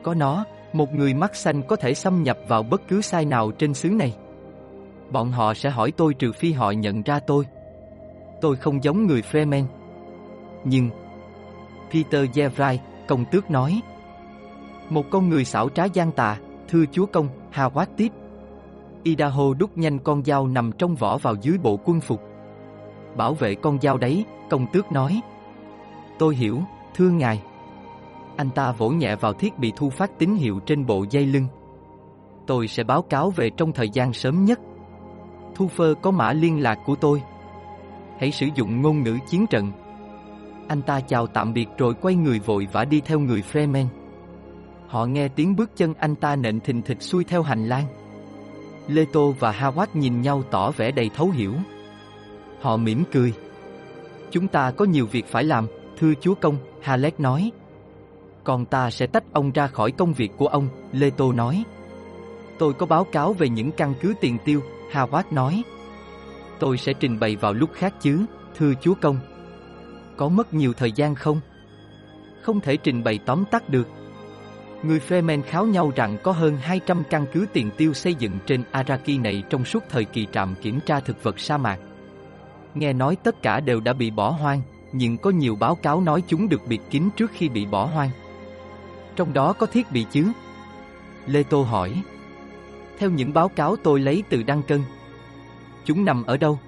Có 0.03 0.15
nó, 0.15 0.45
một 0.73 0.95
người 0.95 1.15
mắt 1.15 1.37
xanh 1.37 1.63
có 1.63 1.77
thể 1.77 1.95
xâm 1.95 2.23
nhập 2.23 2.39
vào 2.49 2.63
bất 2.63 2.89
cứ 2.89 3.01
sai 3.01 3.25
nào 3.25 3.51
trên 3.51 3.75
xứ 3.75 3.91
này. 3.91 4.17
Bọn 5.11 5.33
họ 5.33 5.55
sẽ 5.55 5.71
hỏi 5.71 5.93
tôi 5.97 6.15
trừ 6.15 6.33
phi 6.33 6.53
họ 6.53 6.71
nhận 6.71 7.03
ra 7.03 7.21
tôi. 7.27 7.45
Tôi 8.41 8.57
không 8.57 8.85
giống 8.85 9.07
người 9.07 9.23
Fremen. 9.33 9.65
Nhưng, 10.65 10.91
Peter 11.93 12.31
Jevrai, 12.31 12.79
công 13.07 13.25
tước 13.25 13.51
nói, 13.51 13.81
một 14.91 15.05
con 15.11 15.29
người 15.29 15.45
xảo 15.45 15.69
trá 15.69 15.85
gian 15.85 16.13
tà, 16.13 16.39
thưa 16.69 16.85
chúa 16.93 17.07
công, 17.07 17.29
Hà 17.51 17.69
Quát 17.69 17.89
tiếp. 17.97 18.13
Idaho 19.03 19.55
đút 19.55 19.71
nhanh 19.77 19.99
con 19.99 20.25
dao 20.25 20.47
nằm 20.47 20.73
trong 20.73 20.95
vỏ 20.95 21.19
vào 21.19 21.35
dưới 21.41 21.59
bộ 21.59 21.79
quân 21.85 22.01
phục. 22.01 22.21
Bảo 23.17 23.35
vệ 23.35 23.55
con 23.55 23.81
dao 23.81 23.99
đấy, 23.99 24.25
công 24.51 24.67
tước 24.73 24.93
nói. 24.93 25.21
Tôi 26.19 26.37
hiểu, 26.37 26.63
thưa 26.95 27.09
ngài. 27.09 27.43
Anh 28.37 28.51
ta 28.51 28.73
vỗ 28.73 28.89
nhẹ 28.89 29.17
vào 29.17 29.33
thiết 29.33 29.59
bị 29.59 29.73
thu 29.77 29.91
phát 29.91 30.19
tín 30.19 30.35
hiệu 30.35 30.61
trên 30.67 30.87
bộ 30.87 31.05
dây 31.11 31.27
lưng. 31.27 31.47
Tôi 32.47 32.69
sẽ 32.69 32.85
báo 32.85 33.03
cáo 33.03 33.31
về 33.31 33.51
trong 33.57 33.73
thời 33.73 33.89
gian 33.89 34.13
sớm 34.13 34.45
nhất. 34.45 34.61
Thu 35.55 35.69
phơ 35.69 35.95
có 36.03 36.11
mã 36.11 36.33
liên 36.33 36.63
lạc 36.63 36.79
của 36.87 36.95
tôi. 36.95 37.23
Hãy 38.19 38.31
sử 38.31 38.47
dụng 38.55 38.83
ngôn 38.83 39.03
ngữ 39.03 39.19
chiến 39.27 39.47
trận. 39.47 39.73
Anh 40.69 40.83
ta 40.83 41.01
chào 41.01 41.27
tạm 41.27 41.53
biệt 41.53 41.69
rồi 41.79 41.95
quay 41.95 42.15
người 42.15 42.39
vội 42.39 42.69
vã 42.73 42.85
đi 42.85 43.01
theo 43.01 43.21
người 43.21 43.43
Freeman. 43.53 43.87
Họ 44.89 45.07
nghe 45.07 45.29
tiếng 45.29 45.57
bước 45.57 45.71
chân 45.77 45.95
anh 45.95 46.15
ta 46.15 46.37
nện 46.37 46.61
thình 46.61 46.83
thịch 46.83 47.03
xuôi 47.03 47.25
theo 47.25 47.43
hành 47.43 47.69
lang. 47.69 47.85
Lê 48.89 49.05
Tô 49.13 49.35
và 49.39 49.53
Hawat 49.53 49.87
nhìn 49.95 50.21
nhau 50.21 50.43
tỏ 50.51 50.71
vẻ 50.71 50.91
đầy 50.91 51.11
thấu 51.15 51.31
hiểu. 51.31 51.53
Họ 52.61 52.77
mỉm 52.77 53.05
cười. 53.13 53.33
Chúng 54.31 54.49
ta 54.49 54.71
có 54.71 54.85
nhiều 54.85 55.07
việc 55.07 55.27
phải 55.27 55.45
làm, 55.45 55.67
thưa 55.99 56.13
chúa 56.21 56.35
công, 56.35 56.57
Halek 56.83 57.21
nói. 57.21 57.53
Còn 58.45 58.65
ta 58.65 58.91
sẽ 58.91 59.07
tách 59.07 59.25
ông 59.33 59.53
ra 59.53 59.67
khỏi 59.67 59.91
công 59.91 60.13
việc 60.13 60.33
của 60.37 60.47
ông, 60.47 60.69
Lê 60.93 61.11
Tô 61.11 61.33
nói. 61.33 61.65
Tôi 62.59 62.73
có 62.73 62.87
báo 62.87 63.05
cáo 63.05 63.33
về 63.33 63.49
những 63.49 63.73
căn 63.73 63.95
cứ 64.01 64.15
tiền 64.21 64.39
tiêu, 64.45 64.61
Hawat 64.93 65.23
nói. 65.31 65.63
Tôi 66.59 66.79
sẽ 66.79 66.93
trình 66.93 67.21
bày 67.21 67.37
vào 67.37 67.53
lúc 67.53 67.71
khác 67.73 67.95
chứ, 68.01 68.25
thưa 68.57 68.73
chúa 68.81 68.95
công. 69.01 69.19
Có 70.17 70.29
mất 70.29 70.55
nhiều 70.55 70.73
thời 70.73 70.93
gian 70.93 71.15
không? 71.15 71.41
Không 72.43 72.61
thể 72.61 72.77
trình 72.77 73.05
bày 73.05 73.19
tóm 73.27 73.45
tắt 73.51 73.69
được. 73.69 73.89
Người 74.83 75.01
Fremen 75.09 75.43
kháo 75.43 75.67
nhau 75.67 75.93
rằng 75.97 76.19
có 76.23 76.33
hơn 76.33 76.57
200 76.57 77.03
căn 77.11 77.27
cứ 77.33 77.47
tiền 77.53 77.71
tiêu 77.77 77.95
xây 77.95 78.15
dựng 78.15 78.39
trên 78.47 78.63
Araki 78.71 79.21
này 79.23 79.43
trong 79.51 79.65
suốt 79.65 79.85
thời 79.89 80.05
kỳ 80.05 80.27
trạm 80.33 80.55
kiểm 80.63 80.81
tra 80.81 81.01
thực 81.01 81.23
vật 81.23 81.39
sa 81.39 81.57
mạc. 81.57 81.79
Nghe 82.75 82.93
nói 82.93 83.17
tất 83.17 83.43
cả 83.43 83.61
đều 83.61 83.81
đã 83.81 83.93
bị 83.93 84.11
bỏ 84.11 84.31
hoang, 84.31 84.63
nhưng 84.93 85.19
có 85.19 85.31
nhiều 85.31 85.57
báo 85.57 85.75
cáo 85.75 86.01
nói 86.01 86.23
chúng 86.27 86.49
được 86.49 86.67
bịt 86.67 86.81
kín 86.91 87.09
trước 87.17 87.31
khi 87.35 87.49
bị 87.49 87.67
bỏ 87.67 87.87
hoang. 87.87 88.11
Trong 89.17 89.33
đó 89.33 89.53
có 89.53 89.67
thiết 89.67 89.93
bị 89.93 90.07
chứ? 90.11 90.33
Lê 91.27 91.43
Tô 91.43 91.63
hỏi. 91.63 92.03
Theo 92.99 93.11
những 93.11 93.33
báo 93.33 93.49
cáo 93.49 93.77
tôi 93.77 94.01
lấy 94.01 94.23
từ 94.29 94.43
Đăng 94.43 94.63
Cân. 94.63 94.83
Chúng 95.85 96.05
nằm 96.05 96.25
ở 96.25 96.37
đâu? 96.37 96.59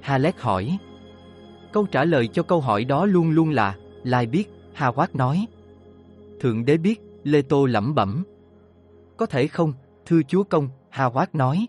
Halek 0.00 0.40
hỏi. 0.40 0.78
Câu 1.72 1.86
trả 1.86 2.04
lời 2.04 2.28
cho 2.28 2.42
câu 2.42 2.60
hỏi 2.60 2.84
đó 2.84 3.06
luôn 3.06 3.30
luôn 3.30 3.50
là, 3.50 3.76
Lai 4.02 4.26
biết, 4.26 4.50
hà 4.72 4.90
quát 4.90 5.16
nói. 5.16 5.46
Thượng 6.40 6.64
đế 6.64 6.76
biết, 6.76 7.00
Lê 7.24 7.42
Tô 7.42 7.66
lẩm 7.66 7.94
bẩm. 7.94 8.24
Có 9.16 9.26
thể 9.26 9.46
không, 9.46 9.72
thưa 10.06 10.20
chúa 10.28 10.42
công, 10.42 10.68
hà 10.90 11.04
quát 11.04 11.34
nói. 11.34 11.66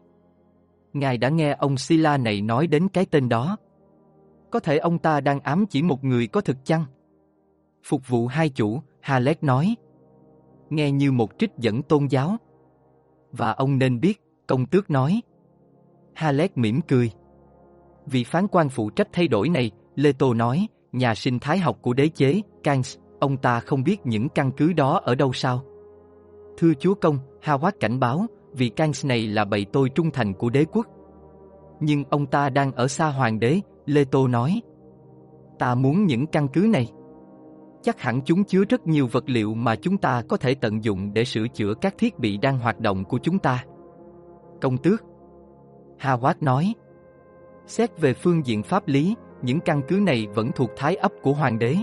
Ngài 0.94 1.18
đã 1.18 1.30
nghe 1.30 1.56
ông 1.60 1.78
Sila 1.78 2.18
này 2.18 2.42
nói 2.42 2.68
đến 2.68 2.88
cái 2.88 3.06
tên 3.06 3.30
đó. 3.30 3.58
Có 4.52 4.60
thể 4.60 4.78
ông 4.78 4.98
ta 4.98 5.22
đang 5.22 5.40
ám 5.40 5.66
chỉ 5.66 5.82
một 5.82 6.04
người 6.04 6.28
có 6.28 6.42
thực 6.42 6.66
chăng? 6.66 6.86
Phục 7.84 8.08
vụ 8.08 8.28
hai 8.28 8.50
chủ, 8.50 8.82
hà 9.02 9.20
lét 9.20 9.44
nói. 9.44 9.76
Nghe 10.70 10.92
như 10.92 11.12
một 11.12 11.32
trích 11.38 11.52
dẫn 11.58 11.82
tôn 11.82 12.08
giáo. 12.10 12.38
Và 13.32 13.52
ông 13.52 13.78
nên 13.78 14.00
biết, 14.00 14.22
công 14.48 14.66
tước 14.66 14.90
nói. 14.90 15.22
Halek 16.14 16.58
mỉm 16.58 16.82
cười. 16.82 17.12
Vị 18.06 18.24
phán 18.24 18.48
quan 18.48 18.70
phụ 18.70 18.90
trách 18.90 19.08
thay 19.12 19.28
đổi 19.28 19.50
này, 19.50 19.72
Lê 19.96 20.12
Tô 20.12 20.34
nói, 20.34 20.68
nhà 20.92 21.16
sinh 21.16 21.40
thái 21.40 21.58
học 21.58 21.78
của 21.82 21.94
đế 21.94 22.08
chế, 22.08 22.42
Kangs, 22.64 22.98
ông 23.20 23.38
ta 23.38 23.60
không 23.60 23.84
biết 23.84 24.06
những 24.06 24.30
căn 24.30 24.52
cứ 24.52 24.74
đó 24.74 25.02
ở 25.04 25.16
đâu 25.16 25.34
sao? 25.34 25.62
Thưa 26.58 26.74
chúa 26.80 26.94
công, 26.94 27.18
Hawat 27.42 27.72
cảnh 27.80 28.00
báo, 28.00 28.26
vì 28.54 28.70
Kangs 28.70 29.06
này 29.06 29.28
là 29.28 29.46
bầy 29.46 29.66
tôi 29.66 29.90
trung 29.90 30.12
thành 30.12 30.34
của 30.34 30.50
đế 30.50 30.66
quốc. 30.72 30.88
Nhưng 31.80 32.04
ông 32.10 32.26
ta 32.26 32.50
đang 32.50 32.72
ở 32.72 32.88
xa 32.88 33.10
hoàng 33.10 33.40
đế, 33.40 33.60
Lê 33.86 34.04
Tô 34.04 34.28
nói. 34.28 34.62
Ta 35.60 35.76
muốn 35.76 36.06
những 36.06 36.28
căn 36.28 36.48
cứ 36.48 36.68
này. 36.70 36.92
Chắc 37.82 38.02
hẳn 38.02 38.22
chúng 38.26 38.44
chứa 38.44 38.64
rất 38.70 38.88
nhiều 38.88 39.08
vật 39.12 39.24
liệu 39.28 39.54
mà 39.54 39.76
chúng 39.76 39.98
ta 39.98 40.22
có 40.30 40.38
thể 40.38 40.56
tận 40.56 40.84
dụng 40.84 41.14
để 41.14 41.26
sửa 41.26 41.48
chữa 41.48 41.74
các 41.82 41.96
thiết 41.98 42.20
bị 42.20 42.38
đang 42.38 42.60
hoạt 42.60 42.80
động 42.80 43.04
của 43.06 43.20
chúng 43.24 43.40
ta. 43.40 43.66
Công 44.62 44.78
tước 44.78 45.04
Hawat 46.00 46.34
nói 46.42 46.74
Xét 47.66 48.02
về 48.02 48.14
phương 48.14 48.46
diện 48.46 48.64
pháp 48.64 48.88
lý, 48.88 49.16
những 49.44 49.60
căn 49.60 49.82
cứ 49.88 49.96
này 49.96 50.28
vẫn 50.36 50.52
thuộc 50.52 50.72
thái 50.76 50.96
ấp 50.96 51.12
của 51.22 51.34
hoàng 51.34 51.60
đế. 51.60 51.76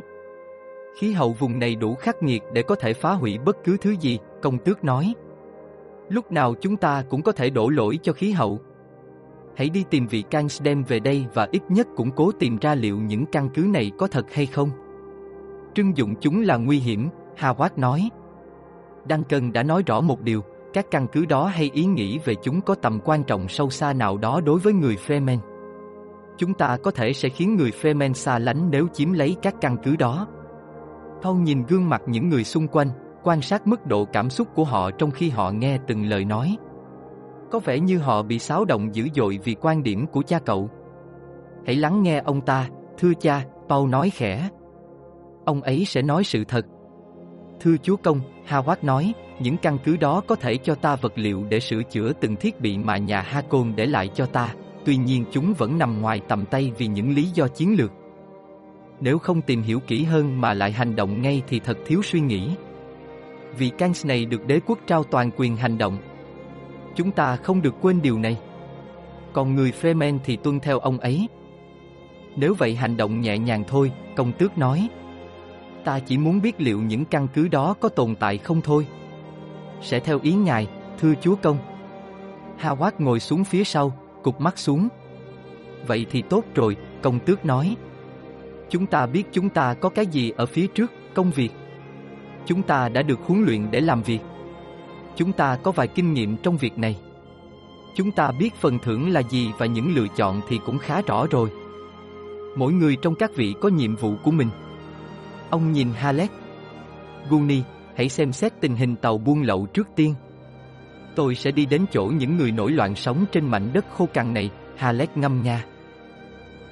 Khí 0.99 1.13
hậu 1.13 1.33
vùng 1.33 1.59
này 1.59 1.75
đủ 1.75 1.95
khắc 1.95 2.23
nghiệt 2.23 2.43
để 2.53 2.63
có 2.63 2.75
thể 2.75 2.93
phá 2.93 3.13
hủy 3.13 3.39
bất 3.39 3.65
cứ 3.65 3.77
thứ 3.77 3.91
gì, 4.01 4.19
công 4.43 4.59
tước 4.59 4.85
nói. 4.85 5.15
Lúc 6.09 6.33
nào 6.33 6.55
chúng 6.61 6.77
ta 6.77 7.05
cũng 7.11 7.23
có 7.23 7.33
thể 7.33 7.51
đổ 7.51 7.69
lỗi 7.69 7.99
cho 8.03 8.13
khí 8.13 8.31
hậu. 8.31 8.61
Hãy 9.57 9.69
đi 9.69 9.85
tìm 9.91 10.07
vị 10.07 10.25
Kans 10.31 10.63
đem 10.63 10.83
về 10.83 11.01
đây 11.01 11.27
và 11.35 11.49
ít 11.53 11.63
nhất 11.69 11.87
cũng 11.97 12.11
cố 12.11 12.33
tìm 12.33 12.59
ra 12.61 12.75
liệu 12.75 12.99
những 12.99 13.27
căn 13.27 13.49
cứ 13.55 13.63
này 13.63 13.91
có 13.99 14.07
thật 14.07 14.33
hay 14.33 14.47
không. 14.47 14.71
Trưng 15.75 15.97
dụng 15.97 16.15
chúng 16.21 16.43
là 16.43 16.57
nguy 16.57 16.79
hiểm, 16.79 17.09
Howard 17.39 17.71
nói. 17.77 18.11
Đăng 19.05 19.25
Cân 19.25 19.53
đã 19.53 19.63
nói 19.63 19.83
rõ 19.87 20.01
một 20.01 20.21
điều, 20.21 20.43
các 20.73 20.87
căn 20.91 21.07
cứ 21.13 21.25
đó 21.25 21.47
hay 21.47 21.71
ý 21.75 21.85
nghĩ 21.85 22.19
về 22.25 22.35
chúng 22.43 22.61
có 22.61 22.75
tầm 22.75 23.01
quan 23.05 23.25
trọng 23.25 23.49
sâu 23.49 23.71
xa 23.71 23.93
nào 23.93 24.19
đó 24.19 24.41
đối 24.41 24.61
với 24.61 24.73
người 24.73 24.97
Fremen. 25.07 25.39
Chúng 26.41 26.55
ta 26.55 26.77
có 26.83 26.91
thể 26.91 27.13
sẽ 27.13 27.29
khiến 27.29 27.57
người 27.57 27.71
Fremen 27.71 28.13
xa 28.13 28.39
lánh 28.39 28.71
nếu 28.71 28.87
chiếm 28.93 29.13
lấy 29.13 29.37
các 29.43 29.55
căn 29.61 29.77
cứ 29.83 29.97
đó. 29.97 30.27
Paul 31.23 31.43
nhìn 31.43 31.63
gương 31.69 31.89
mặt 31.89 32.03
những 32.07 32.29
người 32.29 32.45
xung 32.45 32.69
quanh, 32.69 32.89
quan 33.23 33.43
sát 33.43 33.67
mức 33.67 33.87
độ 33.87 34.05
cảm 34.05 34.31
xúc 34.31 34.49
của 34.55 34.65
họ 34.65 34.91
trong 34.91 35.11
khi 35.11 35.31
họ 35.31 35.51
nghe 35.51 35.79
từng 35.87 36.05
lời 36.05 36.25
nói. 36.25 36.57
Có 37.51 37.59
vẻ 37.59 37.79
như 37.79 37.99
họ 37.99 38.23
bị 38.23 38.39
xáo 38.39 38.65
động 38.65 38.95
dữ 38.95 39.09
dội 39.15 39.39
vì 39.45 39.57
quan 39.61 39.83
điểm 39.83 40.07
của 40.07 40.23
cha 40.23 40.39
cậu. 40.39 40.71
Hãy 41.67 41.77
lắng 41.77 42.03
nghe 42.03 42.23
ông 42.25 42.41
ta, 42.41 42.69
thưa 42.99 43.13
cha, 43.21 43.45
Paul 43.69 43.91
nói 43.91 44.11
khẽ. 44.11 44.49
Ông 45.45 45.63
ấy 45.63 45.85
sẽ 45.85 46.03
nói 46.03 46.25
sự 46.25 46.45
thật. 46.45 46.67
Thưa 47.61 47.77
chúa 47.83 47.97
công, 47.97 48.21
Howard 48.49 48.77
nói, 48.83 49.13
những 49.41 49.57
căn 49.57 49.79
cứ 49.85 49.97
đó 49.97 50.23
có 50.27 50.35
thể 50.35 50.57
cho 50.57 50.75
ta 50.75 50.97
vật 50.97 51.13
liệu 51.17 51.45
để 51.49 51.61
sửa 51.61 51.83
chữa 51.83 52.13
từng 52.13 52.37
thiết 52.37 52.61
bị 52.61 52.79
mà 52.79 52.97
nhà 52.97 53.21
Hakon 53.21 53.73
để 53.77 53.87
lại 53.87 54.09
cho 54.15 54.27
ta, 54.27 54.55
tuy 54.85 54.97
nhiên 54.97 55.25
chúng 55.33 55.55
vẫn 55.55 55.79
nằm 55.79 56.01
ngoài 56.01 56.21
tầm 56.29 56.45
tay 56.45 56.73
vì 56.79 56.87
những 56.87 57.15
lý 57.15 57.25
do 57.25 57.49
chiến 57.49 57.75
lược. 57.79 57.93
Nếu 59.01 59.19
không 59.19 59.43
tìm 59.43 59.63
hiểu 59.63 59.81
kỹ 59.81 60.05
hơn 60.05 60.41
mà 60.41 60.55
lại 60.55 60.73
hành 60.73 60.97
động 60.97 61.23
ngay 61.23 61.43
thì 61.49 61.61
thật 61.61 61.79
thiếu 61.87 62.03
suy 62.03 62.21
nghĩ. 62.21 62.51
Vì 63.59 63.71
Kans 63.71 64.07
này 64.07 64.25
được 64.25 64.47
đế 64.47 64.61
quốc 64.67 64.79
trao 64.87 65.05
toàn 65.05 65.31
quyền 65.37 65.57
hành 65.57 65.79
động. 65.79 65.99
Chúng 66.95 67.11
ta 67.11 67.37
không 67.37 67.63
được 67.63 67.75
quên 67.81 68.03
điều 68.03 68.19
này. 68.19 68.37
Còn 69.33 69.55
người 69.55 69.73
Fremen 69.81 70.19
thì 70.25 70.37
tuân 70.37 70.61
theo 70.61 70.79
ông 70.79 70.99
ấy. 70.99 71.29
Nếu 72.37 72.55
vậy 72.55 72.75
hành 72.75 72.97
động 72.97 73.21
nhẹ 73.21 73.39
nhàng 73.39 73.65
thôi, 73.69 73.93
công 74.17 74.33
tước 74.33 74.59
nói. 74.59 74.89
Ta 75.85 75.99
chỉ 75.99 76.19
muốn 76.19 76.41
biết 76.43 76.61
liệu 76.61 76.81
những 76.81 77.05
căn 77.05 77.29
cứ 77.35 77.49
đó 77.49 77.75
có 77.81 77.89
tồn 77.89 78.15
tại 78.15 78.39
không 78.39 78.61
thôi. 78.61 78.87
Sẽ 79.83 80.01
theo 80.01 80.19
ý 80.23 80.33
ngài, 80.33 80.67
thưa 81.01 81.15
chúa 81.21 81.35
công. 81.43 81.59
Howard 82.61 82.93
ngồi 82.99 83.21
xuống 83.21 83.45
phía 83.45 83.65
sau, 83.65 83.93
cục 84.23 84.41
mắt 84.41 84.59
xuống. 84.59 84.89
Vậy 85.87 86.07
thì 86.11 86.23
tốt 86.23 86.45
rồi, 86.55 86.77
công 87.03 87.19
tước 87.19 87.45
nói. 87.45 87.77
Chúng 88.71 88.87
ta 88.87 89.07
biết 89.07 89.25
chúng 89.33 89.49
ta 89.49 89.75
có 89.75 89.89
cái 89.89 90.07
gì 90.07 90.31
ở 90.37 90.47
phía 90.47 90.67
trước, 90.67 90.91
công 91.15 91.31
việc. 91.31 91.51
Chúng 92.47 92.63
ta 92.63 92.89
đã 92.89 93.03
được 93.03 93.19
huấn 93.27 93.43
luyện 93.43 93.71
để 93.71 93.81
làm 93.81 94.03
việc. 94.03 94.21
Chúng 95.17 95.33
ta 95.33 95.57
có 95.63 95.73
vài 95.73 95.89
kinh 95.89 96.13
nghiệm 96.13 96.37
trong 96.37 96.57
việc 96.57 96.79
này. 96.79 96.97
Chúng 97.97 98.13
ta 98.13 98.31
biết 98.39 98.55
phần 98.55 98.79
thưởng 98.79 99.11
là 99.11 99.23
gì 99.23 99.51
và 99.59 99.67
những 99.67 99.95
lựa 99.95 100.07
chọn 100.17 100.41
thì 100.49 100.61
cũng 100.67 100.79
khá 100.79 101.03
rõ 101.03 101.27
rồi. 101.31 101.51
Mỗi 102.57 102.73
người 102.73 102.97
trong 103.03 103.15
các 103.15 103.31
vị 103.35 103.55
có 103.61 103.69
nhiệm 103.69 103.97
vụ 103.97 104.15
của 104.25 104.31
mình. 104.31 104.49
Ông 105.51 105.73
nhìn 105.73 105.89
Halet. 105.93 106.31
Guni, 107.31 107.63
hãy 107.97 108.09
xem 108.09 108.33
xét 108.33 108.61
tình 108.61 108.77
hình 108.77 108.97
tàu 108.97 109.19
buôn 109.19 109.43
lậu 109.43 109.67
trước 109.67 109.89
tiên. 109.97 110.15
Tôi 111.15 111.35
sẽ 111.35 111.51
đi 111.51 111.67
đến 111.67 111.85
chỗ 111.93 112.05
những 112.05 112.37
người 112.37 112.53
nổi 112.53 112.73
loạn 112.73 112.95
sống 112.95 113.25
trên 113.33 113.47
mảnh 113.47 113.73
đất 113.73 113.85
khô 113.97 114.09
cằn 114.15 114.35
này, 114.35 114.51
Halek 114.77 115.17
ngâm 115.17 115.43
nga. 115.43 115.65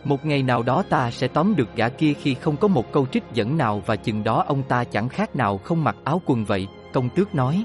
Một 0.04 0.26
ngày 0.26 0.42
nào 0.42 0.62
đó 0.62 0.82
ta 0.88 1.10
sẽ 1.10 1.28
tóm 1.28 1.56
được 1.56 1.68
gã 1.76 1.88
kia 1.88 2.12
khi 2.12 2.34
không 2.34 2.56
có 2.56 2.68
một 2.68 2.92
câu 2.92 3.06
trích 3.06 3.22
dẫn 3.34 3.56
nào 3.56 3.82
và 3.86 3.96
chừng 3.96 4.24
đó 4.24 4.44
ông 4.46 4.62
ta 4.62 4.84
chẳng 4.84 5.08
khác 5.08 5.36
nào 5.36 5.58
không 5.58 5.84
mặc 5.84 5.96
áo 6.04 6.22
quần 6.26 6.44
vậy, 6.44 6.66
công 6.92 7.08
tước 7.08 7.34
nói. 7.34 7.62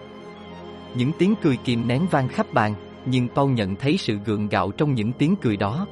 Những 0.96 1.12
tiếng 1.20 1.36
cười 1.42 1.58
kìm 1.58 1.88
nén 1.88 2.08
vang 2.12 2.28
khắp 2.28 2.46
bàn, 2.54 2.74
nhưng 3.06 3.28
Paul 3.36 3.52
nhận 3.52 3.76
thấy 3.76 3.98
sự 3.98 4.18
gượng 4.26 4.48
gạo 4.48 4.72
trong 4.72 4.94
những 4.94 5.14
tiếng 5.14 5.36
cười 5.42 5.58
đó. 5.58 5.88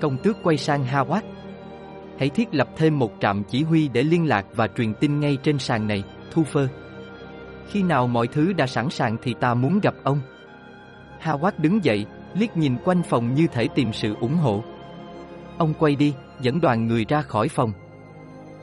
Công 0.00 0.16
tước 0.18 0.36
quay 0.42 0.56
sang 0.56 0.84
Hawat. 0.84 1.22
Hãy 2.18 2.28
thiết 2.28 2.54
lập 2.54 2.68
thêm 2.76 2.98
một 2.98 3.12
trạm 3.20 3.42
chỉ 3.44 3.62
huy 3.62 3.88
để 3.88 4.02
liên 4.02 4.28
lạc 4.28 4.46
và 4.54 4.68
truyền 4.76 4.94
tin 4.94 5.20
ngay 5.20 5.36
trên 5.42 5.58
sàn 5.58 5.86
này, 5.86 6.02
Thu 6.30 6.44
Phơ. 6.44 6.68
Khi 7.68 7.82
nào 7.82 8.06
mọi 8.06 8.26
thứ 8.26 8.52
đã 8.52 8.66
sẵn 8.66 8.90
sàng 8.90 9.16
thì 9.22 9.34
ta 9.34 9.54
muốn 9.54 9.80
gặp 9.80 9.94
ông. 10.02 10.20
Howard 11.22 11.52
đứng 11.58 11.84
dậy, 11.84 12.06
liếc 12.34 12.56
nhìn 12.56 12.76
quanh 12.84 13.02
phòng 13.02 13.34
như 13.34 13.46
thể 13.46 13.68
tìm 13.74 13.92
sự 13.92 14.14
ủng 14.20 14.34
hộ. 14.34 14.64
Ông 15.58 15.74
quay 15.78 15.96
đi, 15.96 16.14
dẫn 16.40 16.60
đoàn 16.60 16.86
người 16.86 17.04
ra 17.08 17.22
khỏi 17.22 17.48
phòng. 17.48 17.72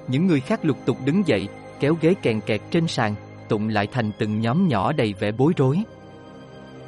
Những 0.07 0.27
người 0.27 0.39
khác 0.39 0.65
lục 0.65 0.77
tục 0.85 0.97
đứng 1.05 1.27
dậy, 1.27 1.47
kéo 1.79 1.97
ghế 2.01 2.13
kèn 2.21 2.41
kẹt 2.41 2.61
trên 2.71 2.87
sàn, 2.87 3.15
tụng 3.49 3.69
lại 3.69 3.87
thành 3.91 4.11
từng 4.19 4.41
nhóm 4.41 4.67
nhỏ 4.67 4.91
đầy 4.91 5.13
vẻ 5.19 5.31
bối 5.31 5.53
rối. 5.57 5.83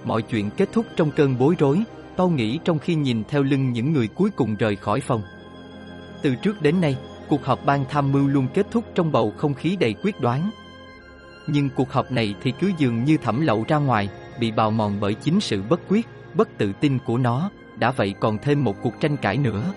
Mọi 0.05 0.21
chuyện 0.21 0.49
kết 0.57 0.69
thúc 0.73 0.85
trong 0.95 1.11
cơn 1.11 1.37
bối 1.37 1.55
rối, 1.59 1.83
Tao 2.15 2.29
nghĩ 2.29 2.59
trong 2.65 2.79
khi 2.79 2.95
nhìn 2.95 3.23
theo 3.29 3.43
lưng 3.43 3.71
những 3.71 3.93
người 3.93 4.07
cuối 4.07 4.29
cùng 4.35 4.55
rời 4.55 4.75
khỏi 4.75 4.99
phòng. 4.99 5.21
Từ 6.21 6.35
trước 6.35 6.61
đến 6.61 6.81
nay, 6.81 6.97
cuộc 7.29 7.45
họp 7.45 7.65
ban 7.65 7.85
tham 7.89 8.11
mưu 8.11 8.27
luôn 8.27 8.47
kết 8.53 8.67
thúc 8.71 8.83
trong 8.95 9.11
bầu 9.11 9.33
không 9.37 9.53
khí 9.53 9.77
đầy 9.79 9.95
quyết 10.03 10.19
đoán. 10.21 10.49
Nhưng 11.53 11.69
cuộc 11.69 11.91
họp 11.91 12.11
này 12.11 12.35
thì 12.41 12.53
cứ 12.59 12.71
dường 12.77 13.03
như 13.03 13.17
thẩm 13.17 13.41
lậu 13.41 13.65
ra 13.67 13.77
ngoài, 13.77 14.09
bị 14.39 14.51
bào 14.51 14.71
mòn 14.71 14.97
bởi 14.99 15.13
chính 15.13 15.39
sự 15.39 15.63
bất 15.69 15.79
quyết, 15.89 16.07
bất 16.33 16.57
tự 16.57 16.73
tin 16.73 16.97
của 17.05 17.17
nó, 17.17 17.49
đã 17.77 17.91
vậy 17.91 18.13
còn 18.19 18.37
thêm 18.37 18.63
một 18.63 18.75
cuộc 18.81 18.99
tranh 18.99 19.17
cãi 19.17 19.37
nữa. 19.37 19.73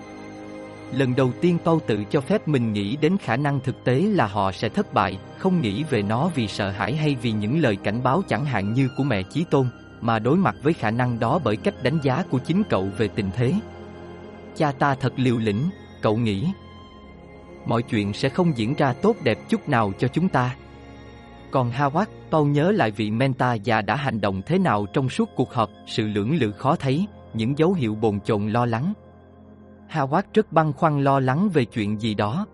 Lần 0.93 1.15
đầu 1.15 1.31
tiên 1.41 1.57
Paul 1.65 1.79
tự 1.87 2.03
cho 2.03 2.21
phép 2.21 2.47
mình 2.47 2.73
nghĩ 2.73 2.95
đến 2.95 3.17
khả 3.17 3.37
năng 3.37 3.59
thực 3.59 3.83
tế 3.83 4.01
là 4.01 4.27
họ 4.27 4.51
sẽ 4.51 4.69
thất 4.69 4.93
bại, 4.93 5.17
không 5.37 5.61
nghĩ 5.61 5.83
về 5.83 6.01
nó 6.01 6.29
vì 6.35 6.47
sợ 6.47 6.69
hãi 6.69 6.95
hay 6.95 7.15
vì 7.21 7.31
những 7.31 7.59
lời 7.59 7.75
cảnh 7.75 8.03
báo 8.03 8.23
chẳng 8.27 8.45
hạn 8.45 8.73
như 8.73 8.89
của 8.97 9.03
mẹ 9.03 9.23
Chí 9.23 9.45
Tôn, 9.49 9.67
mà 10.01 10.19
đối 10.19 10.37
mặt 10.37 10.55
với 10.63 10.73
khả 10.73 10.91
năng 10.91 11.19
đó 11.19 11.39
bởi 11.43 11.55
cách 11.55 11.83
đánh 11.83 11.99
giá 12.03 12.23
của 12.29 12.39
chính 12.39 12.63
cậu 12.69 12.89
về 12.97 13.07
tình 13.07 13.29
thế. 13.35 13.53
Cha 14.55 14.71
ta 14.71 14.95
thật 14.95 15.13
liều 15.15 15.37
lĩnh, 15.37 15.69
cậu 16.01 16.17
nghĩ. 16.17 16.47
Mọi 17.65 17.81
chuyện 17.81 18.13
sẽ 18.13 18.29
không 18.29 18.57
diễn 18.57 18.73
ra 18.73 18.93
tốt 18.93 19.15
đẹp 19.23 19.37
chút 19.49 19.69
nào 19.69 19.91
cho 19.99 20.07
chúng 20.07 20.29
ta. 20.29 20.55
Còn 21.51 21.71
Hawat, 21.71 22.05
Paul 22.31 22.49
nhớ 22.49 22.71
lại 22.71 22.91
vị 22.91 23.11
Menta 23.11 23.53
già 23.53 23.81
đã 23.81 23.95
hành 23.95 24.21
động 24.21 24.41
thế 24.45 24.59
nào 24.59 24.85
trong 24.93 25.09
suốt 25.09 25.29
cuộc 25.35 25.53
họp, 25.53 25.69
sự 25.87 26.07
lưỡng 26.07 26.35
lự 26.35 26.51
khó 26.51 26.75
thấy, 26.75 27.07
những 27.33 27.57
dấu 27.57 27.73
hiệu 27.73 27.95
bồn 27.95 28.19
chồn 28.19 28.47
lo 28.47 28.65
lắng. 28.65 28.93
Hawat 29.89 30.23
rất 30.33 30.51
băn 30.51 30.73
khoăn 30.73 31.03
lo 31.03 31.19
lắng 31.19 31.49
về 31.53 31.65
chuyện 31.65 32.01
gì 32.01 32.13
đó. 32.13 32.45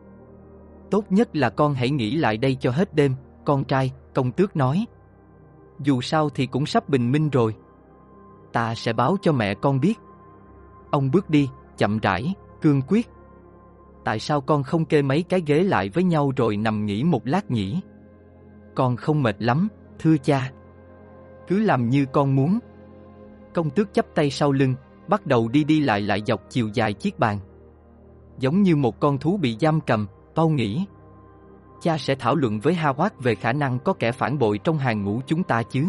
Tốt 0.91 1.05
nhất 1.09 1.35
là 1.35 1.49
con 1.49 1.73
hãy 1.73 1.89
nghĩ 1.89 2.15
lại 2.15 2.37
đây 2.37 2.57
cho 2.59 2.71
hết 2.71 2.93
đêm, 2.93 3.15
con 3.45 3.63
trai, 3.63 3.91
công 4.13 4.31
tước 4.31 4.55
nói. 4.55 4.85
Dù 5.79 6.01
sao 6.01 6.29
thì 6.29 6.45
cũng 6.45 6.65
sắp 6.65 6.89
bình 6.89 7.11
minh 7.11 7.29
rồi. 7.29 7.55
Ta 8.53 8.75
sẽ 8.75 8.93
báo 8.93 9.17
cho 9.21 9.31
mẹ 9.31 9.53
con 9.53 9.79
biết. 9.79 9.99
Ông 10.91 11.11
bước 11.11 11.29
đi, 11.29 11.49
chậm 11.77 11.99
rãi, 11.99 12.33
cương 12.61 12.81
quyết. 12.87 13.09
Tại 14.05 14.19
sao 14.19 14.41
con 14.41 14.63
không 14.63 14.85
kê 14.85 15.01
mấy 15.01 15.23
cái 15.23 15.41
ghế 15.45 15.63
lại 15.63 15.89
với 15.89 16.03
nhau 16.03 16.31
rồi 16.35 16.57
nằm 16.57 16.85
nghỉ 16.85 17.03
một 17.03 17.27
lát 17.27 17.51
nhỉ? 17.51 17.81
Con 18.75 18.95
không 18.95 19.23
mệt 19.23 19.35
lắm, 19.39 19.67
thưa 19.99 20.17
cha. 20.17 20.51
Cứ 21.47 21.59
làm 21.59 21.89
như 21.89 22.05
con 22.05 22.35
muốn. 22.35 22.59
Công 23.53 23.69
tước 23.69 23.93
chắp 23.93 24.05
tay 24.15 24.31
sau 24.31 24.51
lưng, 24.51 24.75
bắt 25.07 25.25
đầu 25.25 25.47
đi 25.47 25.63
đi 25.63 25.79
lại 25.79 26.01
lại 26.01 26.21
dọc 26.25 26.41
chiều 26.49 26.69
dài 26.73 26.93
chiếc 26.93 27.19
bàn. 27.19 27.39
Giống 28.39 28.61
như 28.61 28.75
một 28.75 28.99
con 28.99 29.17
thú 29.17 29.37
bị 29.37 29.57
giam 29.61 29.81
cầm, 29.81 30.07
Paul 30.35 30.53
nghĩ. 30.53 30.85
Cha 31.81 31.97
sẽ 31.97 32.15
thảo 32.15 32.35
luận 32.35 32.59
với 32.59 32.73
Hawat 32.73 33.09
về 33.19 33.35
khả 33.35 33.53
năng 33.53 33.79
có 33.79 33.93
kẻ 33.93 34.11
phản 34.11 34.39
bội 34.39 34.57
trong 34.57 34.77
hàng 34.77 35.03
ngũ 35.03 35.21
chúng 35.25 35.43
ta 35.43 35.63
chứ? 35.63 35.85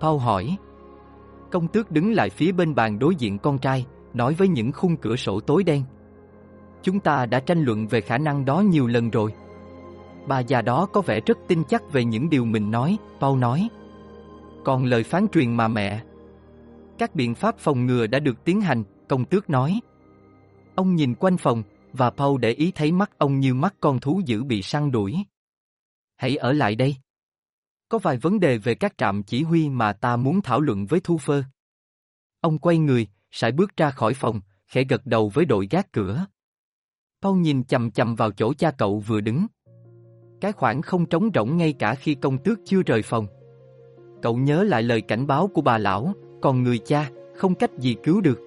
Paul 0.00 0.20
hỏi. 0.20 0.56
Công 1.50 1.68
tước 1.68 1.90
đứng 1.90 2.12
lại 2.12 2.30
phía 2.30 2.52
bên 2.52 2.74
bàn 2.74 2.98
đối 2.98 3.14
diện 3.14 3.38
con 3.38 3.58
trai, 3.58 3.86
nói 4.14 4.34
với 4.34 4.48
những 4.48 4.72
khung 4.72 4.96
cửa 4.96 5.16
sổ 5.16 5.40
tối 5.40 5.64
đen. 5.64 5.84
Chúng 6.82 7.00
ta 7.00 7.26
đã 7.26 7.40
tranh 7.40 7.62
luận 7.62 7.86
về 7.86 8.00
khả 8.00 8.18
năng 8.18 8.44
đó 8.44 8.60
nhiều 8.60 8.86
lần 8.86 9.10
rồi. 9.10 9.32
Bà 10.26 10.40
già 10.40 10.62
đó 10.62 10.86
có 10.92 11.00
vẻ 11.00 11.20
rất 11.26 11.38
tin 11.48 11.62
chắc 11.68 11.92
về 11.92 12.04
những 12.04 12.30
điều 12.30 12.44
mình 12.44 12.70
nói, 12.70 12.98
Paul 13.20 13.38
nói. 13.38 13.68
Còn 14.64 14.84
lời 14.84 15.02
phán 15.02 15.26
truyền 15.32 15.56
mà 15.56 15.68
mẹ. 15.68 16.04
Các 16.98 17.14
biện 17.14 17.34
pháp 17.34 17.58
phòng 17.58 17.86
ngừa 17.86 18.06
đã 18.06 18.18
được 18.18 18.44
tiến 18.44 18.60
hành, 18.60 18.84
công 19.08 19.24
tước 19.24 19.50
nói. 19.50 19.80
Ông 20.74 20.94
nhìn 20.94 21.14
quanh 21.14 21.36
phòng, 21.36 21.62
và 21.92 22.10
Paul 22.10 22.40
để 22.40 22.50
ý 22.50 22.72
thấy 22.74 22.92
mắt 22.92 23.18
ông 23.18 23.40
như 23.40 23.54
mắt 23.54 23.74
con 23.80 24.00
thú 24.00 24.20
dữ 24.24 24.44
bị 24.44 24.62
săn 24.62 24.90
đuổi. 24.90 25.16
Hãy 26.16 26.36
ở 26.36 26.52
lại 26.52 26.74
đây. 26.74 26.96
Có 27.88 27.98
vài 27.98 28.16
vấn 28.16 28.40
đề 28.40 28.58
về 28.58 28.74
các 28.74 28.98
trạm 28.98 29.22
chỉ 29.22 29.42
huy 29.42 29.68
mà 29.68 29.92
ta 29.92 30.16
muốn 30.16 30.42
thảo 30.42 30.60
luận 30.60 30.86
với 30.86 31.00
Thu 31.00 31.18
Phơ. 31.18 31.42
Ông 32.40 32.58
quay 32.58 32.78
người, 32.78 33.06
sải 33.30 33.52
bước 33.52 33.76
ra 33.76 33.90
khỏi 33.90 34.14
phòng, 34.14 34.40
khẽ 34.66 34.84
gật 34.84 35.06
đầu 35.06 35.28
với 35.28 35.44
đội 35.44 35.68
gác 35.70 35.92
cửa. 35.92 36.26
Paul 37.22 37.40
nhìn 37.40 37.64
chầm 37.64 37.90
chầm 37.90 38.14
vào 38.14 38.32
chỗ 38.32 38.54
cha 38.54 38.70
cậu 38.70 38.98
vừa 38.98 39.20
đứng. 39.20 39.46
Cái 40.42 40.52
khoảng 40.52 40.82
không 40.82 41.06
trống 41.06 41.30
rỗng 41.34 41.56
ngay 41.56 41.72
cả 41.72 41.94
khi 41.94 42.14
công 42.14 42.38
tước 42.38 42.60
chưa 42.64 42.82
rời 42.82 43.02
phòng. 43.02 43.26
Cậu 44.22 44.36
nhớ 44.36 44.62
lại 44.62 44.82
lời 44.82 45.00
cảnh 45.00 45.26
báo 45.26 45.48
của 45.54 45.62
bà 45.62 45.78
lão, 45.78 46.12
còn 46.40 46.62
người 46.62 46.78
cha, 46.78 47.10
không 47.36 47.54
cách 47.54 47.70
gì 47.78 47.96
cứu 48.02 48.20
được. 48.20 48.40